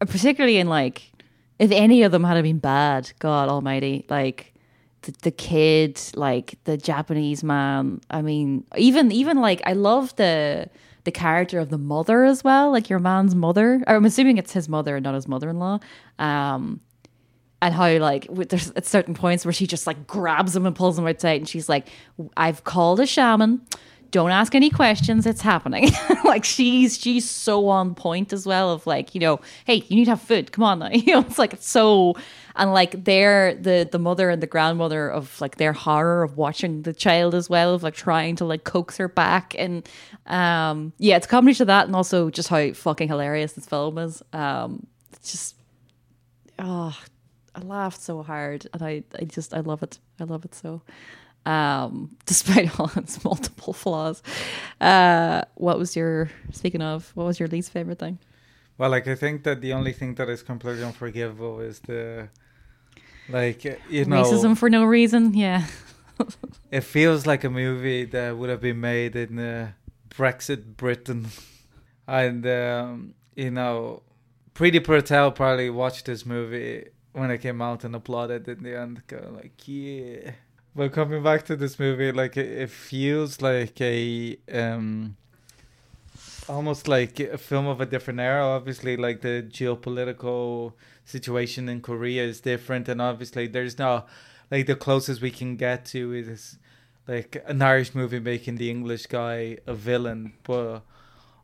particularly 0.00 0.58
in 0.58 0.68
like, 0.68 1.12
if 1.58 1.70
any 1.70 2.02
of 2.02 2.12
them 2.12 2.24
had 2.24 2.42
been 2.42 2.58
bad, 2.58 3.10
God 3.20 3.48
Almighty, 3.48 4.04
like 4.10 4.52
the, 5.00 5.12
the 5.22 5.30
kid, 5.30 5.98
like 6.14 6.58
the 6.64 6.76
Japanese 6.76 7.42
man. 7.42 8.00
I 8.10 8.22
mean, 8.22 8.64
even 8.76 9.10
even 9.12 9.40
like 9.40 9.62
I 9.64 9.72
love 9.72 10.14
the 10.16 10.68
the 11.04 11.12
character 11.12 11.58
of 11.58 11.70
the 11.70 11.78
mother 11.78 12.24
as 12.24 12.42
well, 12.42 12.70
like 12.70 12.90
your 12.90 12.98
man's 12.98 13.34
mother. 13.34 13.82
Or 13.86 13.96
I'm 13.96 14.04
assuming 14.04 14.38
it's 14.38 14.52
his 14.52 14.68
mother, 14.68 14.96
and 14.96 15.04
not 15.04 15.14
his 15.14 15.28
mother-in-law. 15.28 15.78
Um, 16.18 16.80
and 17.64 17.72
how 17.72 17.96
like 17.96 18.26
there's 18.30 18.70
at 18.72 18.84
certain 18.84 19.14
points 19.14 19.46
where 19.46 19.52
she 19.52 19.66
just 19.66 19.86
like 19.86 20.06
grabs 20.06 20.54
him 20.54 20.66
and 20.66 20.76
pulls 20.76 20.98
him 20.98 21.06
outside 21.06 21.40
and 21.40 21.48
she's 21.48 21.66
like 21.66 21.88
i've 22.36 22.64
called 22.64 23.00
a 23.00 23.06
shaman. 23.06 23.60
Don't 24.10 24.30
ask 24.30 24.54
any 24.54 24.70
questions. 24.70 25.26
It's 25.26 25.40
happening. 25.40 25.90
Like 26.24 26.44
she's 26.44 26.98
she's 26.98 27.28
so 27.30 27.68
on 27.68 27.94
point 27.94 28.32
as 28.32 28.44
well 28.46 28.72
of 28.72 28.86
like 28.86 29.14
you 29.14 29.20
know 29.20 29.40
hey 29.66 29.84
you 29.88 29.96
need 29.96 30.06
to 30.06 30.12
have 30.12 30.20
food. 30.20 30.52
Come 30.52 30.64
on 30.64 30.78
now. 30.80 30.88
You 30.92 31.14
know 31.14 31.20
it's 31.20 31.38
like 31.38 31.52
it's 31.52 31.68
so 31.68 32.14
and 32.56 32.72
like 32.72 33.04
they're 33.04 33.54
the 33.54 33.88
the 33.90 33.98
mother 33.98 34.30
and 34.30 34.42
the 34.42 34.46
grandmother 34.46 35.08
of 35.08 35.40
like 35.40 35.56
their 35.56 35.72
horror 35.72 36.22
of 36.22 36.36
watching 36.36 36.82
the 36.82 36.92
child 36.92 37.34
as 37.34 37.50
well 37.50 37.74
of 37.74 37.82
like 37.82 37.94
trying 37.94 38.36
to 38.36 38.44
like 38.44 38.64
coax 38.64 38.96
her 38.96 39.08
back 39.08 39.54
and 39.58 39.88
um 40.26 40.92
yeah 40.98 41.16
it's 41.16 41.26
a 41.26 41.28
combination 41.28 41.64
of 41.64 41.66
that 41.68 41.86
and 41.86 41.96
also 41.96 42.30
just 42.30 42.48
how 42.48 42.72
fucking 42.72 43.08
hilarious 43.08 43.52
this 43.54 43.66
film 43.66 43.98
is 43.98 44.22
um 44.32 44.86
just 45.22 45.56
oh 46.58 46.96
I 47.54 47.60
laughed 47.60 48.00
so 48.00 48.22
hard 48.22 48.66
and 48.72 48.82
I, 48.82 49.04
I 49.18 49.24
just 49.24 49.54
I 49.54 49.60
love 49.60 49.82
it. 49.82 49.98
I 50.18 50.24
love 50.24 50.44
it 50.44 50.54
so. 50.54 50.82
Um, 51.46 52.16
despite 52.26 52.78
all 52.80 52.90
its 52.96 53.22
multiple 53.24 53.72
flaws. 53.72 54.22
Uh 54.80 55.42
what 55.54 55.78
was 55.78 55.94
your 55.94 56.30
speaking 56.52 56.82
of, 56.82 57.10
what 57.14 57.24
was 57.24 57.38
your 57.38 57.48
least 57.48 57.70
favorite 57.70 57.98
thing? 57.98 58.18
Well, 58.76 58.90
like 58.90 59.06
I 59.06 59.14
think 59.14 59.44
that 59.44 59.60
the 59.60 59.72
only 59.72 59.92
thing 59.92 60.14
that 60.16 60.28
is 60.28 60.42
completely 60.42 60.84
unforgivable 60.84 61.60
is 61.60 61.80
the 61.80 62.28
like 63.28 63.64
you 63.64 64.04
know 64.04 64.24
Racism 64.24 64.56
for 64.56 64.68
no 64.68 64.84
reason, 64.84 65.34
yeah. 65.34 65.66
it 66.70 66.82
feels 66.82 67.26
like 67.26 67.44
a 67.44 67.50
movie 67.50 68.04
that 68.04 68.36
would 68.36 68.50
have 68.50 68.60
been 68.60 68.80
made 68.80 69.16
in 69.16 69.38
uh, 69.38 69.72
Brexit 70.10 70.76
Britain, 70.76 71.26
and 72.08 72.46
um, 72.46 73.14
you 73.36 73.50
know, 73.50 74.02
Priti 74.54 74.82
Patel 74.82 75.32
probably 75.32 75.70
watched 75.70 76.06
this 76.06 76.26
movie 76.26 76.88
when 77.12 77.30
it 77.30 77.38
came 77.38 77.62
out 77.62 77.84
and 77.84 77.94
applauded 77.94 78.48
in 78.48 78.62
the 78.62 78.76
end, 78.76 79.02
going 79.06 79.34
like, 79.34 79.52
yeah. 79.66 80.32
But 80.76 80.92
coming 80.92 81.22
back 81.22 81.44
to 81.46 81.56
this 81.56 81.78
movie, 81.78 82.10
like 82.10 82.36
it, 82.36 82.48
it 82.48 82.70
feels 82.70 83.40
like 83.40 83.80
a 83.80 84.36
um, 84.52 85.16
almost 86.48 86.88
like 86.88 87.20
a 87.20 87.38
film 87.38 87.66
of 87.66 87.80
a 87.80 87.86
different 87.86 88.20
era. 88.20 88.44
Obviously, 88.44 88.96
like 88.96 89.20
the 89.20 89.46
geopolitical 89.48 90.72
situation 91.04 91.68
in 91.68 91.80
Korea 91.80 92.24
is 92.24 92.40
different, 92.40 92.88
and 92.88 93.00
obviously 93.00 93.46
there's 93.46 93.78
no 93.78 94.04
like 94.50 94.66
the 94.66 94.76
closest 94.76 95.20
we 95.20 95.30
can 95.30 95.56
get 95.56 95.84
to 95.86 96.12
is 96.12 96.58
like 97.06 97.42
an 97.46 97.62
Irish 97.62 97.94
movie 97.94 98.20
making 98.20 98.56
the 98.56 98.70
English 98.70 99.06
guy 99.06 99.58
a 99.66 99.74
villain, 99.74 100.34
but 100.42 100.82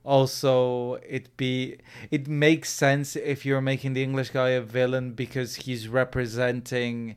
also 0.04 0.94
it 1.06 1.36
be 1.36 1.76
it 2.10 2.26
makes 2.26 2.70
sense 2.70 3.16
if 3.16 3.44
you're 3.44 3.60
making 3.60 3.92
the 3.92 4.02
English 4.02 4.30
guy 4.30 4.50
a 4.50 4.60
villain 4.60 5.12
because 5.12 5.56
he's 5.56 5.88
representing 5.88 7.16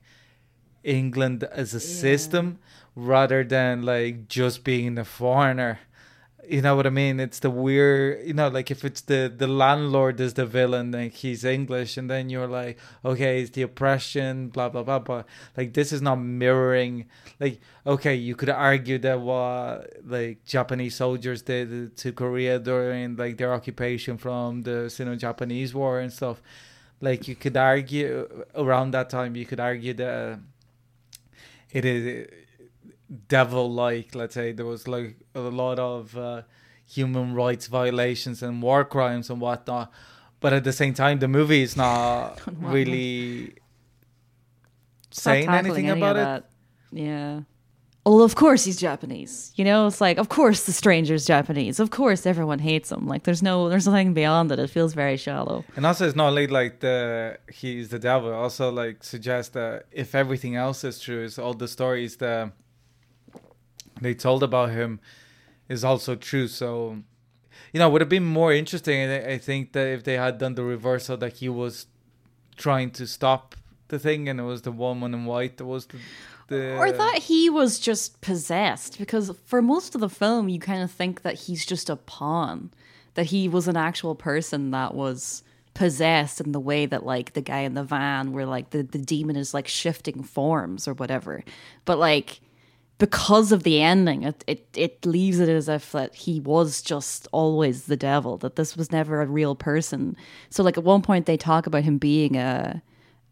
England 0.83 1.43
as 1.45 1.73
a 1.73 1.79
system 1.79 2.59
rather 2.95 3.43
than 3.43 3.83
like 3.83 4.27
just 4.27 4.63
being 4.63 4.97
a 4.97 5.05
foreigner. 5.05 5.79
You 6.47 6.61
know 6.61 6.75
what 6.75 6.85
I 6.85 6.89
mean? 6.89 7.19
It's 7.21 7.39
the 7.39 7.49
weird, 7.49 8.27
you 8.27 8.33
know, 8.33 8.49
like 8.49 8.69
if 8.69 8.83
it's 8.83 9.01
the 9.01 9.33
the 9.35 9.47
landlord 9.47 10.19
is 10.19 10.33
the 10.33 10.45
villain, 10.45 10.91
like 10.91 11.13
he's 11.13 11.45
English, 11.45 11.95
and 11.95 12.09
then 12.09 12.29
you're 12.29 12.47
like, 12.47 12.77
okay, 13.05 13.41
it's 13.41 13.51
the 13.51 13.61
oppression, 13.61 14.49
blah 14.49 14.67
blah 14.67 14.83
blah. 14.83 14.99
But 14.99 15.25
like 15.55 15.73
this 15.73 15.93
is 15.93 16.01
not 16.01 16.15
mirroring. 16.15 17.05
Like 17.39 17.61
okay, 17.87 18.15
you 18.15 18.35
could 18.35 18.49
argue 18.49 18.97
that 18.99 19.21
what 19.21 19.93
like 20.05 20.43
Japanese 20.43 20.95
soldiers 20.95 21.41
did 21.43 21.95
to 21.97 22.11
Korea 22.11 22.59
during 22.59 23.15
like 23.15 23.37
their 23.37 23.53
occupation 23.53 24.17
from 24.17 24.63
the 24.63 24.89
Sino-Japanese 24.89 25.73
War 25.73 25.99
and 25.99 26.11
stuff. 26.11 26.41
Like 26.99 27.27
you 27.27 27.35
could 27.35 27.55
argue 27.57 28.45
around 28.55 28.91
that 28.91 29.09
time, 29.09 29.35
you 29.35 29.45
could 29.45 29.59
argue 29.59 29.93
that 29.93 30.39
it 31.71 31.85
is 31.85 32.27
devil 33.27 33.71
like 33.71 34.15
let's 34.15 34.33
say 34.33 34.51
there 34.51 34.65
was 34.65 34.87
like 34.87 35.17
a 35.35 35.39
lot 35.39 35.79
of 35.79 36.17
uh, 36.17 36.41
human 36.85 37.33
rights 37.33 37.67
violations 37.67 38.41
and 38.43 38.61
war 38.61 38.83
crimes 38.83 39.29
and 39.29 39.39
whatnot 39.39 39.91
but 40.39 40.51
at 40.53 40.63
the 40.63 40.73
same 40.73 40.93
time 40.93 41.19
the 41.19 41.27
movie 41.27 41.61
is 41.61 41.75
not 41.77 42.41
really 42.59 43.53
It's 45.11 45.21
saying 45.21 45.47
anything 45.49 45.89
any 45.89 45.99
about 46.01 46.17
it. 46.17 46.43
Yeah. 46.91 47.41
Well, 48.05 48.21
of 48.21 48.35
course 48.35 48.65
he's 48.65 48.75
Japanese. 48.77 49.53
You 49.55 49.63
know, 49.63 49.87
it's 49.87 50.01
like 50.01 50.17
of 50.17 50.27
course 50.27 50.65
the 50.65 50.73
stranger's 50.73 51.25
Japanese. 51.25 51.79
Of 51.79 51.89
course 51.89 52.25
everyone 52.25 52.59
hates 52.59 52.91
him. 52.91 53.07
Like 53.07 53.23
there's 53.23 53.41
no 53.41 53.69
there's 53.69 53.87
nothing 53.87 54.13
beyond 54.13 54.51
it. 54.51 54.59
It 54.59 54.69
feels 54.69 54.93
very 54.93 55.15
shallow. 55.15 55.63
and 55.77 55.85
also 55.85 56.05
it's 56.05 56.15
not 56.15 56.27
only 56.29 56.47
like 56.47 56.81
the 56.81 57.37
he's 57.49 57.87
the 57.89 57.99
devil 57.99 58.33
also 58.33 58.69
like 58.71 59.03
suggests 59.03 59.51
that 59.53 59.85
if 59.91 60.13
everything 60.15 60.55
else 60.57 60.83
is 60.83 60.99
true 60.99 61.23
is 61.23 61.39
all 61.39 61.53
the 61.53 61.67
stories 61.69 62.17
that 62.17 62.51
they 64.01 64.13
told 64.13 64.43
about 64.43 64.71
him 64.71 64.99
is 65.69 65.83
also 65.83 66.15
true. 66.15 66.47
So 66.47 67.03
you 67.71 67.79
know 67.79 67.89
would 67.89 68.01
have 68.01 68.09
been 68.09 68.25
more 68.25 68.53
interesting 68.53 69.09
I- 69.09 69.37
think 69.37 69.73
that 69.73 69.87
if 69.87 70.03
they 70.03 70.15
had 70.15 70.37
done 70.37 70.55
the 70.55 70.63
reversal 70.63 71.17
that 71.17 71.33
he 71.33 71.49
was 71.49 71.87
trying 72.55 72.91
to 72.91 73.07
stop 73.07 73.55
the 73.87 73.99
thing 73.99 74.29
and 74.29 74.39
it 74.39 74.43
was 74.43 74.61
the 74.61 74.71
woman 74.71 75.13
in 75.13 75.25
white 75.25 75.57
that 75.57 75.65
was 75.65 75.87
the, 75.87 75.97
the 76.47 76.77
or 76.77 76.91
that 76.91 77.19
he 77.23 77.49
was 77.49 77.79
just 77.79 78.21
possessed 78.21 78.97
because 78.97 79.31
for 79.45 79.61
most 79.61 79.95
of 79.95 80.01
the 80.01 80.09
film 80.09 80.49
you 80.49 80.59
kind 80.59 80.83
of 80.83 80.91
think 80.91 81.23
that 81.23 81.35
he's 81.41 81.65
just 81.65 81.89
a 81.89 81.95
pawn 81.95 82.71
that 83.15 83.27
he 83.27 83.47
was 83.47 83.67
an 83.67 83.77
actual 83.77 84.15
person 84.15 84.71
that 84.71 84.93
was 84.93 85.43
possessed 85.73 86.39
in 86.39 86.51
the 86.51 86.59
way 86.59 86.85
that 86.85 87.05
like 87.05 87.33
the 87.33 87.41
guy 87.41 87.61
in 87.61 87.73
the 87.73 87.83
van 87.83 88.31
where 88.31 88.45
like 88.45 88.69
the, 88.69 88.83
the 88.83 88.97
demon 88.97 89.35
is 89.35 89.53
like 89.53 89.67
shifting 89.67 90.21
forms 90.23 90.87
or 90.87 90.93
whatever. 90.93 91.43
But 91.85 91.97
like 91.97 92.41
because 92.97 93.51
of 93.51 93.63
the 93.63 93.81
ending 93.81 94.23
it, 94.23 94.43
it 94.47 94.67
it 94.75 95.05
leaves 95.05 95.39
it 95.39 95.49
as 95.49 95.67
if 95.67 95.91
that 95.91 96.13
he 96.15 96.39
was 96.39 96.81
just 96.81 97.27
always 97.31 97.85
the 97.85 97.97
devil 97.97 98.37
that 98.37 98.55
this 98.55 98.77
was 98.77 98.91
never 98.91 99.21
a 99.21 99.27
real 99.27 99.55
person. 99.55 100.15
So 100.49 100.63
like 100.63 100.77
at 100.77 100.83
one 100.83 101.01
point 101.01 101.25
they 101.25 101.37
talk 101.37 101.65
about 101.67 101.83
him 101.83 101.97
being 101.97 102.37
a 102.37 102.81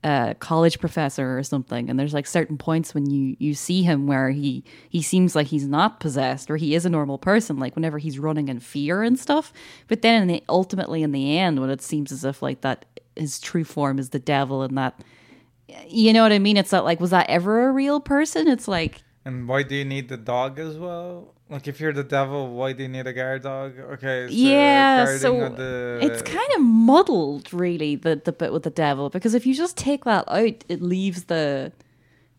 a 0.03 0.35
college 0.39 0.79
professor 0.79 1.37
or 1.37 1.43
something 1.43 1.87
and 1.87 1.99
there's 1.99 2.13
like 2.13 2.25
certain 2.25 2.57
points 2.57 2.95
when 2.95 3.07
you 3.07 3.35
you 3.37 3.53
see 3.53 3.83
him 3.83 4.07
where 4.07 4.31
he 4.31 4.63
he 4.89 4.99
seems 5.01 5.35
like 5.35 5.47
he's 5.47 5.67
not 5.67 5.99
possessed 5.99 6.49
or 6.49 6.57
he 6.57 6.73
is 6.73 6.85
a 6.87 6.89
normal 6.89 7.19
person 7.19 7.59
like 7.59 7.75
whenever 7.75 7.99
he's 7.99 8.17
running 8.17 8.49
in 8.49 8.59
fear 8.59 9.03
and 9.03 9.19
stuff. 9.19 9.53
But 9.87 10.01
then 10.01 10.23
in 10.23 10.27
the, 10.27 10.43
ultimately 10.49 11.03
in 11.03 11.11
the 11.11 11.37
end 11.37 11.59
when 11.61 11.69
it 11.69 11.83
seems 11.83 12.11
as 12.11 12.25
if 12.25 12.41
like 12.41 12.61
that 12.61 12.85
his 13.15 13.39
true 13.39 13.63
form 13.63 13.99
is 13.99 14.09
the 14.09 14.19
devil 14.19 14.63
and 14.63 14.75
that 14.77 14.99
you 15.87 16.11
know 16.13 16.23
what 16.23 16.31
i 16.33 16.39
mean? 16.39 16.57
It's 16.57 16.71
not 16.71 16.83
like 16.83 16.99
was 16.99 17.11
that 17.11 17.29
ever 17.29 17.69
a 17.69 17.71
real 17.71 17.99
person? 17.99 18.47
It's 18.47 18.67
like 18.67 19.03
And 19.23 19.47
why 19.47 19.63
do 19.63 19.75
you 19.75 19.85
need 19.85 20.09
the 20.09 20.17
dog 20.17 20.57
as 20.59 20.77
well? 20.77 21.35
Like, 21.47 21.67
if 21.67 21.79
you're 21.79 21.93
the 21.93 22.03
devil, 22.03 22.55
why 22.55 22.73
do 22.73 22.83
you 22.83 22.89
need 22.89 23.05
a 23.05 23.13
guard 23.13 23.43
dog? 23.43 23.77
Okay, 23.77 24.25
uh, 24.25 24.29
yeah 24.29 25.17
so 25.17 25.49
the, 25.49 25.99
it's 26.01 26.21
kind 26.21 26.49
of 26.55 26.61
muddled 26.61 27.53
really 27.53 27.95
the 27.95 28.21
the 28.23 28.31
bit 28.31 28.53
with 28.53 28.63
the 28.63 28.69
devil 28.69 29.09
because 29.09 29.33
if 29.33 29.45
you 29.45 29.53
just 29.53 29.77
take 29.77 30.05
that 30.05 30.23
out 30.27 30.63
it 30.69 30.81
leaves 30.81 31.25
the 31.25 31.71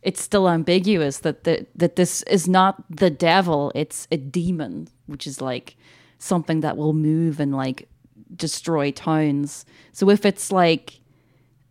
it's 0.02 0.20
still 0.20 0.48
ambiguous 0.48 1.18
that 1.18 1.44
the, 1.44 1.66
that 1.76 1.96
this 1.96 2.22
is 2.22 2.48
not 2.48 2.84
the 2.90 3.10
devil 3.10 3.70
it's 3.74 4.08
a 4.10 4.16
demon 4.16 4.88
which 5.06 5.26
is 5.26 5.40
like 5.40 5.76
something 6.18 6.60
that 6.60 6.76
will 6.76 6.92
move 6.92 7.38
and 7.38 7.54
like 7.54 7.88
destroy 8.34 8.90
towns 8.90 9.64
so 9.92 10.08
if 10.08 10.24
it's 10.24 10.50
like 10.50 11.00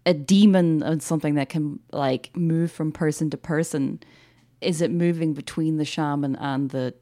a 0.06 0.14
demon 0.14 0.82
and 0.84 1.02
something 1.02 1.36
that 1.36 1.50
can 1.50 1.80
like 1.92 2.36
move 2.36 2.72
from 2.72 2.92
person 2.92 3.30
to 3.30 3.38
person 3.38 4.00
is 4.62 4.82
it 4.82 4.92
moving 4.92 5.34
between 5.34 5.78
the 5.78 5.86
shaman 5.86 6.36
and 6.36 6.70
the 6.70 6.94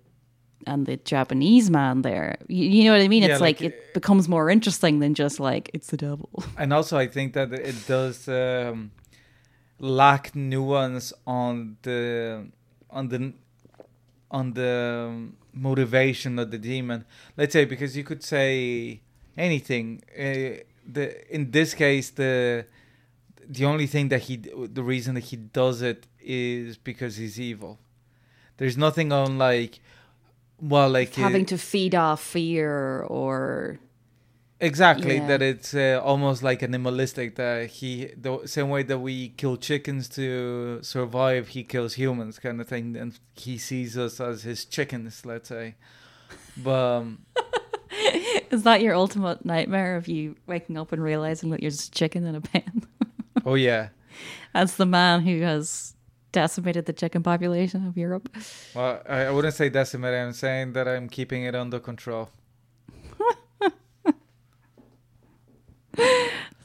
and 0.67 0.85
the 0.85 0.97
Japanese 0.97 1.69
man 1.69 2.01
there. 2.01 2.37
You, 2.47 2.65
you 2.65 2.83
know 2.85 2.91
what 2.91 3.01
I 3.01 3.07
mean? 3.07 3.23
Yeah, 3.23 3.31
It's 3.31 3.41
like, 3.41 3.61
like, 3.61 3.71
it 3.71 3.93
becomes 3.93 4.27
more 4.27 4.49
interesting 4.49 4.99
than 4.99 5.13
just 5.13 5.39
like 5.39 5.69
it's 5.73 5.87
the 5.87 5.97
devil. 5.97 6.29
and 6.57 6.73
also 6.73 6.97
I 6.97 7.07
think 7.07 7.33
that 7.33 7.53
it 7.53 7.87
does 7.87 8.27
um, 8.27 8.91
lack 9.79 10.35
nuance 10.35 11.13
on 11.25 11.77
the 11.83 12.47
on 12.89 13.09
the 13.09 13.33
on 14.31 14.53
the 14.53 15.29
motivation 15.53 16.39
of 16.39 16.51
the 16.51 16.57
demon. 16.57 17.05
Let's 17.37 17.53
say 17.53 17.65
because 17.65 17.95
you 17.95 18.03
could 18.03 18.23
say 18.23 19.01
anything. 19.37 20.03
Uh, 20.17 20.63
the 20.91 21.33
in 21.33 21.51
this 21.51 21.73
case 21.73 22.09
the 22.09 22.65
the 23.47 23.65
only 23.65 23.87
thing 23.87 24.09
that 24.09 24.21
he 24.23 24.37
the 24.37 24.83
reason 24.83 25.15
that 25.15 25.25
he 25.25 25.35
does 25.35 25.81
it 25.81 26.07
is 26.29 26.77
because 26.77 27.17
he's 27.17 27.39
evil. 27.39 27.79
There's 28.57 28.77
nothing 28.77 29.11
on 29.11 29.37
like 29.37 29.79
well 30.61 30.89
like 30.89 31.17
uh, 31.17 31.21
Having 31.23 31.45
to 31.47 31.57
feed 31.57 31.95
off 31.95 32.21
fear 32.21 33.01
or 33.01 33.79
Exactly, 34.61 35.15
Yeah. 35.15 35.27
that 35.27 35.41
it's 35.41 35.73
uh, 35.73 36.01
almost 36.03 36.43
like 36.43 36.61
animalistic. 36.61 37.35
That 37.35 37.67
he, 37.67 38.11
the 38.17 38.45
same 38.45 38.67
way 38.69 38.83
that 38.83 38.99
we 38.99 39.29
kill 39.29 39.55
chickens 39.55 40.09
to 40.09 40.79
survive, 40.81 41.47
he 41.49 41.63
kills 41.63 41.93
humans, 41.93 42.39
kind 42.39 42.59
of 42.59 42.67
thing. 42.67 42.97
And 42.97 43.17
he 43.35 43.57
sees 43.57 43.97
us 43.97 44.19
as 44.19 44.43
his 44.43 44.65
chickens, 44.65 45.25
let's 45.25 45.47
say. 45.47 45.75
But 46.57 46.97
um, 46.97 47.19
is 48.51 48.63
that 48.63 48.81
your 48.81 48.95
ultimate 48.95 49.45
nightmare 49.45 49.95
of 49.95 50.09
you 50.09 50.35
waking 50.45 50.77
up 50.77 50.91
and 50.91 51.01
realizing 51.01 51.51
that 51.51 51.61
you're 51.61 51.71
just 51.71 51.93
chicken 51.95 52.25
in 52.25 52.35
a 52.35 52.41
pan? 52.41 52.83
oh 53.45 53.55
yeah, 53.55 53.89
As 54.53 54.75
the 54.75 54.85
man 54.85 55.21
who 55.21 55.39
has 55.41 55.95
decimated 56.31 56.85
the 56.85 56.93
chicken 56.93 57.23
population 57.23 57.87
of 57.87 57.97
Europe. 57.97 58.29
well, 58.75 59.01
I, 59.07 59.25
I 59.25 59.31
wouldn't 59.31 59.53
say 59.53 59.69
decimate. 59.69 60.13
I'm 60.13 60.33
saying 60.33 60.73
that 60.73 60.87
I'm 60.87 61.09
keeping 61.09 61.43
it 61.43 61.55
under 61.55 61.79
control. 61.79 62.29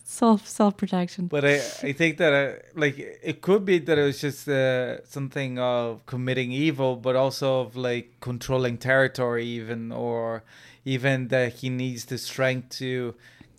Self 0.07 0.47
self 0.47 0.77
protection. 0.77 1.27
But 1.27 1.45
I, 1.45 1.55
I 1.83 1.93
think 1.93 2.19
that 2.19 2.33
uh 2.33 2.53
like 2.77 2.97
it 2.99 3.41
could 3.41 3.65
be 3.65 3.81
that 3.81 3.99
it 3.99 4.03
was 4.03 4.21
just 4.21 4.49
uh, 4.49 5.05
something 5.05 5.59
of 5.59 6.07
committing 6.07 6.53
evil, 6.53 6.95
but 6.95 7.17
also 7.17 7.63
of 7.63 7.75
like 7.75 8.21
controlling 8.21 8.79
territory, 8.79 9.45
even 9.45 9.91
or 9.91 10.45
even 10.85 11.29
that 11.29 11.55
he 11.55 11.69
needs 11.69 12.05
the 12.05 12.19
strength 12.19 12.69
to 12.79 13.17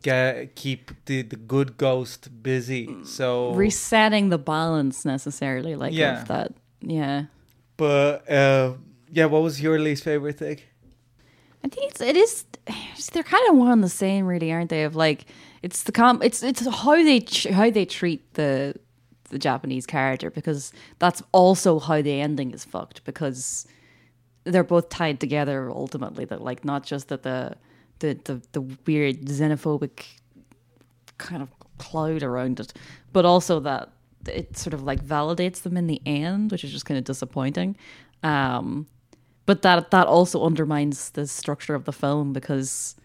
get 0.10 0.56
keep 0.56 0.92
the, 1.06 1.18
the 1.34 1.36
good 1.54 1.70
ghost 1.78 2.22
busy. 2.44 2.84
So, 3.04 3.54
Resetting 3.56 4.30
the 4.30 4.38
balance 4.38 4.98
necessarily, 5.06 5.76
like 5.76 5.94
Yeah. 5.94 6.22
of 6.22 6.28
that. 6.28 6.50
Yeah. 6.82 7.26
but 7.78 8.30
uh, 8.30 8.74
yeah, 9.18 9.26
what 9.34 9.42
was 9.48 9.56
your 9.66 9.78
least 9.80 10.04
favorite 10.04 10.38
thing? 10.38 10.60
I 11.64 11.68
think 11.68 11.92
it's 11.92 12.02
it 12.02 12.16
is 12.16 12.46
they're 13.14 13.24
kind 13.36 13.50
of 13.50 13.58
one 13.58 13.72
and 13.72 13.84
the 13.84 13.90
same 14.06 14.26
really 14.34 14.52
aren't 14.52 14.70
they 14.70 14.84
of 14.84 14.96
like 14.96 15.26
it's 15.64 15.84
the 15.84 15.92
com 15.92 16.22
it's 16.22 16.44
it's 16.44 16.62
how 16.84 16.96
they 17.10 17.20
ch- 17.22 17.50
how 17.60 17.70
they 17.72 17.86
treat 17.86 18.22
the 18.34 18.76
the 19.32 19.40
Japanese 19.40 19.86
character 19.88 20.30
because 20.30 20.72
that's 21.00 21.22
also 21.32 21.80
how 21.80 22.00
the 22.02 22.22
ending 22.28 22.52
is 22.54 22.64
fucked 22.64 23.04
because 23.04 23.66
they're 24.52 24.64
both 24.76 24.88
tied 24.90 25.20
together 25.20 25.70
ultimately 25.72 26.26
that 26.26 26.42
like 26.50 26.64
not 26.64 26.82
just 26.92 27.08
that 27.08 27.24
the 27.24 27.56
the 28.00 28.20
the, 28.26 28.42
the 28.52 28.62
weird 28.86 29.22
xenophobic 29.22 30.06
kind 31.18 31.42
of 31.42 31.50
cloud 31.78 32.24
around 32.24 32.60
it. 32.60 32.74
But 33.14 33.26
also 33.26 33.60
that 33.62 33.92
it 34.28 34.58
sort 34.58 34.74
of 34.74 34.84
like 34.84 35.04
validates 35.06 35.62
them 35.62 35.78
in 35.78 35.88
the 35.88 36.02
end 36.06 36.52
which 36.52 36.64
is 36.64 36.72
just 36.72 36.86
kind 36.86 36.98
of 36.98 37.04
disappointing. 37.04 37.76
Um 38.24 38.88
but 39.46 39.62
that 39.62 39.92
that 39.92 40.08
also 40.08 40.44
undermines 40.44 41.12
the 41.12 41.28
structure 41.28 41.76
of 41.76 41.86
the 41.86 41.94
film 41.94 42.34
because 42.34 42.96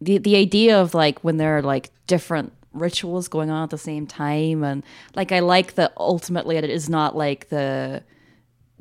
the 0.00 0.18
the 0.18 0.36
idea 0.36 0.80
of 0.80 0.94
like 0.94 1.22
when 1.24 1.36
there 1.36 1.56
are 1.56 1.62
like 1.62 1.90
different 2.06 2.52
rituals 2.72 3.28
going 3.28 3.50
on 3.50 3.64
at 3.64 3.70
the 3.70 3.78
same 3.78 4.06
time 4.06 4.62
and 4.62 4.84
like 5.16 5.32
I 5.32 5.40
like 5.40 5.74
that 5.74 5.92
ultimately 5.96 6.56
it 6.56 6.64
is 6.64 6.88
not 6.88 7.16
like 7.16 7.48
the 7.48 8.02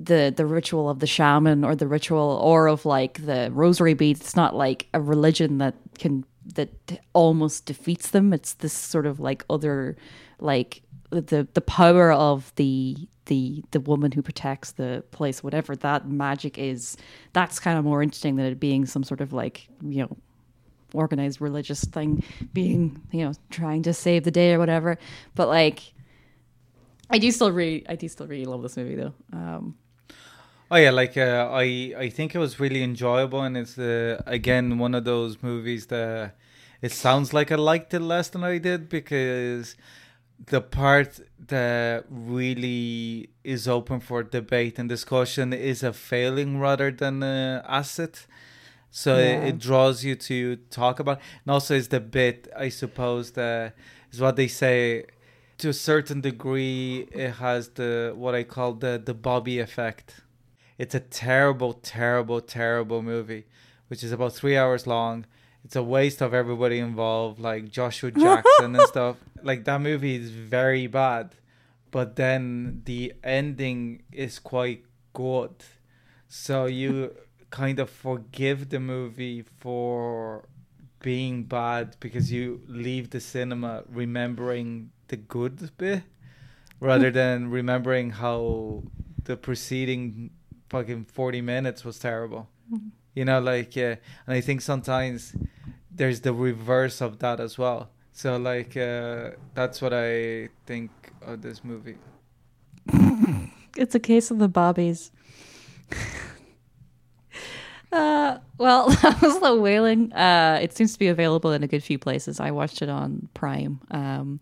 the 0.02 0.34
the 0.36 0.46
ritual 0.46 0.90
of 0.90 1.00
the 1.00 1.08
shaman 1.08 1.64
or 1.64 1.76
the 1.76 1.88
ritual 1.88 2.40
or 2.42 2.68
of 2.68 2.86
like 2.86 3.26
the 3.26 3.50
rosary 3.52 3.94
beads. 3.94 4.22
It's 4.22 4.36
not 4.36 4.56
like 4.56 4.88
a 4.94 5.02
religion 5.02 5.58
that 5.58 5.76
can 5.98 6.24
that 6.56 6.70
almost 7.14 7.66
defeats 7.66 8.10
them. 8.12 8.34
It's 8.34 8.54
this 8.54 8.74
sort 8.74 9.06
of 9.06 9.20
like 9.20 9.44
other 9.50 9.98
like 10.40 10.82
the 11.10 11.48
the 11.54 11.62
power 11.62 12.12
of 12.12 12.54
the 12.56 12.96
the 13.26 13.64
the 13.72 13.80
woman 13.80 14.12
who 14.12 14.22
protects 14.22 14.72
the 14.72 15.04
place 15.12 15.44
whatever. 15.44 15.76
That 15.76 16.08
magic 16.08 16.58
is 16.58 16.96
that's 17.34 17.60
kind 17.60 17.78
of 17.78 17.84
more 17.84 18.02
interesting 18.02 18.38
than 18.38 18.46
it 18.46 18.60
being 18.60 18.86
some 18.86 19.04
sort 19.04 19.22
of 19.22 19.34
like 19.34 19.68
you 19.82 20.04
know 20.04 20.18
organized 20.94 21.40
religious 21.40 21.84
thing 21.84 22.24
being 22.54 23.02
you 23.12 23.26
know 23.26 23.34
trying 23.50 23.84
to 23.84 23.94
save 23.94 24.24
the 24.24 24.32
day 24.32 24.54
or 24.54 24.60
whatever. 24.60 24.98
But 25.36 25.48
like 25.48 25.94
i 27.12 27.18
do 27.18 27.32
still 27.32 27.52
really 27.52 27.84
i 27.90 27.96
do 27.96 28.08
still 28.08 28.28
really 28.28 28.46
love 28.46 28.62
this 28.62 28.78
movie 28.78 28.96
though. 28.96 29.14
Um 29.34 29.76
Oh 30.72 30.76
yeah, 30.78 30.92
like 30.92 31.18
uh, 31.18 31.50
I 31.52 31.94
I 31.98 32.10
think 32.10 32.36
it 32.36 32.40
was 32.40 32.60
really 32.60 32.84
enjoyable, 32.84 33.42
and 33.42 33.58
it's 33.58 33.78
uh, 33.78 34.22
again 34.26 34.78
one 34.78 34.94
of 34.94 35.04
those 35.04 35.42
movies 35.42 35.88
that 35.88 36.36
it 36.82 36.92
sounds 36.92 37.34
like 37.34 37.52
I 37.52 37.56
liked 37.56 37.94
it 37.94 38.00
less 38.02 38.30
than 38.30 38.44
I 38.44 38.58
did 38.60 38.88
because 38.88 39.76
the 40.48 40.62
part 40.62 41.20
that 41.48 42.06
really 42.10 43.30
is 43.44 43.68
open 43.68 44.00
for 44.00 44.24
debate 44.24 44.80
and 44.80 44.88
discussion 44.90 45.54
is 45.54 45.84
a 45.84 45.92
failing 45.94 46.60
rather 46.60 46.92
than 46.92 47.24
an 47.24 47.64
asset. 47.68 48.26
So 48.92 49.18
Yeah. 49.18 49.24
it, 49.24 49.44
it 49.56 49.60
draws 49.60 50.04
you 50.04 50.16
to 50.16 50.58
talk 50.72 51.00
about, 51.00 51.20
and 51.46 51.52
also 51.54 51.76
is 51.76 51.90
the 51.90 52.00
bit 52.00 52.48
I 52.58 52.70
suppose 52.70 53.32
that 53.32 53.76
is 54.12 54.22
what 54.22 54.36
they 54.36 54.48
say. 54.48 55.06
To 55.60 55.70
a 55.70 55.74
certain 55.74 56.22
degree, 56.22 57.08
it 57.12 57.32
has 57.36 57.70
the 57.70 58.14
what 58.16 58.36
I 58.36 58.44
call 58.44 58.74
the 58.74 59.02
the 59.04 59.14
Bobby 59.14 59.60
effect. 59.60 60.22
It's 60.80 60.96
a 60.96 61.02
terrible, 61.02 61.74
terrible, 61.74 62.40
terrible 62.40 63.02
movie, 63.02 63.44
which 63.90 64.02
is 64.02 64.14
about 64.14 64.34
three 64.34 64.56
hours 64.56 64.88
long. 64.88 65.26
It's 65.66 65.76
a 65.76 65.84
waste 65.84 66.22
of 66.22 66.34
everybody 66.34 66.80
involved, 66.80 67.38
like 67.38 67.70
Joshua 67.70 68.12
Jackson 68.12 68.78
and 68.78 68.88
stuff. 68.88 69.18
Like 69.44 69.66
that 69.66 69.82
movie 69.82 70.16
is 70.16 70.32
very 70.32 70.88
bad, 70.88 71.36
but 71.92 72.16
then 72.16 72.82
the 72.86 73.14
ending 73.26 74.04
is 74.14 74.40
quite 74.40 74.86
good. 75.12 75.54
So 76.30 76.66
you 76.66 77.14
kind 77.50 77.78
of 77.80 77.90
forgive 77.90 78.70
the 78.70 78.80
movie 78.80 79.44
for 79.58 80.48
being 81.02 81.44
bad 81.44 81.98
because 82.00 82.32
you 82.32 82.62
leave 82.68 83.10
the 83.10 83.20
cinema 83.20 83.84
remembering 83.90 84.92
the 85.10 85.18
good 85.18 85.72
bit 85.78 86.04
rather 86.80 87.12
mm. 87.12 87.16
than 87.16 87.50
remembering 87.50 88.12
how 88.12 88.84
the 89.26 89.36
preceding 89.36 90.30
fucking 90.70 91.06
40 91.06 91.42
minutes 91.42 91.84
was 91.84 92.00
terrible. 92.00 92.50
You 93.16 93.26
know, 93.26 93.40
like, 93.40 93.76
uh, 93.76 93.98
and 94.26 94.28
I 94.28 94.42
think 94.42 94.62
sometimes 94.62 95.36
there's 95.92 96.22
the 96.22 96.34
reverse 96.34 97.02
of 97.02 97.20
that 97.20 97.40
as 97.40 97.58
well. 97.58 97.90
So 98.14 98.38
like 98.38 98.76
uh, 98.76 99.32
that's 99.54 99.82
what 99.82 99.94
I 99.94 100.50
think 100.66 100.92
of 101.22 101.42
this 101.42 101.64
movie. 101.64 101.98
It's 103.78 103.96
a 103.96 104.00
case 104.00 104.30
of 104.30 104.40
the 104.40 104.50
bobbies. 104.50 105.12
uh, 107.94 108.40
well, 108.58 108.90
that 109.02 109.22
was 109.22 109.40
the 109.40 109.56
Wailing. 109.56 110.12
Uh, 110.12 110.60
it 110.62 110.76
seems 110.76 110.94
to 110.94 111.00
be 111.00 111.08
available 111.08 111.52
in 111.52 111.64
a 111.64 111.68
good 111.68 111.84
few 111.84 111.98
places. 111.98 112.40
I 112.40 112.52
watched 112.52 112.82
it 112.82 112.90
on 112.90 113.30
Prime, 113.34 113.80
um, 113.92 114.40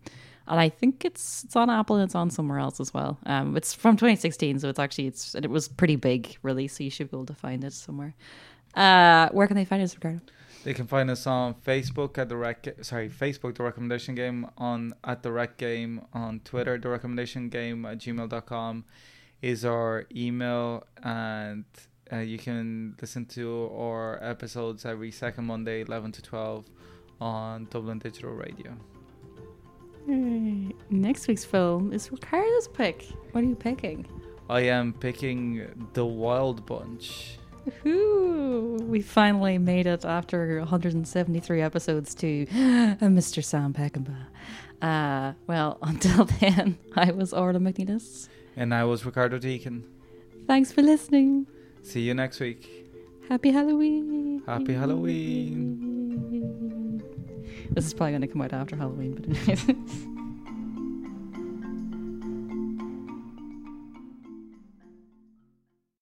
and 0.48 0.58
I 0.58 0.68
think 0.68 1.04
it's 1.04 1.44
it's 1.44 1.56
on 1.56 1.70
Apple 1.70 1.96
and 1.96 2.04
it's 2.04 2.14
on 2.14 2.30
somewhere 2.30 2.58
else 2.58 2.80
as 2.80 2.92
well. 2.92 3.18
Um, 3.26 3.56
it's 3.56 3.74
from 3.74 3.96
2016, 3.96 4.60
so 4.60 4.68
it's 4.68 4.78
actually 4.78 5.06
it's 5.06 5.34
it 5.34 5.48
was 5.48 5.68
pretty 5.68 5.96
big 5.96 6.36
release, 6.42 6.76
so 6.76 6.84
you 6.84 6.90
should 6.90 7.10
be 7.10 7.16
able 7.16 7.26
to 7.26 7.34
find 7.34 7.64
it 7.64 7.72
somewhere. 7.72 8.14
Uh, 8.74 9.28
where 9.30 9.46
can 9.46 9.56
they 9.56 9.64
find 9.64 9.82
us, 9.82 9.94
Ricardo? 9.94 10.20
They 10.64 10.74
can 10.74 10.86
find 10.86 11.10
us 11.10 11.26
on 11.26 11.54
Facebook 11.54 12.18
at 12.18 12.28
the 12.28 12.36
rec. 12.36 12.66
Sorry, 12.82 13.08
Facebook 13.08 13.56
the 13.56 13.62
recommendation 13.62 14.14
game 14.14 14.46
on 14.58 14.94
at 15.04 15.22
the 15.22 15.32
rec 15.32 15.56
game 15.56 16.02
on 16.12 16.40
Twitter. 16.40 16.78
The 16.78 16.88
recommendation 16.88 17.48
game 17.48 17.84
at 17.84 17.98
gmail.com 17.98 18.84
is 19.40 19.64
our 19.64 20.06
email, 20.14 20.84
and 21.02 21.64
uh, 22.12 22.16
you 22.18 22.38
can 22.38 22.96
listen 23.00 23.24
to 23.26 23.70
our 23.72 24.22
episodes 24.22 24.84
every 24.84 25.10
second 25.10 25.44
Monday, 25.46 25.82
eleven 25.82 26.10
to 26.12 26.22
twelve, 26.22 26.64
on 27.20 27.66
Dublin 27.70 27.98
Digital 27.98 28.32
Radio. 28.32 28.76
Next 30.06 31.28
week's 31.28 31.44
film 31.44 31.92
is 31.92 32.10
Ricardo's 32.10 32.68
pick. 32.68 33.06
What 33.32 33.44
are 33.44 33.46
you 33.46 33.56
picking? 33.56 34.06
I 34.48 34.60
am 34.62 34.92
picking 34.94 35.88
the 35.92 36.06
Wild 36.06 36.64
Bunch. 36.64 37.38
Woohoo! 37.84 38.80
We 38.86 39.02
finally 39.02 39.58
made 39.58 39.86
it 39.86 40.04
after 40.04 40.58
173 40.60 41.60
episodes 41.60 42.14
to 42.16 42.46
Mr. 43.02 43.44
Sam 43.44 43.74
Peckinpah. 43.74 44.26
Uh, 44.80 45.34
well, 45.46 45.78
until 45.82 46.24
then, 46.24 46.78
I 46.96 47.10
was 47.10 47.32
Orla 47.34 47.58
McNelis. 47.58 48.28
And 48.56 48.74
I 48.74 48.84
was 48.84 49.04
Ricardo 49.04 49.38
Deakin. 49.38 49.84
Thanks 50.46 50.72
for 50.72 50.82
listening. 50.82 51.46
See 51.82 52.00
you 52.00 52.14
next 52.14 52.40
week. 52.40 52.86
Happy 53.28 53.50
Halloween. 53.50 54.42
Happy 54.46 54.72
Halloween. 54.72 55.97
This 57.70 57.86
is 57.86 57.94
probably 57.94 58.12
going 58.12 58.22
to 58.22 58.28
come 58.28 58.42
out 58.42 58.52
after 58.52 58.76
Halloween, 58.76 59.12
but 59.14 59.24
anyways. 59.26 59.64